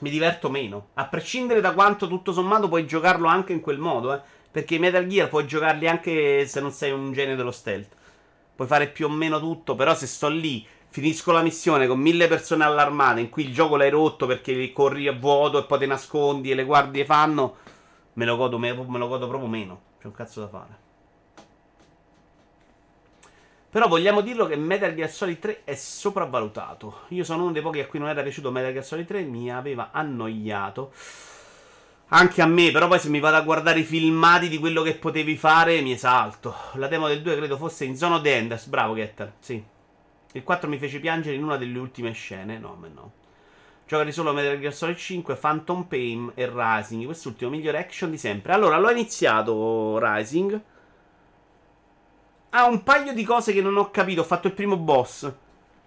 [0.00, 0.88] mi diverto meno.
[0.94, 4.20] A prescindere da quanto tutto sommato puoi giocarlo anche in quel modo, eh.
[4.50, 7.94] Perché i Metal Gear puoi giocarli anche se non sei un genio dello stealth.
[8.56, 12.26] Puoi fare più o meno tutto, però se sto lì, finisco la missione con mille
[12.26, 15.86] persone allarmate, in cui il gioco l'hai rotto perché corri a vuoto e poi ti
[15.86, 17.58] nascondi e le guardie fanno,
[18.14, 19.82] me lo godo, me, me lo godo proprio meno.
[20.00, 20.87] C'è un cazzo da fare.
[23.70, 27.00] Però vogliamo dirlo che Metal Gear Solid 3 è sopravvalutato.
[27.08, 29.52] Io sono uno dei pochi a cui non era piaciuto Metal Gear Solid 3, mi
[29.52, 30.92] aveva annoiato.
[32.08, 34.94] Anche a me, però poi se mi vado a guardare i filmati di quello che
[34.94, 36.54] potevi fare, mi esalto.
[36.74, 39.62] La demo del 2 credo fosse in Zone of bravo Getter, sì.
[40.32, 42.58] Il 4 mi fece piangere in una delle ultime scene.
[42.58, 43.12] No, ma no.
[43.86, 47.04] Giocare solo Metal Gear Solid 5, Phantom Pain e Rising.
[47.04, 48.54] Quest'ultimo migliore action di sempre.
[48.54, 50.58] Allora, l'ho iniziato Rising.
[52.50, 54.22] Ha un paio di cose che non ho capito.
[54.22, 55.22] Ho fatto il primo boss.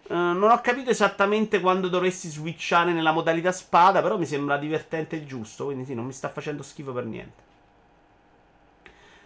[0.07, 4.01] Uh, non ho capito esattamente quando dovresti switchare nella modalità spada.
[4.01, 5.65] Però mi sembra divertente e giusto.
[5.65, 7.49] Quindi sì, non mi sta facendo schifo per niente.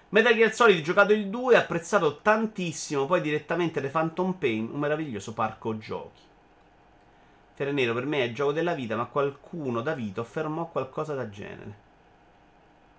[0.10, 3.06] Metal Gear Solid giocato il 2, apprezzato tantissimo.
[3.06, 6.22] Poi direttamente The Phantom Pain, un meraviglioso parco giochi.
[7.56, 11.14] Fiere Nero per me è il gioco della vita, ma qualcuno da Vito affermò qualcosa
[11.14, 11.84] da genere.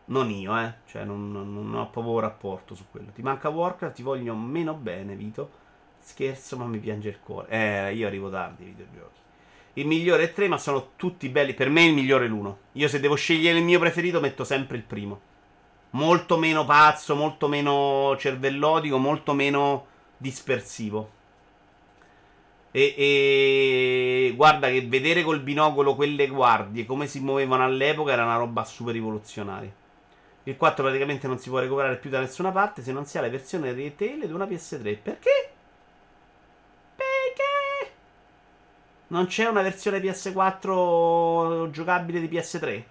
[0.06, 0.74] Non io, eh.
[0.86, 3.10] Cioè, non, non, non ho proprio rapporto su quello.
[3.10, 5.64] Ti manca Warcraft, ti voglio meno bene, Vito.
[5.98, 7.48] Scherzo, ma mi piange il cuore.
[7.48, 9.20] Eh, io arrivo tardi ai videogiochi.
[9.74, 11.54] Il migliore è 3, ma sono tutti belli.
[11.54, 12.54] Per me il migliore è l'1.
[12.72, 15.20] Io se devo scegliere il mio preferito metto sempre il primo.
[15.90, 21.10] Molto meno pazzo, molto meno cervellotico, molto meno dispersivo.
[22.70, 28.36] E, e, guarda che vedere col binocolo quelle guardie come si muovevano all'epoca era una
[28.36, 29.72] roba super rivoluzionaria.
[30.46, 33.20] Il 4 praticamente non si può recuperare più da nessuna parte se non si ha
[33.20, 34.96] la versione retail di una PS3.
[35.02, 35.50] Perché?
[36.94, 37.92] Perché?
[39.08, 42.82] Non c'è una versione PS4 giocabile di PS3?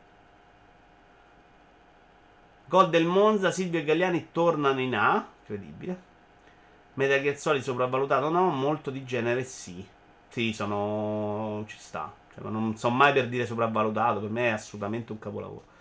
[2.66, 5.26] Gol del Monza, Silvio e Galliani tornano in A.
[5.40, 6.14] Incredibile.
[6.96, 9.86] Metal Gear Solid sopravvalutato no, molto di genere sì.
[10.28, 11.64] Sì, sono...
[11.68, 12.14] ci sta.
[12.34, 15.74] Cioè, non so mai per dire sopravvalutato, per me è assolutamente un capolavoro.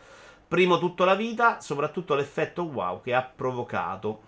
[0.47, 4.21] Primo tutta la vita, soprattutto l'effetto wow che ha provocato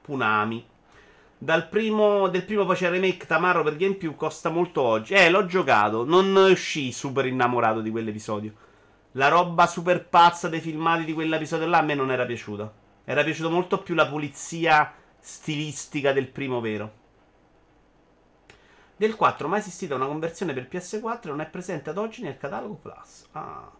[0.00, 0.66] Punami.
[1.36, 5.14] Dal primo, del primo poi c'è il remake Tamarro per GameCube, costa molto oggi.
[5.14, 8.52] Eh, l'ho giocato, non uscì super innamorato di quell'episodio.
[9.12, 12.72] La roba super pazza dei filmati di quell'episodio là a me non era piaciuta.
[13.04, 17.02] Era piaciuto molto più la pulizia stilistica del primo vero.
[18.96, 22.38] Del 4 mai esistita una conversione per PS4 e non è presente ad oggi nel
[22.38, 23.26] catalogo Plus.
[23.32, 23.70] Ah.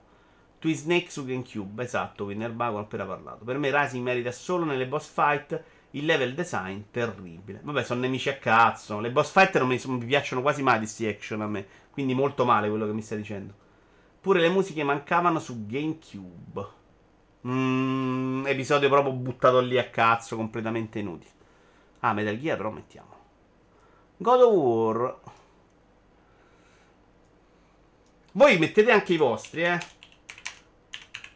[0.64, 3.44] Twin Snake su GameCube, esatto, Winnerbago ha appena parlato.
[3.44, 7.60] Per me Rising merita solo nelle boss fight il level design terribile.
[7.62, 8.98] Vabbè, sono nemici a cazzo.
[8.98, 11.66] Le boss fight non mi, non mi piacciono quasi mai di sti action a me.
[11.90, 13.52] Quindi molto male quello che mi stai dicendo.
[14.22, 16.66] Pure le musiche mancavano su GameCube.
[17.46, 21.32] Mm, episodio proprio buttato lì a cazzo, completamente inutile.
[22.00, 23.16] Ah, Metal Gear però mettiamo.
[24.16, 25.20] God of War.
[28.32, 29.78] Voi mettete anche i vostri, eh.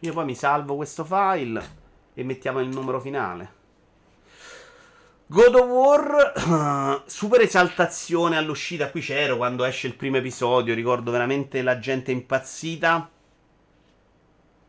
[0.00, 1.76] Io poi mi salvo questo file
[2.14, 3.56] e mettiamo il numero finale.
[5.26, 8.90] God of War, super esaltazione all'uscita.
[8.90, 10.74] Qui c'ero quando esce il primo episodio.
[10.74, 13.10] Ricordo veramente la gente impazzita.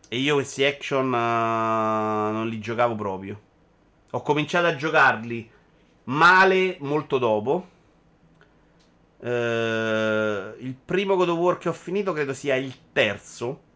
[0.10, 3.40] E io questi action uh, non li giocavo proprio.
[4.10, 5.50] Ho cominciato a giocarli
[6.06, 7.68] male molto dopo.
[9.20, 13.68] Uh, il primo God of War che ho finito credo sia il terzo.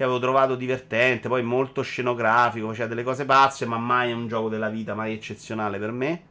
[0.00, 4.48] Che avevo trovato divertente, poi molto scenografico, faceva delle cose pazze, ma mai un gioco
[4.48, 6.22] della vita, mai eccezionale per me.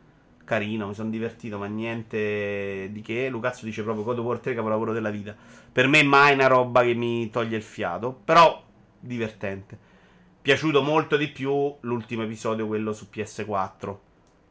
[0.43, 3.29] Carino, mi sono divertito, ma niente di che.
[3.29, 5.35] Lucazzo dice proprio God of War 3 capolavoro della vita.
[5.71, 8.59] Per me mai una roba che mi toglie il fiato, però
[8.99, 9.77] divertente.
[10.41, 13.95] Piaciuto molto di più l'ultimo episodio, quello su PS4.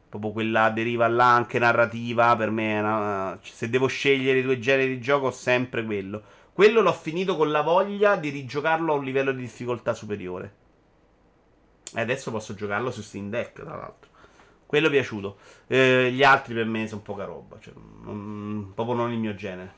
[0.07, 2.37] Proprio quella deriva là anche narrativa.
[2.37, 3.37] Per me, una...
[3.41, 6.23] se devo scegliere i due generi di gioco, sempre quello.
[6.59, 10.53] Quello l'ho finito con la voglia di rigiocarlo a un livello di difficoltà superiore.
[11.95, 14.09] E adesso posso giocarlo su Steam Deck, tra l'altro.
[14.65, 15.37] Quello è piaciuto.
[15.67, 17.57] Eh, gli altri per me sono poca roba.
[17.61, 19.73] Cioè, non, proprio non il mio genere.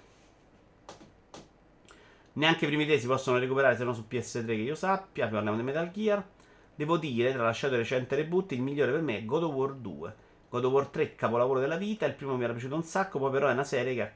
[2.34, 5.28] Neanche i primi tre si possono recuperare se non su PS3 che io sappia.
[5.28, 6.26] Parliamo di Metal Gear.
[6.74, 10.16] Devo dire, tralasciato il recente reboot, il migliore per me è God of War 2.
[10.52, 12.06] God of War 3 capolavoro della vita.
[12.06, 13.20] Il primo mi era piaciuto un sacco.
[13.20, 14.12] Poi, però, è una serie che,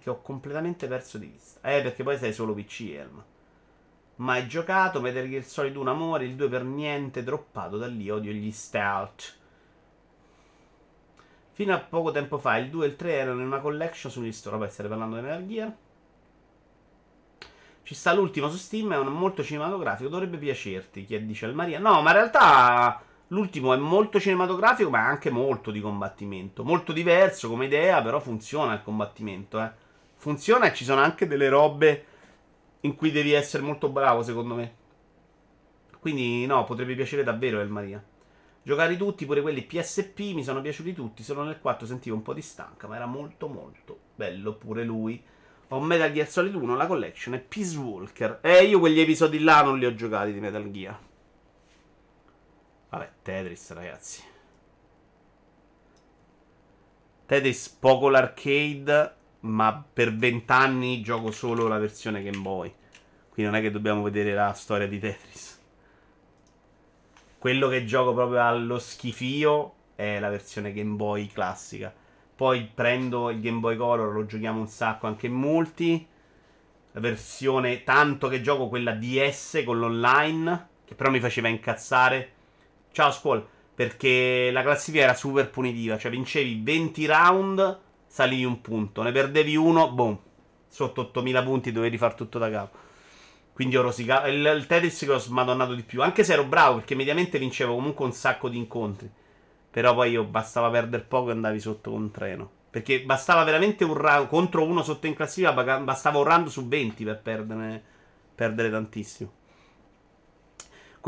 [0.00, 1.60] che ho completamente perso di vista.
[1.60, 3.24] Eh, perché poi sei solo PC, Elma.
[4.16, 5.00] Mai giocato.
[5.00, 6.24] Metal Gear Solid 1 amore.
[6.24, 7.22] Il 2 per niente.
[7.22, 8.10] Droppato da lì.
[8.10, 9.36] Odio gli stealth.
[11.52, 14.32] Fino a poco tempo fa il 2 e il 3 erano in una collection sugli
[14.32, 14.58] store.
[14.58, 15.76] Vabbè, state parlando di Metal Gear.
[17.84, 20.08] Ci sta l'ultimo su Steam, è un molto cinematografico.
[20.08, 21.78] Dovrebbe piacerti, chi dice al Maria.
[21.78, 26.64] No, ma in realtà l'ultimo è molto cinematografico, ma è anche molto di combattimento.
[26.64, 29.70] Molto diverso come idea, però funziona il combattimento, eh.
[30.16, 32.04] Funziona e ci sono anche delle robe
[32.80, 34.74] in cui devi essere molto bravo, secondo me.
[36.00, 38.02] Quindi, no, potrebbe piacere davvero El Maria.
[38.62, 41.22] Giocati tutti, pure quelli PSP, mi sono piaciuti tutti.
[41.22, 45.22] Solo nel 4 sentivo un po' di stanca, ma era molto molto bello pure lui.
[45.68, 48.38] Ho Metal Gear Solid 1, la collection è Peace Walker.
[48.42, 50.98] Eh, io quegli episodi là non li ho giocati di Metal Gear.
[52.90, 54.22] Vabbè, Tetris, ragazzi.
[57.26, 62.74] Tetris poco l'arcade, ma per vent'anni gioco solo la versione Game Boy.
[63.28, 65.60] Quindi non è che dobbiamo vedere la storia di Tetris.
[67.38, 71.94] Quello che gioco proprio allo schifio è la versione Game Boy classica.
[72.34, 76.06] Poi prendo il Game Boy Color, lo giochiamo un sacco anche in multi.
[76.92, 82.32] La versione tanto che gioco quella DS con l'online, che però mi faceva incazzare.
[82.98, 83.46] Ciao Squall,
[83.76, 89.54] perché la classifica era super punitiva, cioè vincevi 20 round, salivi un punto, ne perdevi
[89.54, 90.18] uno, boom,
[90.66, 92.76] sotto 8000 punti dovevi fare tutto da capo.
[93.52, 94.26] Quindi ho rosicato.
[94.26, 96.02] Il, il Tetris che ho smadonnato di più.
[96.02, 99.08] Anche se ero bravo, perché mediamente vincevo comunque un sacco di incontri.
[99.70, 102.50] Però poi io bastava perdere poco e andavi sotto con un treno.
[102.68, 105.52] Perché bastava veramente un round contro uno sotto in classifica.
[105.52, 107.80] Bastava un round su 20 per perdere,
[108.34, 109.37] perdere tantissimo.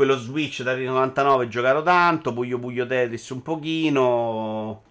[0.01, 2.33] Quello Switch da 99 giocato tanto.
[2.33, 4.81] Puglio Puglio Tetris un pochino.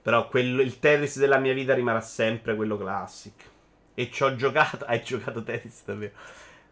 [0.00, 3.34] Però quello, il Tetris della mia vita rimarrà sempre quello classic.
[3.92, 4.86] E ci ho giocato.
[4.88, 6.12] Hai giocato Tetris davvero.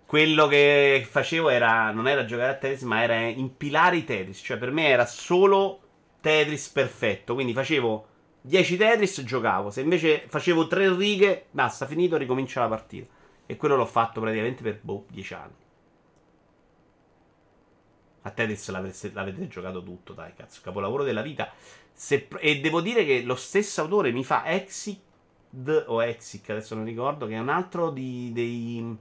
[0.06, 1.90] Quello che facevo era.
[1.90, 4.40] Non era giocare a Tetris, ma era impilare i Tetris.
[4.42, 5.80] Cioè, per me era solo
[6.22, 7.34] Tetris perfetto.
[7.34, 8.06] Quindi facevo
[8.40, 9.68] 10 Tetris, giocavo.
[9.68, 13.12] Se invece facevo 3 righe, basta, finito, ricomincia la partita.
[13.44, 15.68] E quello l'ho fatto praticamente per boh, 10 anni.
[18.22, 20.60] A Tetris l'avete, giocato tutto, dai, cazzo.
[20.62, 21.50] Capolavoro della vita.
[21.92, 25.00] Se, e devo dire che lo stesso autore mi fa Exit
[25.86, 28.96] o Exic, adesso non ricordo, che è un altro di, dei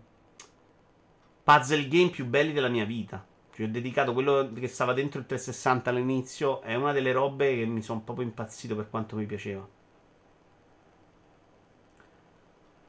[1.43, 3.25] puzzle game più belli della mia vita.
[3.53, 6.61] Cioè, ho dedicato quello che stava dentro il 360 all'inizio.
[6.61, 9.67] È una delle robe che mi sono proprio impazzito per quanto mi piaceva.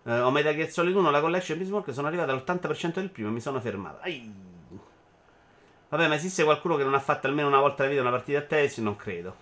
[0.02, 3.28] Uh, ho Metal Gear Solid 1, la collection di Smoke, sono arrivato all'80% del primo
[3.28, 3.98] e mi sono fermato.
[4.02, 4.58] Ai.
[5.90, 8.38] Vabbè, ma esiste qualcuno che non ha fatto almeno una volta nella vita una partita
[8.38, 8.78] a tennis?
[8.78, 9.34] Non credo.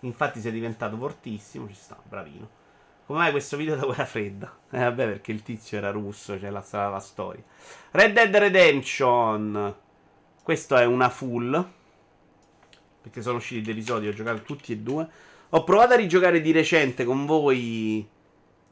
[0.00, 2.48] Infatti sei diventato fortissimo, ci sta, bravino.
[3.04, 4.56] Come mai questo video da guerra fredda?
[4.70, 7.42] Eh vabbè, perché il tizio era russo, cioè la, la storia.
[7.90, 9.74] Red Dead Redemption.
[10.40, 11.68] Questo è una full.
[13.02, 15.08] Perché sono usciti degli episodi, ho giocato tutti e due.
[15.48, 18.08] Ho provato a rigiocare di recente con voi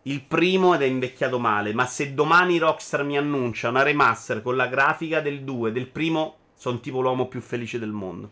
[0.03, 1.75] il primo ed è invecchiato male.
[1.75, 6.37] Ma se domani Rockstar mi annuncia una remaster con la grafica del 2, del primo,
[6.59, 8.31] sono tipo l'uomo più felice del mondo.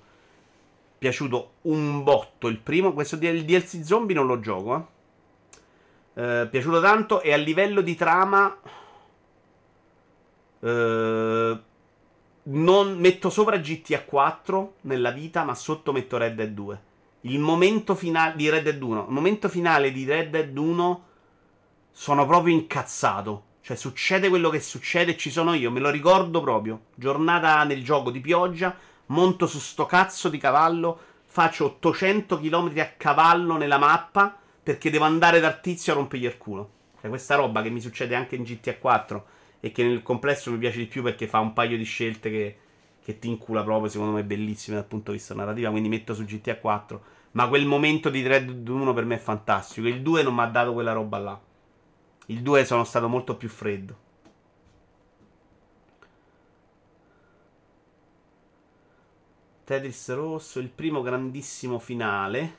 [0.98, 2.92] Piaciuto un botto il primo.
[2.92, 4.94] Questo il DLC zombie non lo gioco, eh.
[6.18, 8.58] Eh, piaciuto tanto e a livello di trama
[10.60, 11.60] eh,
[12.42, 16.82] non metto sopra GTA 4 nella vita, ma sotto metto Red Dead 2.
[17.22, 21.04] Il momento finale di Red Dead 1, il momento finale di Red Dead 1
[21.92, 23.44] sono proprio incazzato.
[23.66, 26.82] Cioè succede quello che succede, ci sono io, me lo ricordo proprio.
[26.94, 28.72] Giornata nel gioco di pioggia,
[29.06, 35.02] monto su sto cazzo di cavallo, faccio 800 km a cavallo nella mappa perché devo
[35.02, 36.70] andare dal tizio a rompergli il culo.
[37.00, 39.26] Cioè, questa roba che mi succede anche in GTA 4
[39.58, 42.58] e che nel complesso mi piace di più perché fa un paio di scelte che,
[43.02, 45.72] che ti incula proprio, secondo me, bellissime dal punto di vista narrativo.
[45.72, 47.02] Quindi metto su GTA 4.
[47.32, 49.88] Ma quel momento di Red Dead 1 per me è fantastico.
[49.88, 51.40] Il 2 non mi ha dato quella roba là.
[52.26, 54.04] Il 2 sono stato molto più freddo.
[59.64, 62.58] Tetris rosso, il primo grandissimo finale.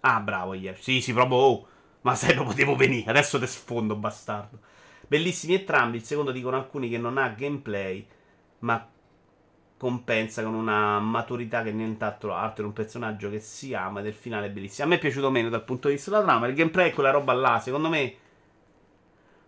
[0.00, 0.80] Ah, bravo, Ier.
[0.80, 1.36] Sì, sì, proprio.
[1.36, 1.66] Oh,
[2.02, 3.10] ma sai, proprio devo venire.
[3.10, 4.60] Adesso te sfondo, bastardo.
[5.06, 5.96] Bellissimi entrambi.
[5.96, 8.06] Il secondo dicono alcuni che non ha gameplay,
[8.60, 8.88] ma
[9.76, 12.64] compensa con una maturità che nient'altro altro.
[12.64, 14.86] È un personaggio che si ama ed il finale bellissimo.
[14.86, 16.46] A me è piaciuto meno dal punto di vista della trama.
[16.46, 17.58] Il gameplay è quella roba là.
[17.60, 18.14] Secondo me.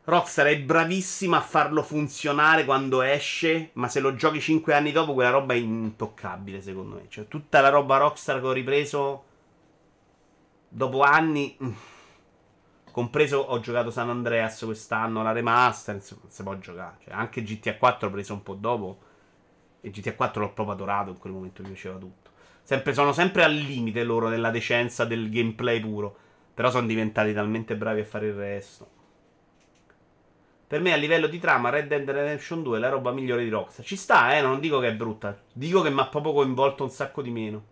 [0.02, 5.12] Rockstar è bravissima a farlo funzionare quando esce, ma se lo giochi 5 anni dopo,
[5.12, 7.06] quella roba è intoccabile, secondo me.
[7.08, 9.24] Cioè, tutta la roba Rockstar che ho ripreso
[10.68, 11.56] dopo anni,
[12.90, 16.96] compreso ho giocato San Andreas quest'anno, la remaster, insomma, si può giocare.
[17.04, 18.98] Cioè, anche GTA 4 ho preso un po' dopo
[19.82, 22.30] e GTA 4 l'ho proprio adorato, in quel momento mi piaceva tutto.
[22.62, 26.16] Sempre, sono sempre al limite loro della decenza del gameplay puro,
[26.54, 28.98] però sono diventati talmente bravi a fare il resto.
[30.70, 33.50] Per me a livello di trama Red Dead Redemption 2 è la roba migliore di
[33.50, 33.84] Rockstar.
[33.84, 35.36] Ci sta, eh, non dico che è brutta.
[35.52, 37.64] Dico che mi ha proprio coinvolto un sacco di meno.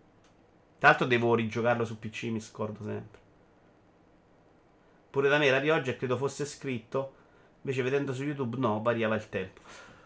[0.77, 3.21] Tra l'altro devo rigiocarlo su PC, mi scordo sempre.
[5.11, 7.13] Pure da me era di oggi e credo fosse scritto.
[7.61, 9.61] Invece vedendo su YouTube no, variava il tempo.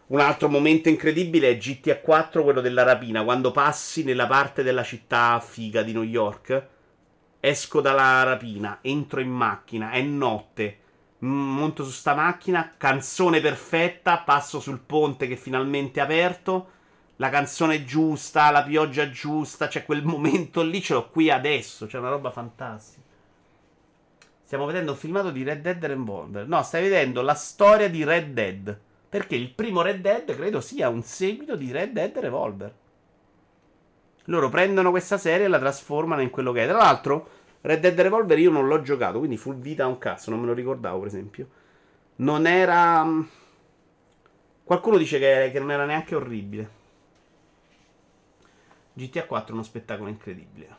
[0.06, 3.24] Un altro momento incredibile è GTA 4, quello della rapina.
[3.24, 6.66] Quando passi nella parte della città figa di New York,
[7.40, 10.82] esco dalla rapina, entro in macchina, è notte.
[11.24, 16.72] Monto su sta macchina, canzone perfetta, passo sul ponte che finalmente è aperto
[17.16, 21.98] la canzone giusta, la pioggia giusta, c'è quel momento lì, ce l'ho qui adesso, c'è
[21.98, 23.02] una roba fantastica.
[24.42, 26.46] Stiamo vedendo un filmato di Red Dead Revolver.
[26.46, 28.78] No, stai vedendo la storia di Red Dead.
[29.08, 32.74] Perché il primo Red Dead credo sia un seguito di Red Dead Revolver.
[34.24, 36.68] Loro prendono questa serie e la trasformano in quello che è.
[36.68, 37.28] Tra l'altro,
[37.64, 40.52] Red Dead Revolver io non l'ho giocato, quindi full vita un cazzo, non me lo
[40.52, 41.48] ricordavo, per esempio.
[42.16, 43.02] Non era.
[43.02, 43.22] Mm,
[44.64, 46.82] qualcuno dice che, che non era neanche orribile.
[48.92, 50.76] GTA 4 è uno spettacolo incredibile.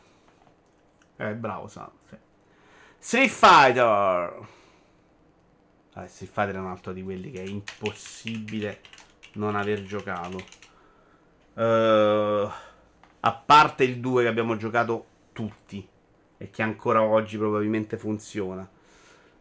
[1.18, 1.90] Eh, bravo, Sam.
[2.08, 2.18] Sì.
[3.00, 4.48] Street Fighter.
[5.94, 8.82] Ah, Street Fighter è un altro di quelli che è impossibile
[9.34, 10.38] non aver giocato.
[11.56, 12.48] Uh,
[13.22, 15.94] a parte il 2 che abbiamo giocato tutti
[16.38, 18.68] e che ancora oggi probabilmente funziona.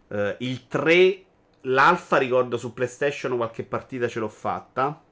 [0.08, 1.24] Uh, il 3,
[1.62, 5.02] l'alfa ricordo su PlayStation qualche partita ce l'ho fatta.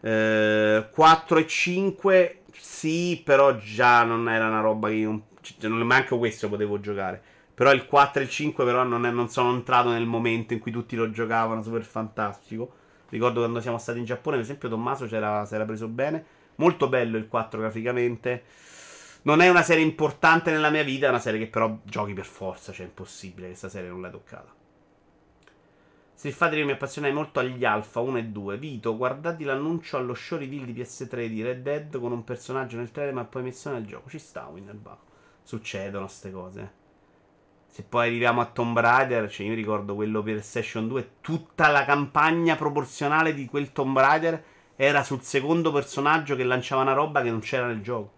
[0.00, 5.80] Uh, 4 e 5 sì, però già non era una roba che io cioè, non
[5.86, 7.20] manco questo potevo giocare.
[7.54, 10.60] Però il 4 e il 5 però non, è, non, sono entrato nel momento in
[10.60, 12.72] cui tutti lo giocavano, super fantastico.
[13.08, 16.24] Ricordo quando siamo stati in Giappone, per esempio Tommaso si era preso bene.
[16.56, 18.44] Molto bello il 4 graficamente.
[19.22, 22.26] Non è una serie importante nella mia vita, è una serie che però giochi per
[22.26, 24.54] forza, cioè è impossibile che questa serie non l'hai toccata.
[26.14, 28.58] Street Fighter io mi appassionai molto agli Alpha 1 e 2.
[28.58, 32.90] Vito, guardati l'annuncio allo show reveal di PS3 di Red Dead con un personaggio nel
[32.90, 34.08] trailer ma poi messo nel gioco.
[34.08, 35.06] Ci sta Winnerback
[35.48, 36.72] succedono queste cose.
[37.66, 41.86] Se poi arriviamo a Tomb Raider, cioè io ricordo quello per Session 2, tutta la
[41.86, 44.44] campagna proporzionale di quel Tomb Raider
[44.76, 48.16] era sul secondo personaggio che lanciava una roba che non c'era nel gioco.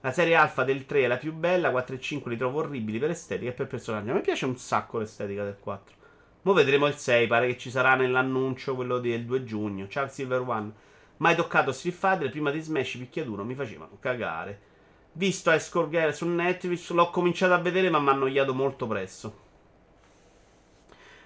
[0.00, 3.00] La serie alfa del 3 è la più bella, 4 e 5 li trovo orribili
[3.00, 4.12] per estetica e per personaggio.
[4.12, 5.96] A me piace un sacco l'estetica del 4.
[6.42, 9.88] Mo vedremo il 6, pare che ci sarà nell'annuncio quello del 2 giugno.
[9.88, 10.72] Ciao Silver One.
[11.16, 14.66] Mai toccato Street Fighter, prima di Smash picchiaduro mi facevano cagare.
[15.12, 19.46] Visto Escort Girl su Netflix, l'ho cominciato a vedere ma mi ha annoiato molto presto.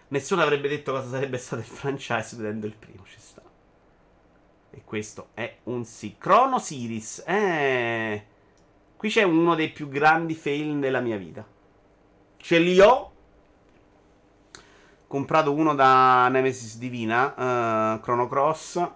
[0.09, 3.43] Nessuno avrebbe detto cosa sarebbe stato il franchise vedendo il primo, ci sta.
[4.70, 6.16] E questo è un sì.
[6.19, 7.23] Chrono Series.
[7.27, 8.32] Eh.
[9.03, 11.45] Qui c'è uno dei più grandi fail della mia vita.
[12.37, 13.12] Ce li ho.
[15.09, 18.91] Comprato uno da Nemesis Divina, uh, Chrono Cross.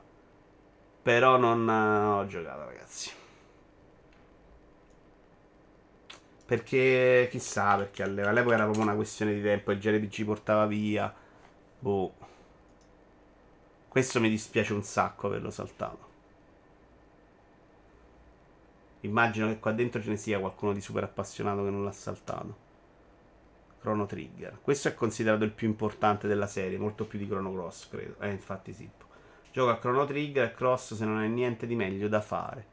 [1.02, 3.10] Però non uh, ho giocato, ragazzi.
[6.46, 9.72] Perché chissà, perché all'epoca era proprio una questione di tempo.
[9.72, 11.12] Il JRPG portava via.
[11.80, 12.14] Boh.
[13.88, 16.05] Questo mi dispiace un sacco averlo saltato.
[19.06, 22.64] Immagino che qua dentro ce ne sia qualcuno di super appassionato che non l'ha saltato.
[23.80, 24.58] Chrono Trigger.
[24.60, 28.16] Questo è considerato il più importante della serie, molto più di Chrono Cross, credo.
[28.20, 28.88] Eh, infatti sì.
[29.52, 32.66] Gioca a Chrono Trigger e Cross se non hai niente di meglio da fare.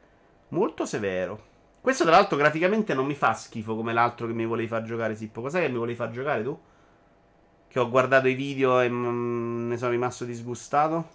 [0.48, 1.52] Molto severo.
[1.80, 5.14] Questo, tra l'altro, graficamente non mi fa schifo come l'altro che mi volevi far giocare,
[5.14, 5.40] Sippo.
[5.40, 6.58] Cos'è che mi volevi far giocare tu?
[7.68, 11.08] Che ho guardato i video e mm, ne sono rimasto disgustato?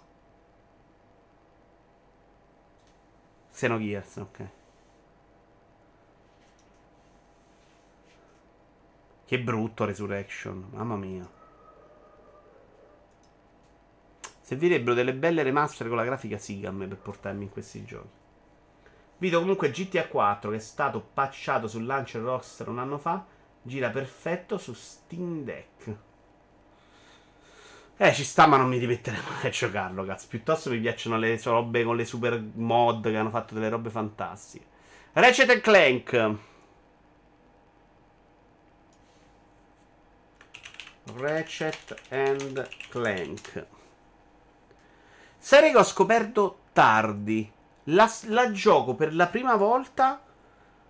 [3.52, 4.48] Xenogears, ok.
[9.30, 11.24] Che brutto Resurrection, mamma mia.
[14.40, 18.08] Servirebbero delle belle remaster con la grafica Sigam per portarmi in questi giochi.
[19.18, 23.24] Video comunque GTA 4 che è stato patchato sul launcher roster un anno fa.
[23.62, 25.96] Gira perfetto su Steam Deck.
[27.98, 30.26] Eh, ci sta, ma non mi rimetterei mai a giocarlo, cazzo.
[30.28, 34.66] Piuttosto mi piacciono le robe con le super mod che hanno fatto delle robe fantastiche.
[35.12, 36.48] Ratchet Clank.
[41.16, 43.66] Ratchet and Clank.
[45.38, 47.50] Serie che ho scoperto tardi.
[47.84, 50.22] La, la gioco per la prima volta,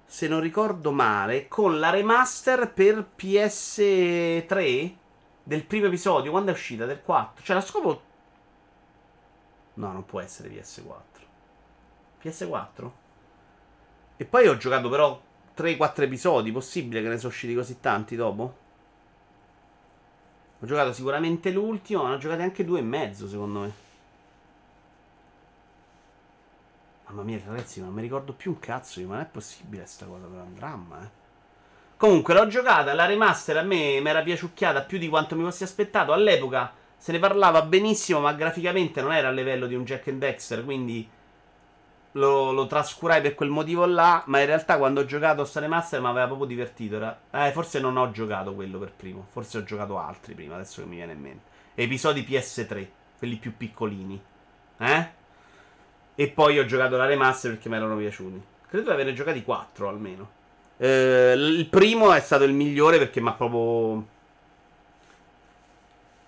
[0.05, 4.95] se non ricordo male, con la remaster per PS3
[5.43, 6.31] del primo episodio.
[6.31, 6.85] Quando è uscita?
[6.85, 7.45] Del 4.
[7.45, 8.03] Cioè la scopo...
[9.75, 11.03] No, non può essere PS4.
[12.23, 12.91] PS4?
[14.17, 15.21] E poi ho giocato però
[15.57, 16.53] 3-4 episodi.
[16.53, 18.60] Possibile che ne sono usciti così tanti dopo?
[20.63, 23.73] Ho giocato sicuramente l'ultimo, ma ne ho giocati anche due e mezzo, secondo me.
[27.07, 29.01] Mamma mia, ragazzi, non mi ricordo più un cazzo.
[29.01, 31.09] Ma non è possibile sta cosa per un dramma, eh.
[31.97, 32.93] Comunque, l'ho giocata.
[32.93, 36.13] La remaster a me mi era piaciucchiata più di quanto mi fossi aspettato.
[36.13, 40.19] All'epoca se ne parlava benissimo, ma graficamente non era a livello di un Jack and
[40.19, 40.63] Dexter.
[40.63, 41.09] Quindi
[42.13, 44.23] lo, lo trascurai per quel motivo là.
[44.27, 46.97] Ma in realtà, quando ho giocato sta remaster, mi aveva proprio divertito.
[46.97, 47.21] Era...
[47.31, 49.27] Eh, forse non ho giocato quello per primo.
[49.31, 50.55] Forse ho giocato altri prima.
[50.55, 51.49] Adesso che mi viene in mente.
[51.75, 52.87] Episodi PS3,
[53.19, 54.21] quelli più piccolini.
[54.79, 55.09] Eh?
[56.15, 58.43] E poi ho giocato la remaster perché mi erano piaciuti.
[58.69, 60.39] Credo di averne giocati 4 almeno.
[60.77, 64.07] Eh, il primo è stato il migliore perché mi ha proprio.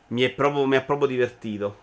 [0.09, 1.79] Mi, proprio, mi ha proprio divertito.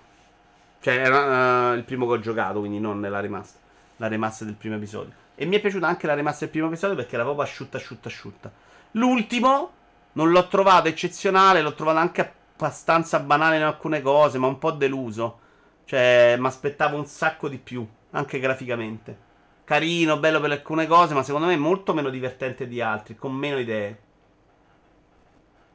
[0.82, 3.60] Cioè, era uh, il primo che ho giocato, quindi non nella remaster.
[4.00, 5.14] La remaster del primo episodio.
[5.36, 8.10] E mi è piaciuta anche la remaster del primo episodio perché era proprio asciutta, asciutta,
[8.10, 8.52] asciutta.
[8.92, 9.72] L'ultimo
[10.14, 14.72] non l'ho trovato eccezionale, l'ho trovato anche abbastanza banale in alcune cose, ma un po'
[14.72, 15.40] deluso.
[15.86, 19.28] Cioè, mi aspettavo un sacco di più, anche graficamente.
[19.64, 23.60] Carino, bello per alcune cose, ma secondo me molto meno divertente di altri, con meno
[23.60, 24.00] idee.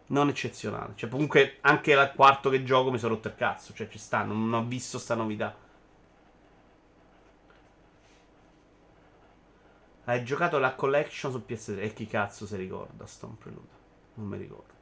[0.06, 0.92] Non eccezionale.
[0.94, 3.72] Cioè, comunque, anche al quarto che gioco mi sono rotto il cazzo.
[3.72, 5.54] Cioè, ci sta, non ho visto sta novità.
[10.04, 11.80] Hai giocato la collection su PS3?
[11.80, 13.06] E chi cazzo si ricorda?
[13.06, 13.82] Stone Prelude.
[14.14, 14.72] Non mi ricordo.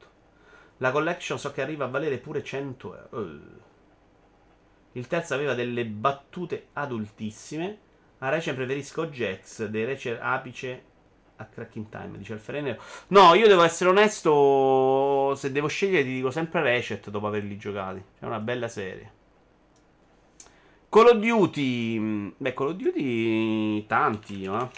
[0.77, 3.21] La collection so che arriva a valere pure 100 euro.
[3.21, 3.41] Uh.
[4.93, 7.77] Il terzo aveva delle battute adultissime.
[8.19, 10.83] A Rachel preferisco Jax dei Rachel Apice
[11.37, 12.81] a Cracking Time, dice il Ferenero.
[13.07, 15.33] No, io devo essere onesto.
[15.35, 18.03] Se devo scegliere, ti dico sempre Ratchet dopo averli giocati.
[18.19, 19.11] È una bella serie.
[20.89, 22.33] Call of Duty.
[22.37, 23.85] Beh, Call of Duty.
[23.87, 24.69] Tanti, no?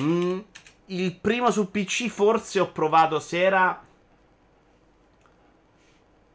[0.00, 0.38] Mm,
[0.86, 3.82] il primo su PC forse ho provato se era...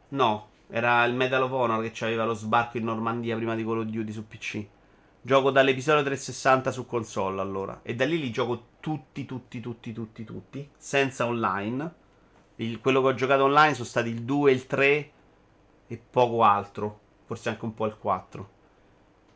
[0.08, 3.80] No, era il Medal of Honor che aveva lo sbarco in Normandia prima di Call
[3.80, 4.66] of Duty su PC.
[5.22, 7.80] Gioco dall'episodio 360 su console allora.
[7.82, 10.70] E da lì li gioco tutti, tutti, tutti, tutti, tutti.
[10.76, 11.94] Senza online.
[12.56, 15.10] Il, quello che ho giocato online sono stati il 2, il 3
[15.86, 17.00] e poco altro.
[17.26, 18.50] Forse anche un po' il 4.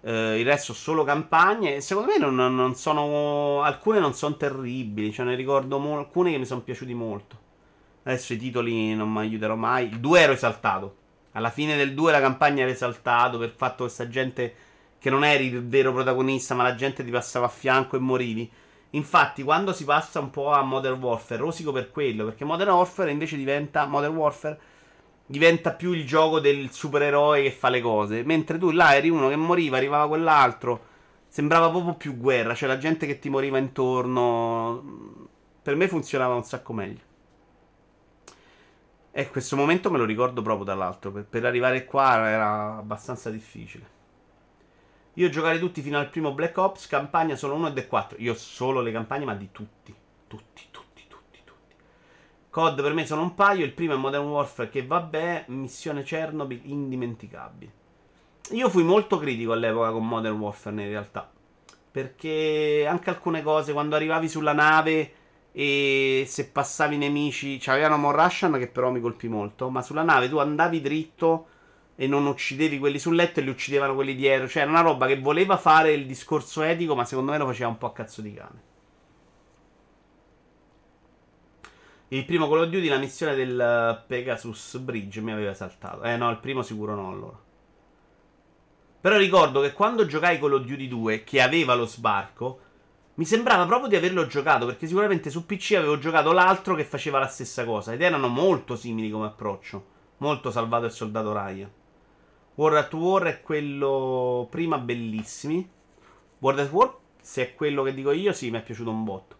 [0.04, 1.80] Uh, il resto solo campagne.
[1.80, 3.62] Secondo me non, non sono.
[3.62, 5.10] Alcune non sono terribili.
[5.10, 7.38] Cioè, ne ricordo mo- alcune che mi sono piaciuti molto.
[8.02, 9.86] Adesso i titoli non mi aiuterò mai.
[9.86, 10.96] Il 2 ero esaltato.
[11.32, 14.54] Alla fine del 2 la campagna era esaltato per il fatto che questa gente.
[14.98, 18.50] Che non eri il vero protagonista, ma la gente ti passava a fianco e morivi.
[18.90, 22.26] Infatti, quando si passa un po' a Modern Warfare, rosico per quello.
[22.26, 23.86] Perché Modern Warfare invece diventa.
[23.86, 24.58] Modern Warfare
[25.26, 28.22] diventa più il gioco del supereroe che fa le cose.
[28.22, 30.92] Mentre tu là eri uno che moriva, arrivava quell'altro.
[31.28, 35.28] Sembrava proprio più guerra, cioè la gente che ti moriva intorno.
[35.62, 37.12] Per me funzionava un sacco meglio.
[39.10, 41.10] E questo momento me lo ricordo proprio dall'altro.
[41.10, 43.92] Per, per arrivare qua era abbastanza difficile.
[45.14, 48.18] Io giocare tutti fino al primo Black Ops, campagna solo 1 e 4.
[48.20, 49.94] Io solo le campagne, ma di tutti.
[50.26, 50.63] Tutti,
[52.54, 53.64] COD per me sono un paio.
[53.64, 57.72] Il primo è Modern Warfare, che vabbè, missione Chernobyl indimenticabile.
[58.50, 61.28] Io fui molto critico all'epoca con Modern Warfare in realtà.
[61.90, 65.12] Perché anche alcune cose, quando arrivavi sulla nave
[65.50, 69.68] e se passavi i nemici, c'avevano More Russian che però mi colpì molto.
[69.68, 71.48] Ma sulla nave tu andavi dritto
[71.96, 74.46] e non uccidevi quelli sul letto e li uccidevano quelli dietro.
[74.46, 77.70] Cioè, era una roba che voleva fare il discorso etico, ma secondo me lo faceva
[77.70, 78.72] un po' a cazzo di cane.
[82.08, 86.02] Il primo Call of Duty, la missione del eh, Pegasus Bridge mi aveva saltato.
[86.02, 87.38] Eh no, il primo sicuro no allora.
[89.00, 92.60] Però ricordo che quando giocai Call of Duty 2, che aveva lo sbarco,
[93.14, 97.18] mi sembrava proprio di averlo giocato, perché sicuramente su PC avevo giocato l'altro che faceva
[97.18, 97.92] la stessa cosa.
[97.92, 99.92] Ed erano molto simili come approccio.
[100.18, 101.70] Molto salvato il soldato Ryan.
[102.56, 105.68] War at War è quello prima bellissimi.
[106.38, 109.36] World at War, se è quello che dico io, sì, mi è piaciuto un botto.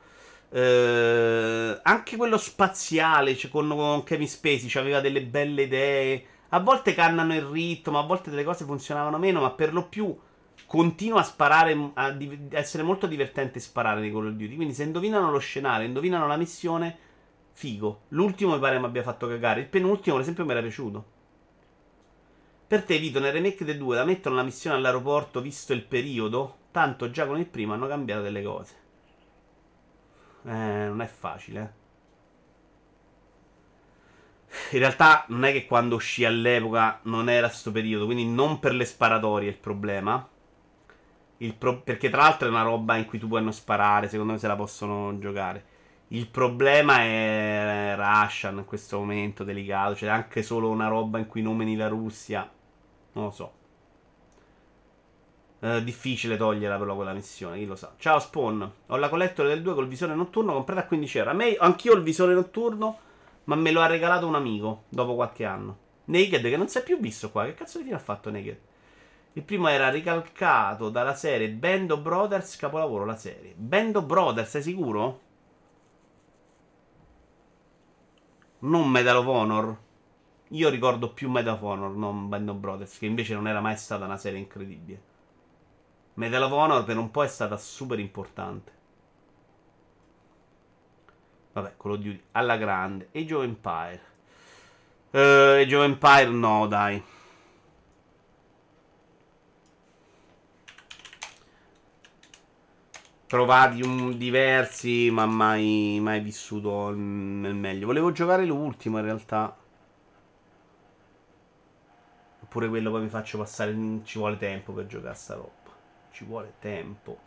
[0.57, 6.27] Eh, anche quello spaziale cioè con, con, Kevin Spacey aveva delle belle idee.
[6.51, 10.17] A volte cannano il ritmo, a volte delle cose funzionavano meno, ma per lo più
[10.65, 14.55] continua a sparare, a, di, a essere molto divertente sparare nei Call of Duty.
[14.55, 16.97] Quindi se indovinano lo scenario, indovinano la missione,
[17.51, 18.03] figo.
[18.11, 19.63] L'ultimo mi pare mi abbia fatto cagare.
[19.63, 21.05] Il penultimo, ad esempio, mi era piaciuto.
[22.69, 26.59] Per te, Vito, nel remake del 2 la mettono la missione all'aeroporto visto il periodo?
[26.71, 28.83] Tanto già con il primo hanno cambiato delle cose.
[30.45, 31.83] Eh, non è facile.
[34.71, 38.73] In realtà non è che quando uscì all'epoca non era sto periodo, quindi non per
[38.75, 40.27] le sparatorie il problema.
[41.39, 44.33] Il pro- perché tra l'altro è una roba in cui tu puoi non sparare, secondo
[44.33, 45.65] me se la possono giocare.
[46.09, 51.43] Il problema è Russian in questo momento delicato, cioè anche solo una roba in cui
[51.43, 52.49] nomini la Russia.
[53.12, 53.53] Non lo so.
[55.65, 57.95] Eh, difficile toglierla però quella missione, chi lo sa.
[57.97, 61.31] Ciao Spawn, ho la collector del 2 col visore notturno comprata a 15 euro.
[61.31, 62.99] A me, anch'io ho il visore notturno,
[63.45, 65.78] ma me lo ha regalato un amico dopo qualche anno.
[66.05, 67.47] Naked che non si è più visto qua.
[67.47, 68.59] Che cazzo di fine ha fatto Naked?
[69.32, 73.55] Il primo era ricalcato dalla serie Band of Brothers, capolavoro la serie.
[73.57, 75.20] Band of Brothers, sei sicuro?
[78.59, 79.78] Non Medal of Honor.
[80.49, 83.78] Io ricordo più Medal of Honor, non Band of Brothers, che invece non era mai
[83.78, 85.12] stata una serie incredibile.
[86.15, 88.73] Medal of Honor per un po' è stata super importante.
[91.53, 93.09] Vabbè, quello di alla grande.
[93.12, 94.01] Age of Empire.
[95.11, 97.03] Uh, Age of Empire no, dai.
[103.27, 107.86] Provati un, diversi, ma mai, mai vissuto nel meglio.
[107.86, 109.57] Volevo giocare l'ultimo in realtà.
[112.41, 113.77] Oppure quello poi mi faccio passare.
[114.05, 115.64] Ci vuole tempo per giocare sta roba.
[116.15, 117.19] Ci vuole tempo.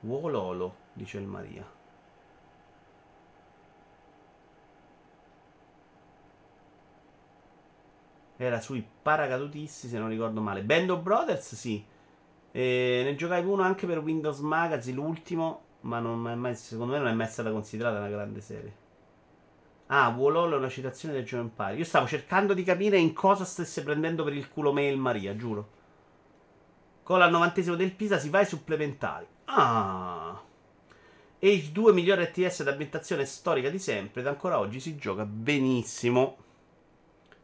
[0.00, 1.64] Uololo, dice il Maria.
[8.36, 10.64] Era sui paracadutisti, se non ricordo male.
[10.64, 11.84] Band of Brothers, sì.
[12.50, 17.14] E ne giocai uno anche per Windows Magazine, l'ultimo, ma mai, secondo me non è
[17.14, 18.74] mai stata considerata una grande serie.
[19.86, 21.76] Ah, Wololo è una citazione del Geo Empire.
[21.76, 25.76] Io stavo cercando di capire in cosa stesse prendendo per il culo mail Maria, giuro.
[27.08, 29.26] Con al novantesimo del Pisa si va ai supplementari.
[29.46, 30.38] Ah.
[31.40, 36.36] Age 2 migliore RTS d'ambientazione storica di sempre ed ancora oggi si gioca benissimo.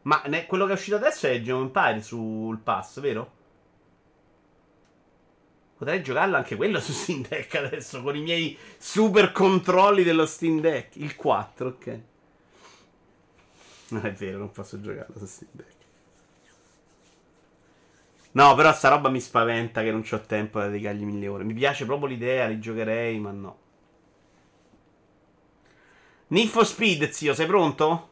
[0.03, 3.31] Ma ne, quello che è uscito adesso è Geo Empire sul pass, vero?
[5.77, 10.61] Potrei giocarlo anche quello su Steam Deck adesso con i miei super controlli dello Steam
[10.61, 10.95] Deck.
[10.97, 11.99] Il 4, ok.
[13.87, 15.74] Non è vero, non posso giocarlo su Steam Deck.
[18.35, 21.45] No, però sta roba mi spaventa che non ho tempo da dedicargli mille ore.
[21.45, 23.57] Mi piace proprio l'idea, li giocherei, ma no.
[26.27, 28.09] Need for Speed, zio, sei pronto?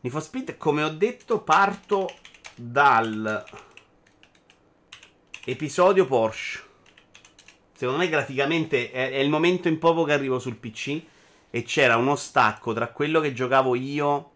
[0.00, 2.08] Need for Speed, come ho detto, parto
[2.54, 3.44] dal
[5.44, 6.62] episodio Porsche.
[7.74, 11.02] Secondo me graficamente è, è il momento in poco che arrivo sul PC
[11.50, 14.30] e c'era uno stacco tra quello che giocavo io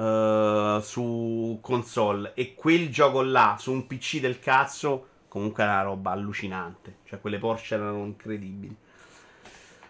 [0.00, 2.32] uh, su console.
[2.34, 6.98] E quel gioco là su un PC del cazzo comunque era una roba allucinante.
[7.04, 8.74] Cioè quelle Porsche erano incredibili.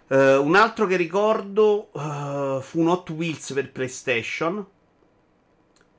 [0.08, 4.66] Uh, un altro che ricordo uh, fu un Hot Wheels per PlayStation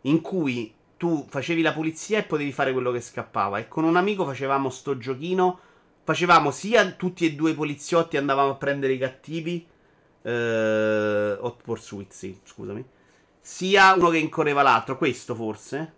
[0.02, 3.58] in cui tu facevi la pulizia e potevi fare quello che scappava.
[3.58, 5.60] E con un amico facevamo sto giochino.
[6.04, 9.68] Facevamo sia tutti e due i poliziotti andavamo a prendere i cattivi
[10.24, 12.86] Uh, Hot Pursuit, sì, scusami.
[13.42, 15.96] Sia uno che incorreva l'altro, questo forse.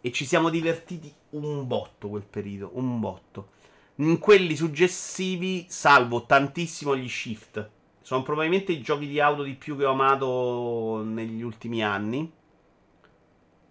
[0.00, 3.48] E ci siamo divertiti un botto quel periodo, un botto.
[3.96, 7.70] In quelli successivi, salvo tantissimo gli shift.
[8.00, 12.30] Sono probabilmente i giochi di auto di più che ho amato negli ultimi anni.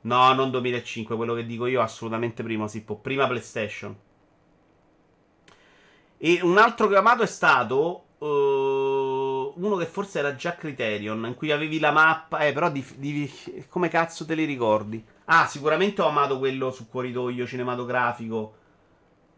[0.02, 2.96] No, non 2005, quello che dico io assolutamente prima, Sippo.
[2.96, 3.96] Prima PlayStation.
[6.18, 8.26] E un altro che ho amato è stato uh,
[9.64, 13.32] uno che forse era già Criterion, in cui avevi la mappa, eh, però di, di,
[13.70, 15.04] come cazzo te li ricordi?
[15.26, 18.56] Ah, sicuramente ho amato quello su corridoio cinematografico,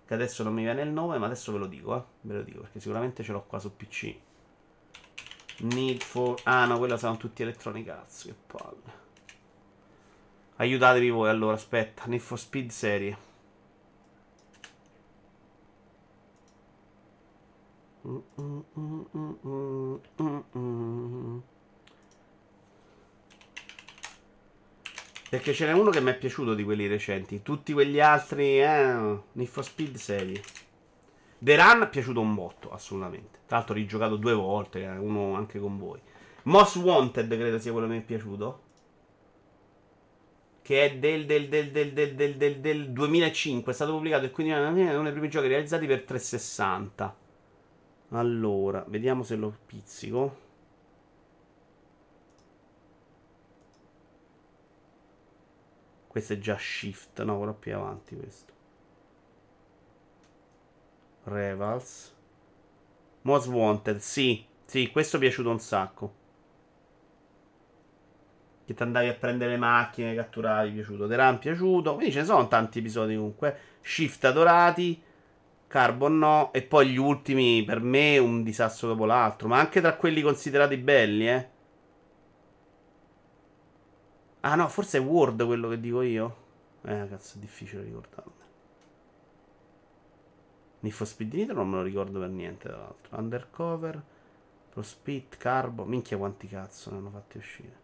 [0.08, 2.04] che adesso non mi viene il nome, ma adesso ve lo dico, eh.
[2.22, 4.16] Ve lo dico, perché sicuramente ce l'ho qua su PC.
[5.58, 6.40] Need for...
[6.44, 9.04] Ah, no, quello sono tutti Electronic Arts, che palle.
[10.58, 12.04] Aiutatevi voi allora, aspetta.
[12.06, 13.18] Need for Speed serie.
[25.28, 27.42] Perché ce n'è uno che mi è piaciuto di quelli recenti.
[27.42, 30.42] Tutti quegli altri, eh, Need Speed serie.
[31.40, 33.40] The Run è piaciuto un botto, assolutamente.
[33.48, 36.00] Tra l'altro ho rigiocato due volte, uno anche con voi.
[36.44, 38.62] Most Wanted credo sia quello che mi è piaciuto.
[40.62, 43.72] Che è del, del, del, del, del 2005.
[43.72, 47.24] È stato pubblicato il 15 anni, uno dei primi giochi realizzati per 360.
[48.10, 50.44] Allora, vediamo se lo pizzico.
[56.08, 58.54] Questo è già shift, no, ora più avanti questo.
[61.26, 62.14] Revals.
[63.24, 66.14] Most Wanted, sì, sì, questo è piaciuto un sacco.
[68.66, 71.08] Che ti andavi a prendere le macchine, catturavi, piaciuto.
[71.08, 71.96] The Run piaciuto.
[71.96, 73.58] Quindi ce ne sono tanti episodi comunque.
[73.82, 75.02] Shift adorati.
[75.76, 76.54] Carbon no.
[76.54, 79.50] E poi gli ultimi, per me, un disastro dopo l'altro.
[79.50, 81.50] Ma anche tra quelli considerati belli, eh.
[84.40, 86.44] Ah no, forse è Word quello che dico io.
[86.84, 88.32] Eh, cazzo, è difficile ricordarmi.
[90.80, 93.18] Need for Speed Nitro non me lo ricordo per niente, tra l'altro.
[93.18, 94.04] Undercover,
[94.70, 95.84] Pro Speed, Carbo.
[95.84, 97.84] Minchia quanti cazzo ne hanno fatti uscire.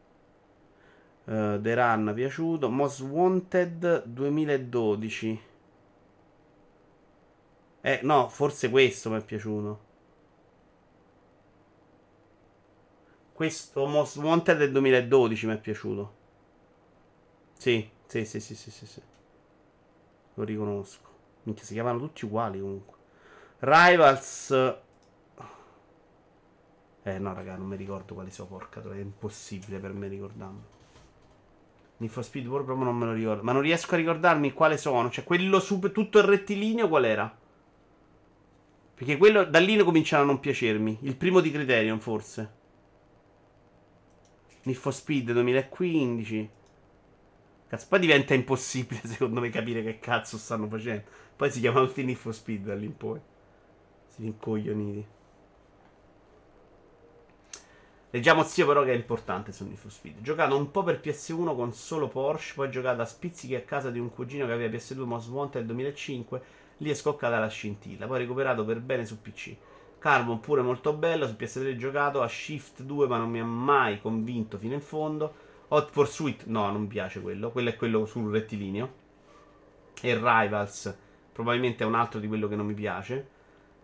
[1.26, 2.70] Uh, The Run piaciuto.
[2.70, 5.50] Most Wanted 2012.
[7.82, 9.90] Eh, no, forse questo mi è piaciuto.
[13.34, 16.14] Questo Most Wanted del 2012 mi è piaciuto.
[17.58, 19.02] Sì, sì, sì, sì, sì, sì, sì.
[20.36, 21.10] Lo riconosco.
[21.44, 22.98] Minchia, si chiamano tutti uguali comunque.
[23.60, 24.52] Rivals.
[27.04, 30.62] Eh no, raga, non mi ricordo quali sono, porca È impossibile per me ricordarmi.
[31.98, 33.42] Need for Speed War proprio non me lo ricordo.
[33.42, 35.10] Ma non riesco a ricordarmi quale sono.
[35.10, 37.40] Cioè, quello super, tutto il rettilineo qual era?
[39.02, 41.00] Perché quello da lì cominciano a non piacermi.
[41.02, 42.52] Il primo di Criterion, forse.
[44.62, 46.50] For Speed 2015.
[47.68, 51.06] Cazzo, poi diventa impossibile secondo me capire che cazzo stanno facendo.
[51.36, 53.20] Poi si chiamano tutti for Speed da lì in poi.
[54.06, 55.06] Si rincoglioniti.
[58.12, 60.22] Leggiamo zio però che è importante su Need for Speed.
[60.22, 63.98] Giocato un po' per PS1 con solo Porsche, poi giocato a spizzichi a casa di
[63.98, 66.44] un cugino che aveva PS2 Most Wanted nel 2005,
[66.82, 69.56] lì è scoccata la scintilla, poi recuperato per bene su PC.
[69.98, 74.02] Carbon pure molto bello, su PS3 giocato a Shift 2 ma non mi ha mai
[74.02, 75.50] convinto fino in fondo.
[75.70, 79.00] Hot Pursuit, no, non piace quello, quello è quello sul rettilineo.
[80.02, 80.96] E Rivals,
[81.32, 83.40] probabilmente è un altro di quello che non mi piace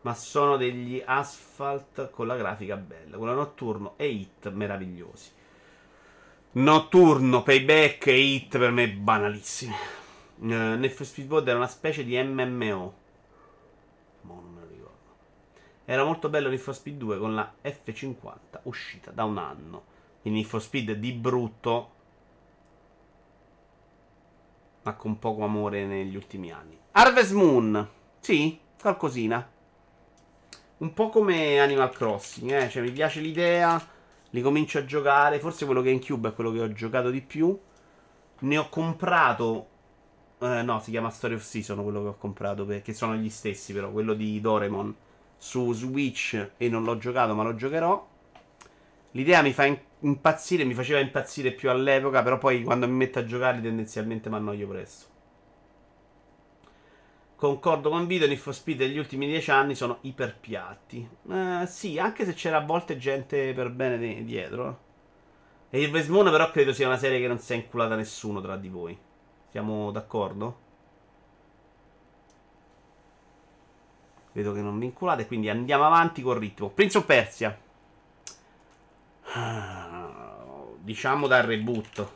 [0.07, 3.17] ma sono degli asphalt con la grafica bella.
[3.17, 5.31] Quello notturno e hit meravigliosi.
[6.53, 9.73] Notturno, payback e hit per me banalissimi.
[10.39, 12.93] Uh, nel Speedboat era una specie di MMO.
[14.21, 15.15] Mo non me lo ricordo.
[15.85, 19.95] Era molto bello Need for Speed 2 con la F50 uscita da un anno.
[20.23, 21.91] Il Need for Speed di brutto,
[24.83, 26.77] ma con poco amore negli ultimi anni.
[26.91, 27.89] Harvest Moon.
[28.19, 29.55] Sì, qualcosina.
[30.77, 32.69] Un po' come Animal Crossing, eh?
[32.69, 33.83] Cioè, mi piace l'idea,
[34.29, 35.39] li comincio a giocare.
[35.39, 37.57] Forse quello che è in Cube è quello che ho giocato di più.
[38.39, 39.67] Ne ho comprato.
[40.39, 42.65] Eh, no, si chiama Story of Season quello che ho comprato.
[42.65, 43.91] Perché sono gli stessi, però.
[43.91, 44.95] Quello di Doremon
[45.37, 46.51] su Switch.
[46.57, 48.07] E non l'ho giocato, ma lo giocherò.
[49.11, 49.65] L'idea mi fa
[49.99, 52.21] impazzire, mi faceva impazzire più all'epoca.
[52.23, 55.15] Però poi quando mi metto a giocare, tendenzialmente mi annoio presto.
[57.35, 61.07] Concordo con Vito, Need Speed degli ultimi dieci anni sono iperpiatti.
[61.29, 64.79] Eh, sì, anche se c'era a volte gente per bene di- dietro.
[65.69, 68.57] E il Vesmone però credo sia una serie che non si è inculata nessuno tra
[68.57, 68.97] di voi.
[69.49, 70.65] Siamo d'accordo?
[74.33, 76.69] Vedo che non vi inculate, quindi andiamo avanti col ritmo.
[76.69, 77.57] Prince of Persia.
[80.79, 82.11] Diciamo dal reboot.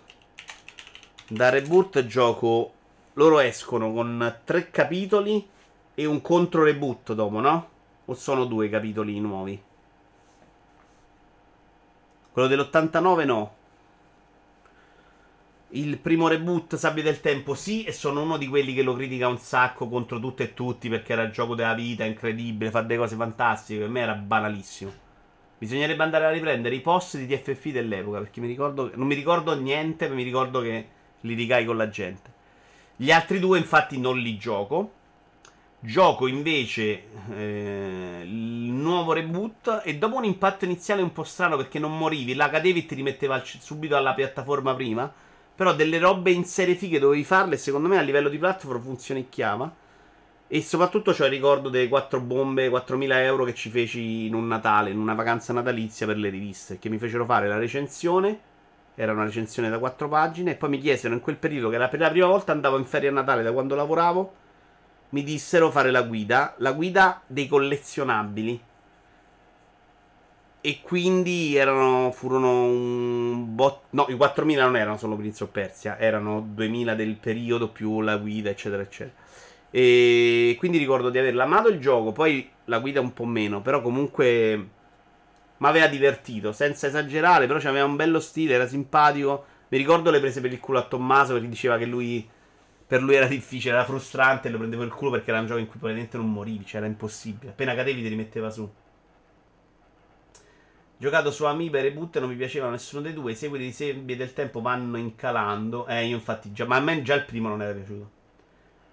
[1.27, 2.73] Dal reboot gioco
[3.13, 5.49] loro escono con tre capitoli
[5.95, 7.69] e un contro reboot dopo, no?
[8.05, 9.61] O sono due capitoli nuovi?
[12.31, 13.55] Quello dell'89 no.
[15.73, 19.29] Il primo reboot, Sabbia del Tempo, sì, e sono uno di quelli che lo critica
[19.29, 22.99] un sacco contro tutto e tutti perché era il gioco della vita, incredibile, fa delle
[22.99, 23.79] cose fantastiche.
[23.79, 24.91] Per me era banalissimo.
[25.57, 29.57] Bisognerebbe andare a riprendere i post di TFF dell'epoca perché mi ricordo, non mi ricordo
[29.57, 30.87] niente, ma mi ricordo che
[31.21, 32.33] litigai con la gente.
[32.97, 34.91] Gli altri due, infatti, non li gioco.
[35.79, 39.83] Gioco invece eh, il nuovo reboot.
[39.85, 43.41] E dopo un impatto iniziale un po' strano perché non morivi, la e ti rimetteva
[43.41, 45.29] subito alla piattaforma prima.
[45.61, 47.55] Però delle robe in serie fighe dovevi farle.
[47.55, 49.71] Secondo me a livello di platform funzionicchiava.
[50.47, 54.47] E soprattutto c'ho il ricordo delle 4 bombe, 4.000 euro che ci feci in un
[54.47, 56.79] Natale, in una vacanza natalizia per le riviste.
[56.79, 58.39] Che mi fecero fare la recensione
[58.95, 60.53] era una recensione da quattro pagine.
[60.53, 62.85] E poi mi chiesero in quel periodo, che era per la prima volta andavo in
[62.85, 64.33] ferie a Natale da quando lavoravo.
[65.09, 68.59] Mi dissero fare la guida, la guida dei collezionabili.
[70.63, 73.85] E quindi erano, furono un bot.
[73.91, 78.17] No, i 4.000 non erano solo Prince of Persia, erano 2.000 del periodo più la
[78.17, 79.15] guida, eccetera, eccetera.
[79.71, 83.81] E quindi ricordo di averla amato il gioco, poi la guida un po' meno, però
[83.81, 84.55] comunque
[85.57, 89.45] mi aveva divertito, senza esagerare, però aveva un bello stile, era simpatico.
[89.69, 92.27] Mi ricordo le prese per il culo a Tommaso perché diceva che lui
[92.85, 95.67] per lui era difficile, era frustrante, lo prendevo il culo perché era un gioco in
[95.67, 97.51] cui probabilmente non morivi, cioè era impossibile.
[97.51, 98.69] Appena cadevi ti rimetteva su.
[101.01, 103.31] Giocato su Amiiba e Reboot non mi piaceva nessuno dei due.
[103.31, 105.87] I seguiti di Sebbie del tempo vanno incalando.
[105.87, 106.67] Eh, io infatti già.
[106.67, 108.11] Ma a me già il primo non era piaciuto.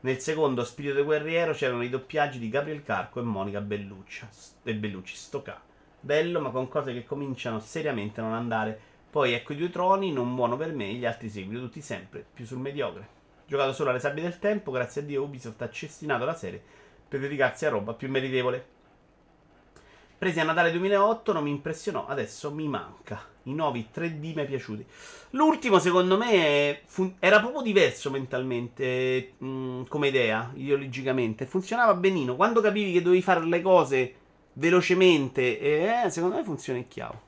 [0.01, 4.27] Nel secondo Spirito Guerriero c'erano i doppiaggi di Gabriel Carco e Monica Belluccia.
[4.63, 5.67] E Bellucci, sto cazzo
[6.01, 8.81] bello, ma con cose che cominciano seriamente a non andare.
[9.11, 12.47] Poi ecco i due troni, non buono per me, gli altri seguito, tutti sempre più
[12.47, 13.07] sul mediocre.
[13.45, 16.63] Giocato solo alle sabbie del tempo, grazie a Dio Ubisoft ha cestinato la serie
[17.07, 18.77] per dedicarsi a roba più meritevole.
[20.19, 23.25] Presi a Natale 2008, non mi impressionò, adesso mi manca.
[23.45, 24.85] I nuovi 3D mi è piaciuti.
[25.31, 31.47] L'ultimo, secondo me, fun- era proprio diverso mentalmente, mh, mm, come idea, ideologicamente.
[31.47, 32.35] Funzionava benino.
[32.35, 34.15] Quando capivi che dovevi fare le cose
[34.55, 35.61] velocemente.
[36.05, 37.23] Eh, secondo me funziona il chiavo.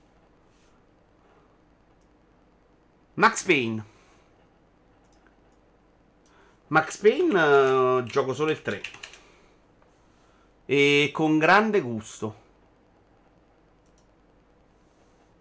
[3.14, 3.84] Max Payne.
[6.66, 8.82] Max Payne uh, gioco solo il 3.
[10.66, 12.39] E con grande gusto.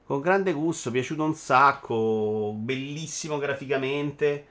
[0.10, 4.48] Con grande gusto, piaciuto un sacco, bellissimo graficamente.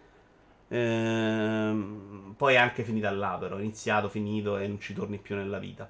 [0.69, 3.59] Ehm, poi è anche finita là, però.
[3.59, 5.89] Iniziato, finito e non ci torni più nella vita.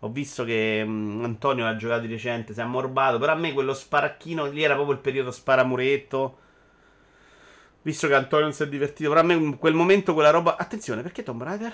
[0.00, 3.18] Ho visto che mh, Antonio l'ha giocato di recente, si è ammorbato.
[3.18, 6.38] Però a me quello sparacchino lì era proprio il periodo sparamuretto.
[7.82, 9.08] Visto che Antonio non si è divertito.
[9.08, 10.56] Però a me in quel momento quella roba.
[10.56, 11.72] Attenzione, perché Tomb Raider?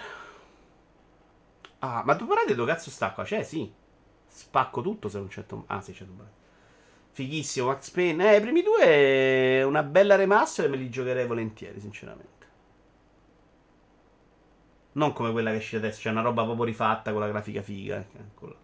[1.80, 3.24] Ah, ma Tomb Raider dove cazzo sta qua?
[3.24, 3.70] Cioè, sì.
[4.28, 6.41] Spacco tutto se non c'è Tomb Ah, sì, c'è Tomb Raider.
[7.12, 8.32] Fighissimo, Max Payne.
[8.32, 12.30] Eh, i primi due una bella remaster e me li giocherei volentieri, sinceramente.
[14.92, 17.98] Non come quella che esce adesso, c'è una roba proprio rifatta con la grafica figa.
[17.98, 18.54] Eccola.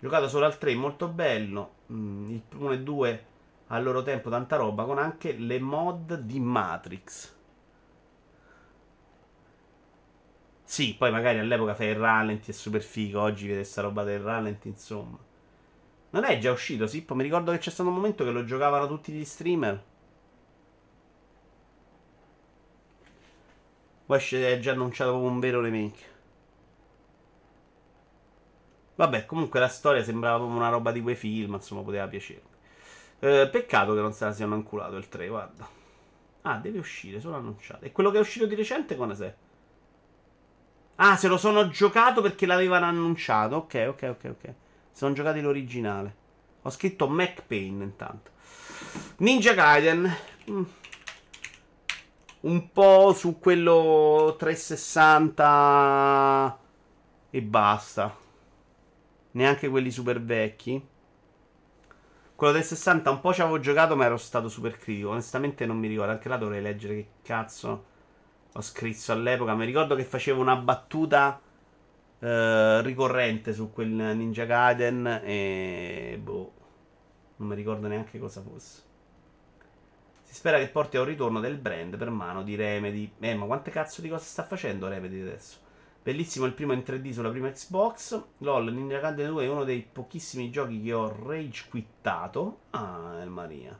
[0.00, 1.74] Giocato solo al 3, molto bello.
[1.92, 3.24] Mm, il 1 e 2
[3.68, 7.36] al loro tempo tanta roba, con anche le mod di Matrix.
[10.64, 14.20] Sì, poi magari all'epoca fai il rallenti, è super figo, oggi vede sta roba del
[14.20, 15.18] rallenti, insomma.
[16.10, 17.14] Non è già uscito, Sippo?
[17.14, 19.82] Mi ricordo che c'è stato un momento che lo giocavano tutti gli streamer.
[24.06, 26.16] Poi è già annunciato come un vero remake.
[28.94, 32.42] Vabbè, comunque la storia sembrava come una roba di quei film, insomma, poteva piacere.
[33.20, 35.68] Eh, peccato che non se la siano anculato il 3, guarda.
[36.42, 37.84] Ah, deve uscire, sono annunciato.
[37.84, 39.32] E quello che è uscito di recente quando sei?
[40.96, 43.56] Ah, se lo sono giocato perché l'avevano annunciato.
[43.56, 44.54] Ok, ok, ok, ok.
[44.98, 46.12] Sono giocati l'originale.
[46.62, 48.32] Ho scritto Mac Payne intanto.
[49.18, 50.12] Ninja Gaiden.
[50.50, 50.62] Mm.
[52.40, 56.58] Un po' su quello 360
[57.30, 58.12] e basta.
[59.30, 60.84] Neanche quelli super vecchi.
[62.34, 65.10] Quello del 60 un po' ci avevo giocato, ma ero stato super critico.
[65.10, 66.10] Onestamente non mi ricordo.
[66.10, 67.84] Anche là dovrei leggere che cazzo
[68.52, 69.54] ho scritto all'epoca.
[69.54, 71.40] Mi ricordo che facevo una battuta
[72.20, 76.52] eh, ricorrente su quel Ninja Gaiden e boh,
[77.36, 78.82] non mi ricordo neanche cosa fosse.
[80.22, 83.12] Si spera che porti a un ritorno del brand per mano di Remedy.
[83.18, 85.58] Eh, ma quante cazzo di cose sta facendo Remedy adesso?
[86.02, 88.22] Bellissimo il primo in 3D sulla prima Xbox.
[88.38, 92.60] LOL, Ninja Gaiden 2 è uno dei pochissimi giochi che ho rage quittato.
[92.70, 93.78] Ah, Maria.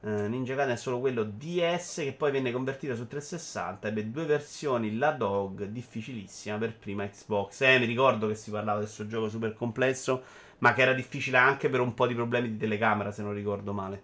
[0.00, 4.26] Uh, Ninja Gaiden è solo quello DS che poi venne convertito su 360 ebbe due
[4.26, 7.62] versioni, la Dog difficilissima per prima Xbox.
[7.62, 10.22] Eh, mi ricordo che si parlava di questo gioco super complesso,
[10.58, 13.72] ma che era difficile anche per un po' di problemi di telecamera, se non ricordo
[13.72, 14.02] male.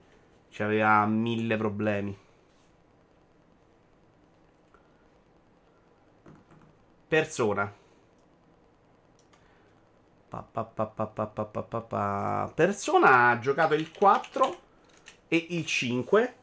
[0.50, 2.16] C'aveva mille problemi.
[7.06, 7.72] Persona.
[10.28, 14.62] Pa, pa, pa, Persona ha giocato il 4
[15.34, 16.34] e il 5.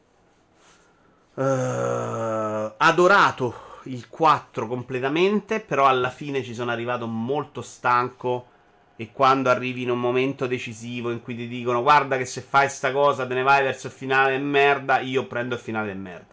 [1.34, 8.48] Uh, eh, adorato il 4 completamente, però alla fine ci sono arrivato molto stanco.
[8.96, 12.68] E quando arrivi in un momento decisivo in cui ti dicono guarda che se fai
[12.68, 15.96] sta cosa te ne vai verso il finale del merda, io prendo il finale del
[15.96, 16.30] merda.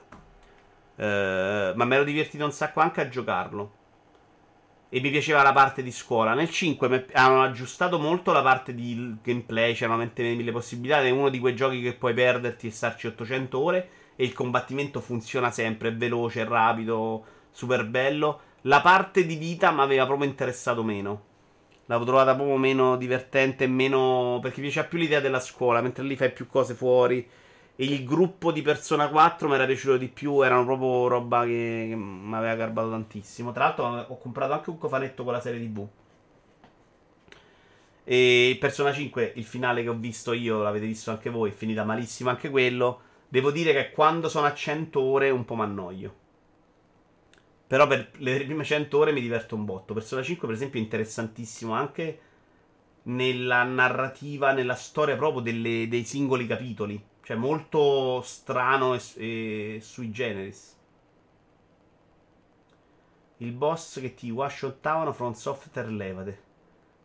[0.95, 3.77] Uh, ma mi ero divertito un sacco anche a giocarlo.
[4.91, 6.33] E mi piaceva la parte di scuola.
[6.33, 11.01] Nel 5 hanno aggiustato molto la parte di gameplay, c'erano veramente mille possibilità.
[11.01, 13.89] È uno di quei giochi che puoi perderti e starci 800 ore.
[14.15, 18.41] E il combattimento funziona sempre, è veloce, è rapido, super bello.
[18.63, 21.27] La parte di vita mi aveva proprio interessato meno.
[21.85, 24.39] L'avevo trovata proprio meno divertente, meno.
[24.41, 27.27] perché mi piaceva più l'idea della scuola, mentre lì fai più cose fuori
[27.81, 30.43] e il gruppo di Persona 4 mi era piaciuto di più.
[30.43, 33.53] Erano proprio roba che, che mi aveva garbato tantissimo.
[33.53, 35.87] Tra l'altro, ho comprato anche un cofanetto con la serie TV.
[38.03, 41.85] E Persona 5, il finale che ho visto io, l'avete visto anche voi, è finita
[41.85, 42.99] malissimo anche quello.
[43.29, 46.15] Devo dire che quando sono a 100 ore un po' mi annoio.
[47.65, 49.93] Però per le prime 100 ore mi diverto un botto.
[49.93, 52.19] Persona 5, per esempio, è interessantissimo anche
[53.03, 57.01] nella narrativa, nella storia proprio delle, dei singoli capitoli.
[57.29, 60.75] Cioè, molto strano e, e sui generis.
[63.37, 66.41] Il boss che ti one-shottavano from software levate.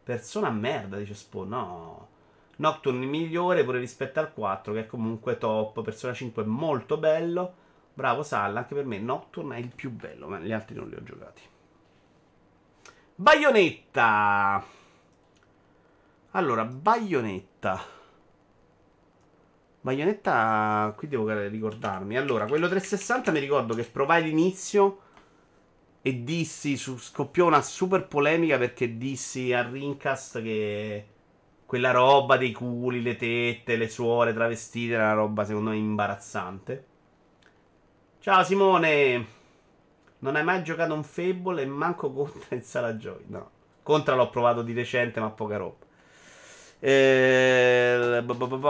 [0.02, 1.48] Persona merda, dice Spawn.
[1.48, 2.08] No.
[2.56, 5.82] Nocturne migliore pure rispetto al 4, che è comunque top.
[5.82, 7.54] Persona 5 è molto bello.
[7.92, 10.94] Bravo Salla, anche per me Nocturne è il più bello, ma gli altri non li
[10.94, 11.42] ho giocati.
[13.14, 14.64] Bayonetta.
[16.30, 18.03] Allora, Bayonetta.
[19.84, 22.16] Bayonetta, qui devo ricordarmi.
[22.16, 25.00] Allora, quello 360 mi ricordo che provai l'inizio
[26.00, 31.06] e dissi, su, scoppiò una super polemica perché dissi a Rincast che
[31.66, 36.86] quella roba dei culi, le tette, le suore travestite era una roba secondo me imbarazzante.
[38.20, 39.26] Ciao Simone!
[40.20, 43.24] Non hai mai giocato un Fable e manco Contra in sala giochi?
[43.26, 43.50] No.
[43.82, 45.83] Contra l'ho provato di recente, ma poca roba.
[46.86, 48.22] Eh,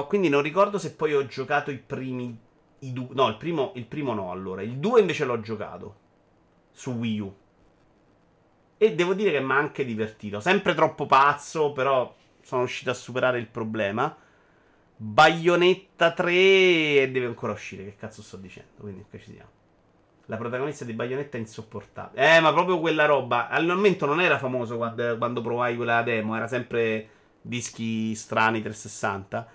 [0.07, 2.39] quindi non ricordo se poi ho giocato i primi.
[2.81, 4.63] I du- no, il primo, il primo no, allora.
[4.63, 5.97] Il 2 invece l'ho giocato
[6.71, 7.37] su Wii U.
[8.79, 10.39] E devo dire che mi ha anche divertito.
[10.39, 14.17] Sempre troppo pazzo, però sono riuscito a superare il problema.
[14.97, 17.85] Bayonetta 3 deve ancora uscire.
[17.85, 18.83] Che cazzo sto dicendo?
[18.83, 19.51] Quindi qua ci siamo.
[20.27, 22.37] La protagonista di Bayonetta è insopportabile.
[22.37, 23.49] Eh, ma proprio quella roba.
[23.49, 26.37] Al momento non era famoso quando, quando provai quella demo.
[26.37, 27.09] Era sempre
[27.45, 29.47] dischi strani 360.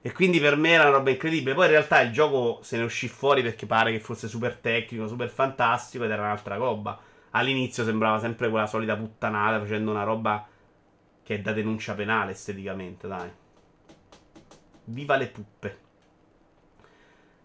[0.00, 1.54] E quindi per me era una roba incredibile.
[1.54, 5.08] Poi in realtà il gioco se ne uscì fuori perché pare che fosse super tecnico,
[5.08, 6.98] super fantastico ed era un'altra roba.
[7.30, 10.46] All'inizio sembrava sempre quella solita puttanata facendo una roba
[11.22, 13.30] che è da denuncia penale esteticamente, dai.
[14.84, 15.82] Viva le puppe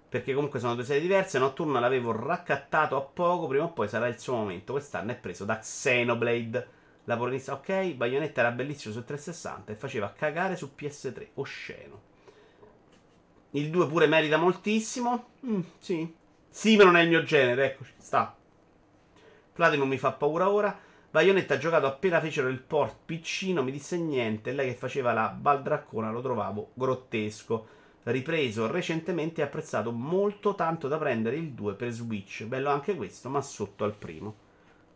[0.09, 1.37] perché comunque sono due serie diverse.
[1.37, 4.73] Notturna l'avevo raccattato a poco, prima o poi sarà il suo momento.
[4.73, 6.67] Quest'anno è preso da Xenoblade.
[7.09, 12.01] La poronista, ok, Bayonetta era bellissimo su 360 e faceva cagare su PS3, osceno.
[13.51, 15.29] Il 2 pure merita moltissimo.
[15.43, 16.15] Mm, sì.
[16.47, 18.35] Sì, ma non è il mio genere, eccoci, sta.
[19.53, 20.79] Platinum mi fa paura ora.
[21.09, 22.97] Bayonetta ha giocato appena fecero il port
[23.53, 24.51] non mi disse niente.
[24.51, 30.99] Lei che faceva la baldraccona lo trovavo grottesco ripreso recentemente e apprezzato molto tanto da
[30.99, 32.43] prendere il 2 per Switch.
[32.43, 34.35] Bello anche questo, ma sotto al primo.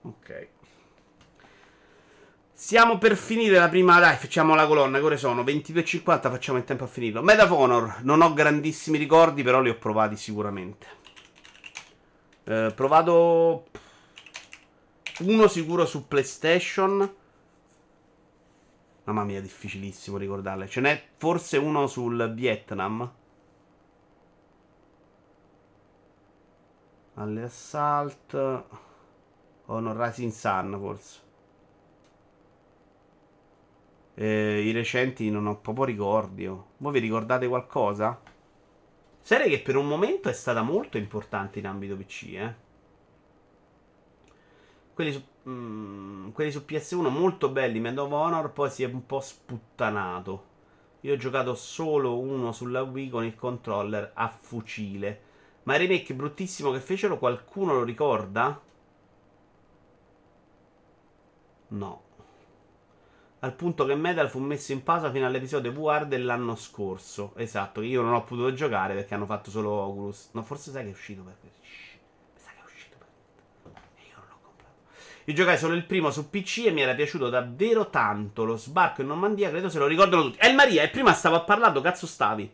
[0.03, 0.49] Ok.
[2.55, 3.99] Siamo per finire la prima.
[3.99, 4.99] Dai, facciamo la colonna.
[4.99, 5.43] Che ore sono?
[5.43, 6.29] 22.50.
[6.29, 7.23] Facciamo in tempo a finirlo.
[7.23, 8.01] Medal Honor.
[8.03, 10.87] Non ho grandissimi ricordi, però li ho provati sicuramente.
[12.43, 13.65] Eh, provato.
[15.21, 17.15] Uno sicuro su PlayStation.
[19.05, 20.67] Mamma mia, difficilissimo ricordarle.
[20.67, 23.11] Ce n'è forse uno sul Vietnam.
[27.15, 28.33] Alle Assault.
[29.65, 31.22] O no, Rising Sun forse.
[34.15, 36.47] Eh, I recenti non ho proprio ricordi.
[36.47, 36.67] Oh.
[36.77, 38.19] Voi vi ricordate qualcosa?
[39.19, 42.53] Serie che per un momento è stata molto importante in ambito PC, eh.
[44.93, 49.05] Quelli su Mm, quelli su PS1 molto belli, Medal of Honor, poi si è un
[49.05, 50.51] po' sputtanato.
[51.01, 55.21] Io ho giocato solo uno sulla Wii con il controller a fucile.
[55.63, 58.61] Ma il remake bruttissimo che fecero, qualcuno lo ricorda?
[61.69, 62.01] No.
[63.43, 67.33] Al punto che Metal fu messo in pausa fino all'episodio VR dell'anno scorso.
[67.35, 70.29] Esatto, io non ho potuto giocare perché hanno fatto solo Oculus.
[70.31, 71.59] No, forse sai che è uscito per questo.
[75.25, 78.45] Io giocai solo il primo su PC e mi era piaciuto davvero tanto.
[78.45, 80.37] Lo sbarco in Normandia, credo se lo ricordano tutti.
[80.39, 82.49] Eh, Maria, e prima stavo parlando, cazzo stavi?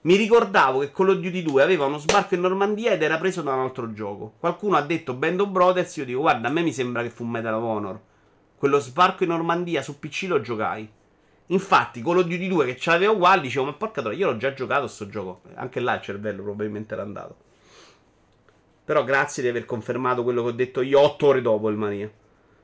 [0.00, 3.42] Mi ricordavo che Call of Duty 2 aveva uno sbarco in Normandia ed era preso
[3.42, 4.34] da un altro gioco.
[4.40, 5.96] Qualcuno ha detto Band of Brothers.
[5.96, 8.00] Io dico, guarda, a me mi sembra che fu Medal of Honor.
[8.58, 10.90] Quello sbarco in Normandia su PC lo giocai.
[11.46, 14.36] Infatti, Call of Duty 2 che ce l'avevo uguale, dicevo, ma porca troia, io l'ho
[14.36, 15.42] già giocato sto gioco.
[15.54, 17.36] Anche là il cervello probabilmente era andato.
[18.84, 22.10] Però grazie di aver confermato quello che ho detto io otto ore dopo il Maria.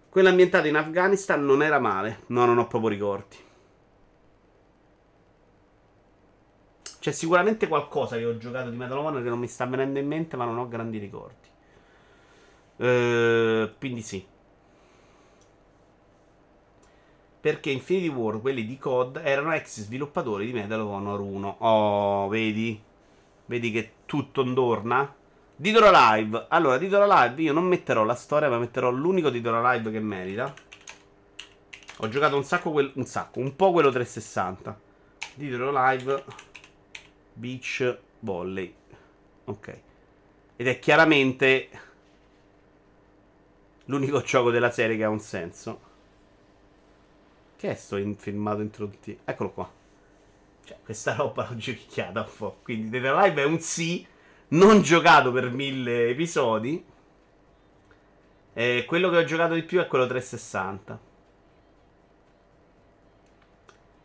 [0.09, 2.23] Quello ambientato in Afghanistan non era male.
[2.27, 3.37] No, non ho proprio ricordi.
[6.99, 9.99] C'è sicuramente qualcosa che ho giocato di Medal of Honor che non mi sta venendo
[9.99, 11.49] in mente, ma non ho grandi ricordi.
[12.77, 14.27] Uh, quindi sì.
[17.45, 21.57] Perché Infinity War, quelli di COD, erano ex sviluppatori di Medal of Honor 1.
[21.59, 22.83] Oh, vedi?
[23.45, 25.15] Vedi che tutto intorna?
[25.55, 26.47] Didora Live.
[26.49, 30.55] Allora, Didora Live io non metterò la storia, ma metterò l'unico Didora Live che merita.
[31.99, 34.81] Ho giocato un sacco, quel, un sacco, un po' quello 360.
[35.35, 36.25] Didora Live
[37.35, 38.75] Beach Volley.
[39.45, 39.81] Ok.
[40.57, 41.69] Ed è chiaramente
[43.85, 45.84] l'unico gioco della serie che ha un senso.
[47.65, 49.21] Che è sto in filmato introduttivo?
[49.25, 49.71] Eccolo qua.
[50.65, 52.59] Cioè, questa roba l'ho giochicchiata un po'.
[52.63, 54.07] Quindi Didora Live è un sì
[54.49, 56.85] non giocato per mille episodi.
[58.53, 61.01] E quello che ho giocato di più è quello 360.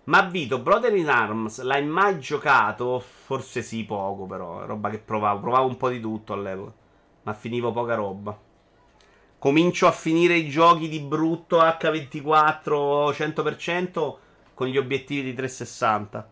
[0.06, 3.02] Ma Vito, Brother in Arms, l'hai mai giocato?
[3.02, 4.66] Forse sì, poco però.
[4.66, 5.42] Roba che provavo.
[5.42, 6.72] Provavo un po' di tutto all'epoca.
[7.24, 8.40] Ma finivo poca roba.
[9.40, 14.18] Comincio a finire i giochi di brutto H24 100%
[14.54, 16.30] con gli obiettivi di 360.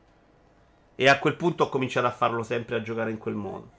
[0.93, 3.69] E a quel punto ho cominciato a farlo sempre a giocare in quel modo.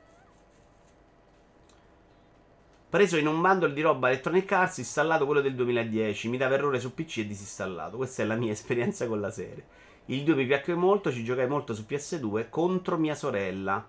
[2.88, 6.30] Preso in un bundle di roba Electronic Arts, installato quello del 2010.
[6.30, 7.98] Mi dava errore su PC e disinstallato.
[7.98, 9.66] Questa è la mia esperienza con la serie.
[10.06, 13.86] Il 2 mi piacque molto, ci giocai molto su PS2 contro mia sorella.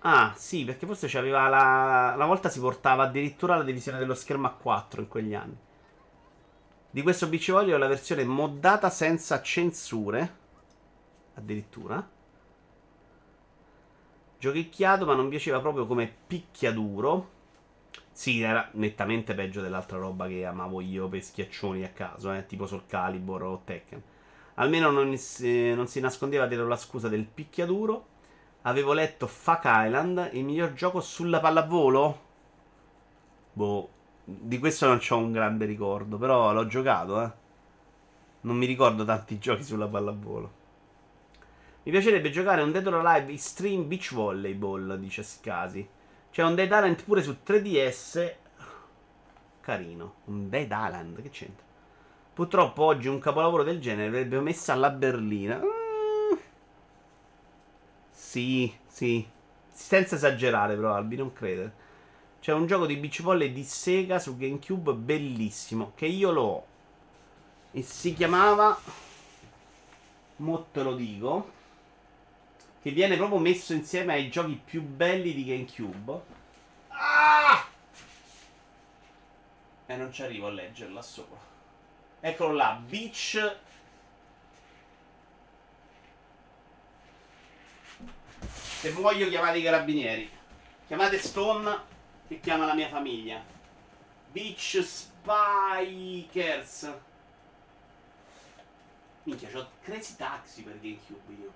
[0.00, 2.12] Ah, sì, perché forse c'aveva la...
[2.14, 5.56] Una volta si portava addirittura la divisione dello schermo a 4 in quegli anni.
[6.90, 10.36] Di questo Volley ho la versione moddata senza censure.
[11.34, 12.08] Addirittura.
[14.38, 17.36] Giochicchiato, ma non piaceva proprio come picchiaduro.
[18.12, 22.66] Sì, era nettamente peggio dell'altra roba che amavo io per schiaccioni a caso, eh, tipo
[22.66, 24.02] Soul Calibur o Tekken.
[24.54, 28.16] Almeno non si, non si nascondeva dietro la scusa del picchiaduro.
[28.68, 32.20] Avevo letto Fuck Island, il miglior gioco sulla pallavolo.
[33.54, 33.88] Boh,
[34.22, 37.30] di questo non ho un grande ricordo, però l'ho giocato, eh.
[38.42, 40.52] Non mi ricordo tanti giochi sulla pallavolo.
[41.84, 45.88] Mi piacerebbe giocare un Dead or Alive Extreme Beach Volleyball, dice Scasi.
[46.30, 48.34] C'è un Dead Island pure su 3DS.
[49.62, 50.14] Carino.
[50.26, 51.64] Un Dead Island, che c'entra?
[52.34, 55.56] Purtroppo oggi un capolavoro del genere avrebbe messo alla berlina.
[55.56, 55.87] Mm.
[58.18, 59.26] Sì, sì.
[59.70, 61.72] Senza esagerare, però, Albi, non crede.
[62.40, 65.92] C'è un gioco di beach volley di Sega su GameCube bellissimo.
[65.94, 66.66] Che io lo ho.
[67.70, 68.76] E si chiamava.
[70.36, 71.52] Mo te lo dico.
[72.82, 76.20] Che viene proprio messo insieme ai giochi più belli di GameCube.
[76.88, 77.66] Ah!
[79.86, 81.38] E non ci arrivo a leggerla sopra.
[82.20, 83.58] Eccolo là, Beach.
[88.80, 90.30] Se muoio chiamate i carabinieri.
[90.86, 91.76] Chiamate Stone
[92.28, 93.42] che chiama la mia famiglia.
[94.30, 96.08] Beach Spikers.
[99.24, 101.52] Minchia, c'ho Crazy Taxi per GameCube io.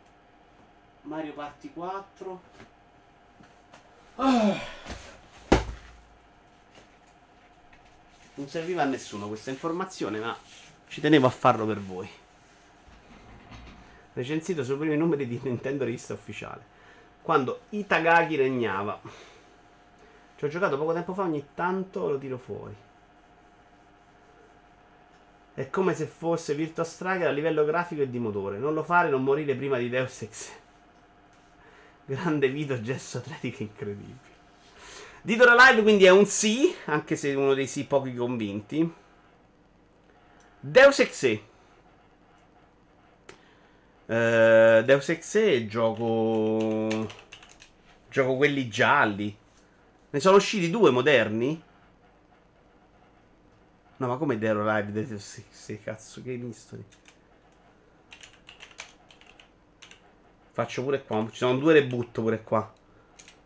[1.03, 2.43] Mario Party 4.
[4.17, 4.61] Oh.
[8.35, 10.37] Non serviva a nessuno questa informazione, ma
[10.89, 12.11] ci tenevo a farlo per voi.
[14.13, 16.72] Recensito sui primi numeri di Nintendo Rivista Ufficiale.
[17.23, 19.01] Quando Itagaki regnava.
[20.37, 22.75] Ci ho giocato poco tempo fa, ogni tanto lo tiro fuori.
[25.55, 28.59] È come se fosse Virtua Striker a livello grafico e di motore.
[28.59, 30.51] Non lo fare, non morire prima di Deus Ex.
[32.07, 34.31] Grande video, gesto atletico incredibile.
[35.23, 38.93] Dito Live quindi è un sì, anche se uno dei sì pochi convinti.
[40.59, 41.39] Deus Ex.
[44.07, 47.09] Uh, Deus Ex gioco.
[48.09, 49.37] Gioco quelli gialli.
[50.11, 51.63] Ne sono usciti due moderni?
[53.97, 55.19] No, ma come Dead or?
[55.19, 56.85] Sì, sì, cazzo, che mystery.
[60.51, 61.27] Faccio pure qua.
[61.31, 62.71] Ci sono due reboot pure qua.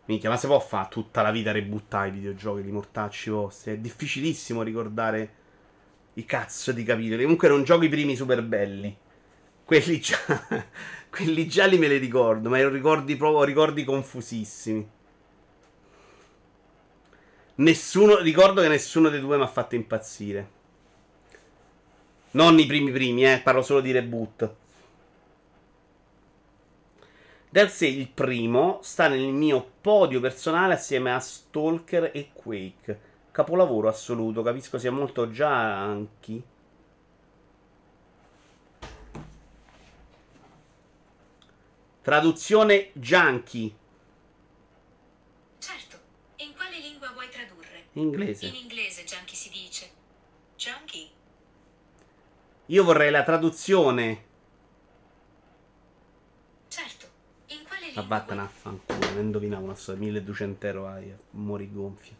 [0.05, 3.73] Minchia, ma si può fare tutta la vita rebuttare i videogiochi di mortacci vostri?
[3.73, 5.33] È difficilissimo ricordare
[6.13, 7.21] i cazzo di capitoli.
[7.21, 8.97] Comunque non gioco i primi super belli.
[9.67, 10.17] Quelli già.
[11.11, 14.89] quelli gialli me li ricordo, ma ero ricordi proprio ricordi confusissimi.
[17.55, 20.49] Nessuno, ricordo che nessuno dei due mi ha fatto impazzire.
[22.31, 24.55] Non i primi primi, eh, parlo solo di reboot.
[27.49, 32.99] Dead il primo sta nel mio podio personale assieme a Stalker e Quake.
[33.31, 36.55] Capolavoro assoluto, capisco sia molto già anche.
[42.07, 43.75] Traduzione junkie.
[47.91, 48.45] Inglese.
[48.45, 49.89] In inglese junkie si dice.
[50.55, 51.09] Junkie.
[52.67, 54.23] Io vorrei la traduzione.
[56.69, 57.07] Certo.
[57.47, 58.03] In quale lingua?
[58.03, 62.15] Vattene a fanculo, ne indovinavo una storia, 1200 euro hai, mori gonfio.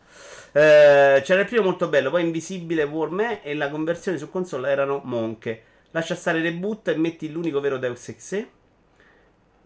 [0.52, 4.70] Eh, c'era il primo molto bello, poi Invisibile War Me e la conversione su console
[4.70, 5.64] erano monche.
[5.92, 8.48] Lascia stare reboot e metti l'unico vero Deus Ex.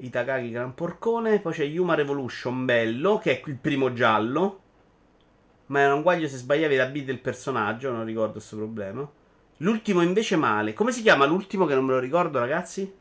[0.02, 1.40] Itakagi Gran Porcone.
[1.40, 4.60] Poi c'è Yuma Revolution bello, che è il primo giallo.
[5.68, 9.10] Ma era un guaglio se sbagliavi la beat del personaggio, non ricordo questo problema.
[9.58, 10.74] L'ultimo invece male.
[10.74, 12.94] Come si chiama l'ultimo che non me lo ricordo, ragazzi?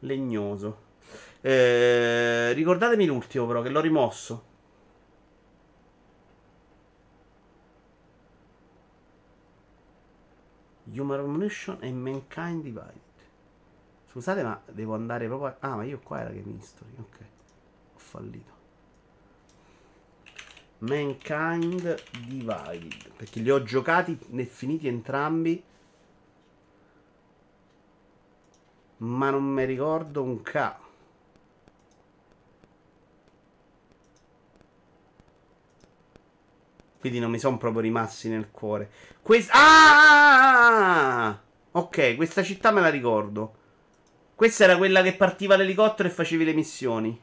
[0.00, 0.82] Legnoso.
[1.40, 4.44] Eh, ricordatemi l'ultimo però, che l'ho rimosso.
[10.92, 13.03] Human Revolution e Mankind Divided.
[14.14, 15.56] Scusate, ma devo andare proprio a...
[15.58, 16.92] Ah, ma io qua era che Mystery.
[16.98, 17.18] Ok.
[17.94, 18.52] Ho fallito.
[20.78, 23.10] Mankind Divided.
[23.16, 25.60] Perché li ho giocati ne finiti entrambi.
[28.98, 30.74] Ma non mi ricordo un K.
[37.00, 38.92] Quindi non mi sono proprio rimasti nel cuore.
[39.22, 41.36] Quest- ah!
[41.72, 43.62] Ok, questa città me la ricordo.
[44.34, 47.20] Questa era quella che partiva l'elicottero e facevi le missioni.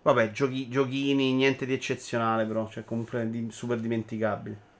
[0.00, 2.68] Vabbè, giochi, giochini, niente di eccezionale, però.
[2.68, 4.72] Cioè, comunque di super dimenticabile.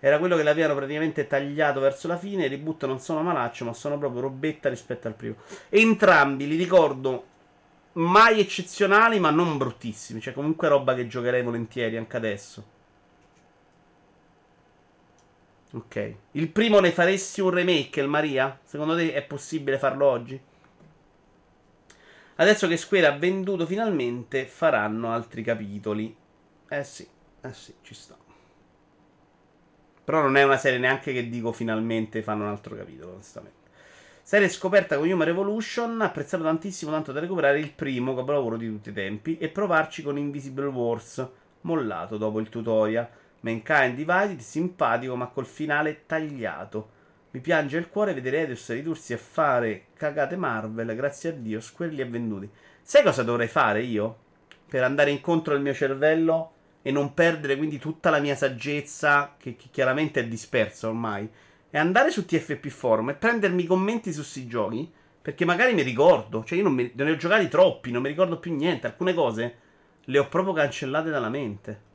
[0.00, 2.46] Era quello che l'avevano praticamente tagliato verso la fine.
[2.46, 5.36] I reboot non sono malaccio, ma sono proprio robetta rispetto al primo.
[5.68, 7.26] Entrambi li ricordo
[7.94, 10.20] mai eccezionali, ma non bruttissimi.
[10.20, 12.64] Cioè, comunque roba che giocherei volentieri anche adesso.
[15.74, 16.14] Ok.
[16.32, 18.58] Il primo ne faresti un remake, il Maria?
[18.62, 20.40] Secondo te è possibile farlo oggi?
[22.36, 26.14] Adesso che Square ha venduto finalmente, faranno altri capitoli.
[26.68, 27.06] Eh sì,
[27.40, 28.16] eh sì, ci sta.
[30.04, 33.60] Però non è una serie neanche che dico finalmente fanno un altro capitolo, onestamente.
[34.22, 38.90] Serie scoperta con Human Revolution, apprezzato tantissimo tanto da recuperare il primo capolavoro di tutti
[38.90, 41.26] i tempi e provarci con Invisible Wars,
[41.62, 43.08] mollato dopo il tutorial.
[43.42, 46.90] Mankind Divided, simpatico ma col finale tagliato.
[47.32, 51.92] Mi piange il cuore vedere Edius ridursi a fare cagate Marvel, grazie a Dio, Square
[51.92, 52.48] li ha venduti.
[52.82, 54.18] Sai cosa dovrei fare io?
[54.68, 59.56] Per andare incontro al mio cervello e non perdere quindi tutta la mia saggezza, che,
[59.56, 61.28] che chiaramente è dispersa ormai,
[61.70, 66.44] e andare su TFP Forum e prendermi commenti su questi giochi, perché magari mi ricordo,
[66.44, 69.14] cioè io non, mi, non ne ho giocati troppi, non mi ricordo più niente, alcune
[69.14, 69.56] cose
[70.04, 71.90] le ho proprio cancellate dalla mente.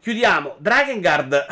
[0.00, 1.46] Chiudiamo, Drakengard.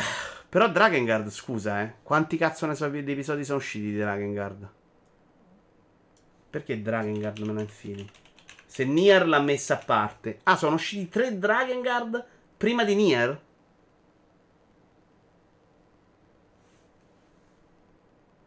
[0.49, 4.69] Però Drakengard, scusa, eh, quanti cazzo ne so di episodi sono usciti di Drakengard?
[6.49, 8.09] Perché Drakengard non è infili?
[8.65, 10.39] Se Nier l'ha messa a parte.
[10.43, 12.25] Ah, sono usciti tre Drakengard
[12.57, 13.41] prima di Nier?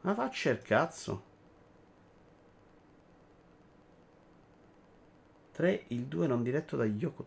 [0.01, 1.31] Ma faccia il cazzo.
[5.53, 7.23] 3, il 2 non diretto da Yoko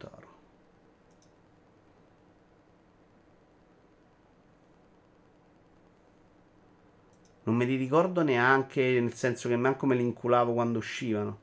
[7.46, 11.40] Non me li ricordo neanche, nel senso che manco me li inculavo quando uscivano.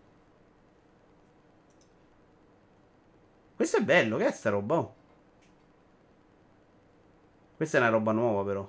[3.55, 4.79] Questo è bello, che è sta roba?
[4.79, 4.95] Oh.
[7.57, 8.69] Questa è una roba nuova però.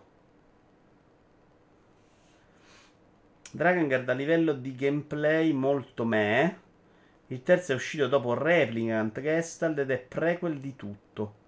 [3.50, 6.62] Drakengard a livello di gameplay molto me.
[7.28, 11.42] Il terzo è uscito dopo Replicant Gestalt ed è prequel di tutto.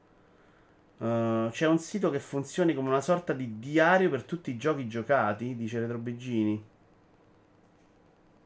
[0.98, 4.88] Uh, c'è un sito che funzioni come una sorta di diario per tutti i giochi
[4.88, 6.64] giocati, dice Retrobigini.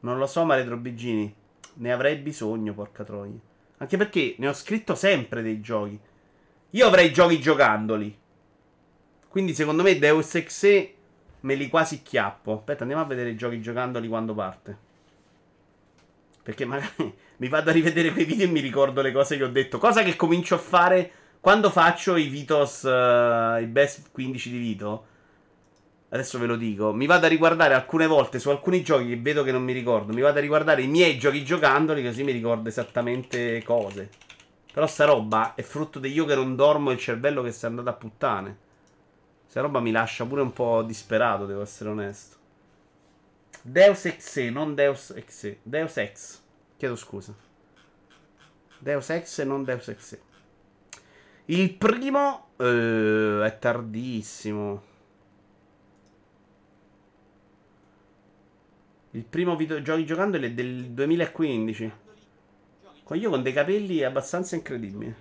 [0.00, 1.32] Non lo so, ma Retrobigini,
[1.74, 3.38] ne avrei bisogno, porca troia.
[3.78, 5.98] Anche perché ne ho scritto sempre dei giochi.
[6.70, 8.18] Io avrei giochi giocandoli.
[9.28, 10.88] Quindi secondo me Deus Ex
[11.40, 12.58] me li quasi chiappo.
[12.58, 14.88] Aspetta, andiamo a vedere i giochi giocandoli quando parte.
[16.42, 19.48] Perché magari mi vado a rivedere quei video e mi ricordo le cose che ho
[19.48, 19.78] detto.
[19.78, 25.06] Cosa che comincio a fare quando faccio i Vitos, uh, i best 15 di Vito.
[26.10, 26.92] Adesso ve lo dico.
[26.92, 30.12] Mi vado a riguardare alcune volte su alcuni giochi che vedo che non mi ricordo.
[30.12, 34.10] Mi vado a riguardare i miei giochi giocandoli, così mi ricordo esattamente cose.
[34.70, 37.64] Però sta roba è frutto di io che non dormo e il cervello che si
[37.64, 38.58] è andato a puttane.
[39.46, 42.36] Sta roba mi lascia pure un po' disperato, devo essere onesto.
[43.62, 45.60] Deus Exe, non Deus Exe.
[45.62, 46.40] Deus Ex.
[46.76, 47.34] Chiedo scusa.
[48.78, 50.28] Deus Ex e non Deus Exe.
[51.50, 54.82] Il primo uh, è tardissimo.
[59.10, 61.92] Il primo videogiochi giocando è del 2015.
[63.02, 65.12] Con io con dei capelli abbastanza incredibili.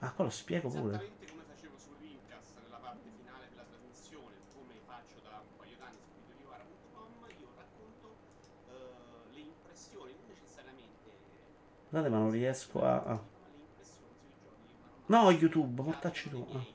[0.00, 1.12] Ah, qua lo spiego pure.
[11.94, 13.02] Guardate, ma non riesco a...
[13.04, 13.20] Ah.
[15.06, 16.44] No, YouTube, portacci tu.
[16.52, 16.72] Ah.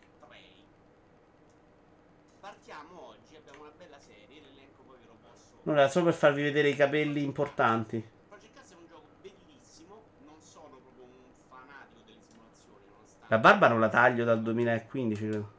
[5.64, 8.01] Non era solo per farvi vedere i capelli importanti.
[8.30, 10.03] Project Cars è un gioco bellissimo.
[10.23, 12.85] Non sono proprio un fanatico delle simulazioni.
[13.27, 15.51] La barba non la taglio dal 2015, credo.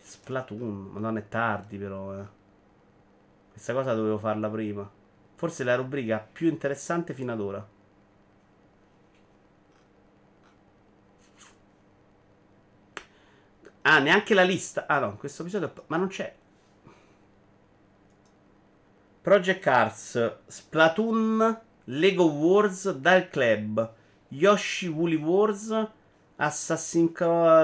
[0.00, 2.14] Splatoon, madonna è tardi però.
[2.20, 2.26] Eh.
[3.52, 4.88] Questa cosa dovevo farla prima.
[5.34, 7.76] Forse la rubrica più interessante fino ad ora.
[13.90, 14.84] Ah, neanche la lista.
[14.86, 15.72] Ah no, questo episodio.
[15.86, 16.34] Ma non c'è.
[19.22, 23.94] Project Cars, Splatoon, Lego Wars, Dark Club,
[24.28, 25.88] Yoshi Woolly Wars,
[26.36, 27.12] Assassin's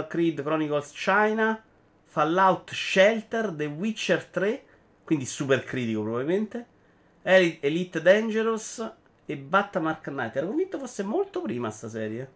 [0.09, 1.63] Creed Chronicles China,
[2.05, 4.65] Fallout Shelter, The Witcher 3,
[5.05, 6.67] quindi super critico probabilmente,
[7.23, 8.93] Elite Dangerous
[9.27, 10.37] e Batman Knight.
[10.37, 12.33] Ero convinto fosse molto prima sta serie.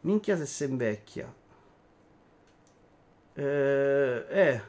[0.00, 1.32] Minchia se si invecchia.
[3.34, 4.62] Eh, eh.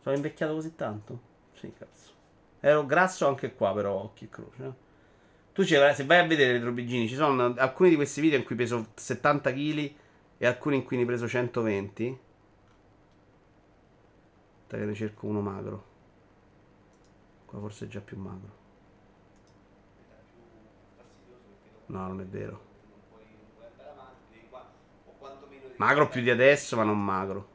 [0.00, 1.20] Sono invecchiato così tanto?
[1.54, 2.10] Sì, cazzo.
[2.60, 4.64] Ero grasso anche qua, però, occhi e croce.
[4.64, 4.72] Eh?
[5.52, 8.56] Tu se vai a vedere i drobigini, ci sono alcuni di questi video in cui
[8.56, 9.92] peso 70 kg
[10.38, 12.18] e alcuni in cui ne preso 120.
[14.62, 15.84] Aspetta che ne cerco uno magro.
[17.46, 18.60] Qua forse è già più magro.
[21.86, 22.70] No, non è vero.
[25.82, 27.48] Magro più di adesso, ma non magro.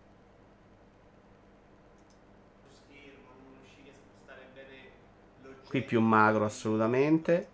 [5.69, 7.47] Qui più magro assolutamente.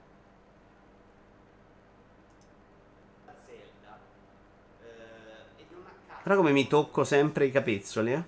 [6.08, 8.24] Guarda come mi tocco sempre i capezzoli, eh.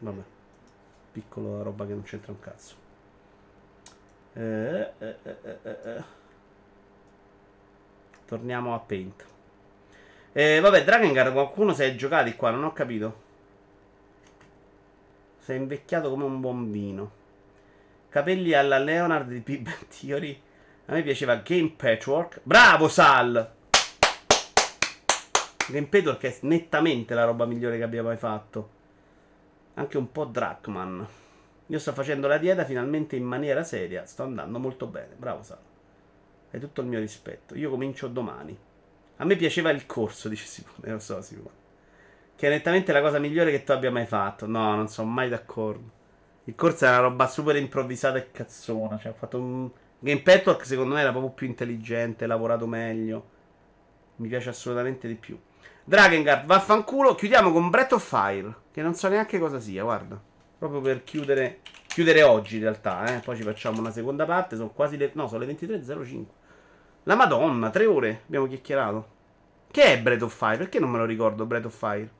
[0.00, 0.22] Vabbè.
[1.12, 2.74] Piccola roba che non c'entra un cazzo.
[4.32, 6.04] Eh, eh, eh, eh, eh.
[8.24, 9.34] Torniamo a Paint.
[10.38, 13.22] Eh, vabbè, Drakengard qualcuno si è giocati qua, non ho capito.
[15.38, 17.10] Sei invecchiato come un bambino.
[18.10, 20.38] Capelli alla Leonard di Big Theory.
[20.84, 22.40] A me piaceva Game Patchwork.
[22.42, 23.50] Bravo Sal!
[25.70, 28.68] Game Patchwork è nettamente la roba migliore che abbia mai fatto.
[29.72, 31.06] Anche un po' Drachman.
[31.68, 34.04] Io sto facendo la dieta finalmente in maniera seria.
[34.04, 35.14] Sto andando molto bene.
[35.16, 35.58] Bravo Sal.
[36.50, 37.56] Hai tutto il mio rispetto.
[37.56, 38.74] Io comincio domani.
[39.18, 40.92] A me piaceva il corso, dice Simone.
[40.92, 41.64] Lo so, Simone.
[42.36, 44.46] Che è nettamente la cosa migliore che tu abbia mai fatto.
[44.46, 45.94] No, non sono mai d'accordo.
[46.44, 48.98] Il corso era una roba super improvvisata e cazzona.
[48.98, 49.70] Cioè, ho fatto un.
[49.98, 53.30] Game Patchwork secondo me era proprio più intelligente, lavorato meglio.
[54.16, 55.38] Mi piace assolutamente di più.
[55.82, 57.14] Drakengard, vaffanculo.
[57.14, 58.54] Chiudiamo con Breath of Fire.
[58.70, 60.20] Che non so neanche cosa sia, guarda.
[60.58, 63.16] Proprio per chiudere, chiudere oggi in realtà.
[63.16, 63.20] Eh.
[63.20, 64.56] Poi ci facciamo una seconda parte.
[64.56, 65.10] Sono quasi le.
[65.14, 66.24] No, sono le 23.05.
[67.08, 69.14] La Madonna, tre ore abbiamo chiacchierato.
[69.70, 70.56] Che è Breath of Fire?
[70.56, 72.10] Perché non me lo ricordo Breath of Fire?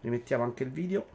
[0.00, 1.14] Rimettiamo anche il video.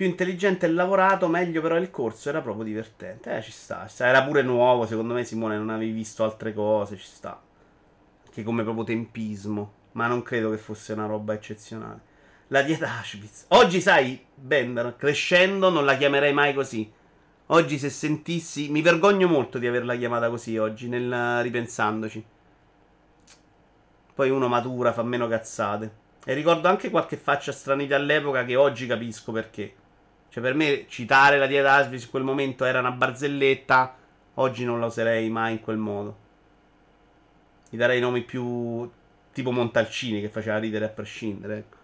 [0.00, 3.36] più intelligente e lavorato, meglio però il corso era proprio divertente.
[3.36, 3.86] Eh, ci sta.
[3.98, 7.38] Era pure nuovo, secondo me Simone non avevi visto altre cose, ci sta.
[8.30, 12.00] Che come proprio tempismo, ma non credo che fosse una roba eccezionale.
[12.52, 13.44] La dieta Auschwitz.
[13.50, 16.90] Oggi sai, Bender, crescendo non la chiamerei mai così.
[17.46, 22.24] Oggi se sentissi, mi vergogno molto di averla chiamata così oggi, nel ripensandoci.
[24.12, 25.98] Poi uno matura, fa meno cazzate.
[26.24, 29.74] E ricordo anche qualche faccia stranita all'epoca che oggi capisco perché.
[30.28, 33.94] Cioè, per me citare la dieta Auschwitz in quel momento era una barzelletta.
[34.34, 36.16] Oggi non la userei mai in quel modo.
[37.68, 38.90] Gli darei nomi più
[39.32, 41.56] tipo Montalcini che faceva ridere a prescindere.
[41.58, 41.78] Ecco.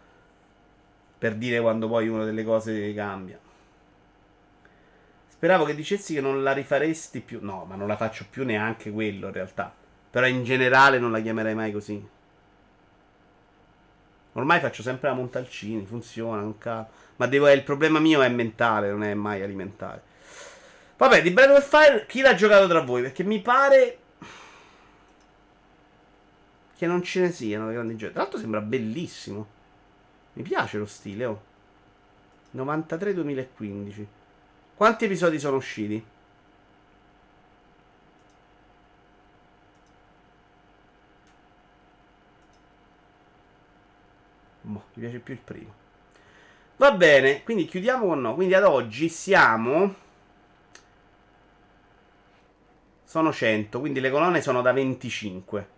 [1.19, 3.39] Per dire quando poi una delle cose cambia.
[5.29, 7.39] Speravo che dicessi che non la rifaresti più.
[7.43, 9.73] No, ma non la faccio più neanche quello in realtà.
[10.11, 12.09] Però in generale non la chiamerei mai così.
[14.33, 16.91] Ormai faccio sempre la Montalcini, funziona, non cazzo.
[17.17, 20.03] Ma devo, il problema mio è mentale, non è mai alimentare.
[20.99, 23.03] Vabbè, di Breath of Fire, chi l'ha giocato tra voi?
[23.03, 23.99] Perché mi pare
[26.77, 28.13] che non ce ne siano grandi giochi.
[28.13, 29.55] Tra l'altro sembra bellissimo.
[30.37, 31.43] Mi piace lo stile, oh.
[32.55, 34.07] 93-2015.
[34.75, 36.05] Quanti episodi sono usciti?
[44.61, 45.73] Boh, mi piace più il primo.
[46.77, 48.35] Va bene, quindi chiudiamo con no.
[48.35, 49.95] Quindi ad oggi siamo.
[53.05, 55.76] Sono 100, quindi le colonne sono da 25.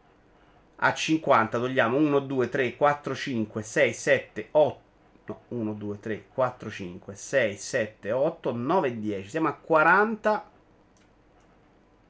[0.81, 4.81] A 50 togliamo 1, 2, 3, 4, 5, 6, 7, 8.
[5.26, 9.28] No, 1, 2, 3, 4, 5, 6, 7, 8, 9, 10.
[9.28, 10.50] Siamo a 40.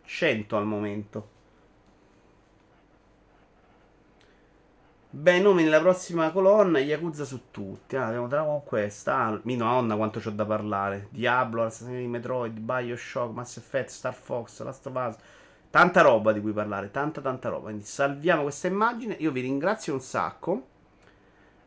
[0.05, 1.37] 100 al momento.
[5.11, 7.97] Beh, nomi nella prossima colonna, Yakuza su tutti.
[7.97, 9.17] Ah, andiamo con questa.
[9.17, 11.09] Ah, mia nonna quanto c'ho da parlare.
[11.11, 15.17] Diablo, Assassin's di Metroid, Bioshock, Mass Effect, Star Fox, Last of Us.
[15.71, 17.65] Tanta roba di cui parlare, tanta tanta roba.
[17.65, 19.17] Quindi salviamo questa immagine.
[19.19, 20.67] Io vi ringrazio un sacco.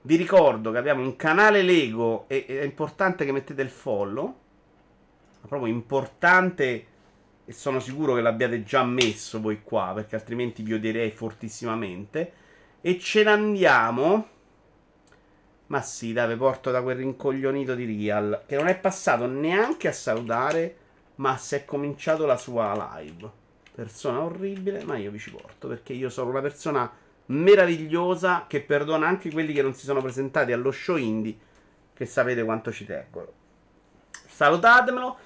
[0.02, 4.36] Vi ricordo che abbiamo un canale Lego e è importante che mettete il follow.
[5.44, 6.86] È proprio importante
[7.46, 12.34] e sono sicuro che l'abbiate già messo voi qua, perché altrimenti vi odierei fortissimamente.
[12.82, 14.28] E ce ne andiamo.
[15.68, 18.44] Ma sì, dai, vi porto da quel rincoglionito di Real.
[18.48, 20.78] Che non è passato neanche a salutare.
[21.16, 23.41] Ma si è cominciato la sua live.
[23.74, 25.68] Persona orribile, ma io vi ci porto.
[25.68, 26.92] Perché io sono una persona
[27.28, 28.46] meravigliosa.
[28.48, 31.38] Che perdona anche quelli che non si sono presentati allo show indie.
[31.94, 33.32] Che sapete quanto ci tengono.
[34.28, 35.18] Salutatemelo.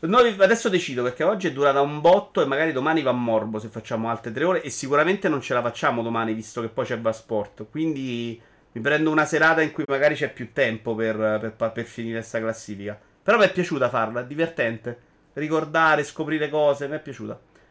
[0.00, 3.68] Noi adesso decido perché oggi è durata un botto e magari domani va morbo se
[3.68, 6.98] facciamo altre tre ore e sicuramente non ce la facciamo domani visto che poi c'è
[6.98, 7.66] Vasport.
[7.70, 8.40] Quindi
[8.72, 12.40] mi prendo una serata in cui magari c'è più tempo per, per, per finire questa
[12.40, 12.98] classifica.
[13.22, 15.00] Però mi è piaciuta farla, è divertente.
[15.34, 17.38] Ricordare, scoprire cose, mi è piaciuta.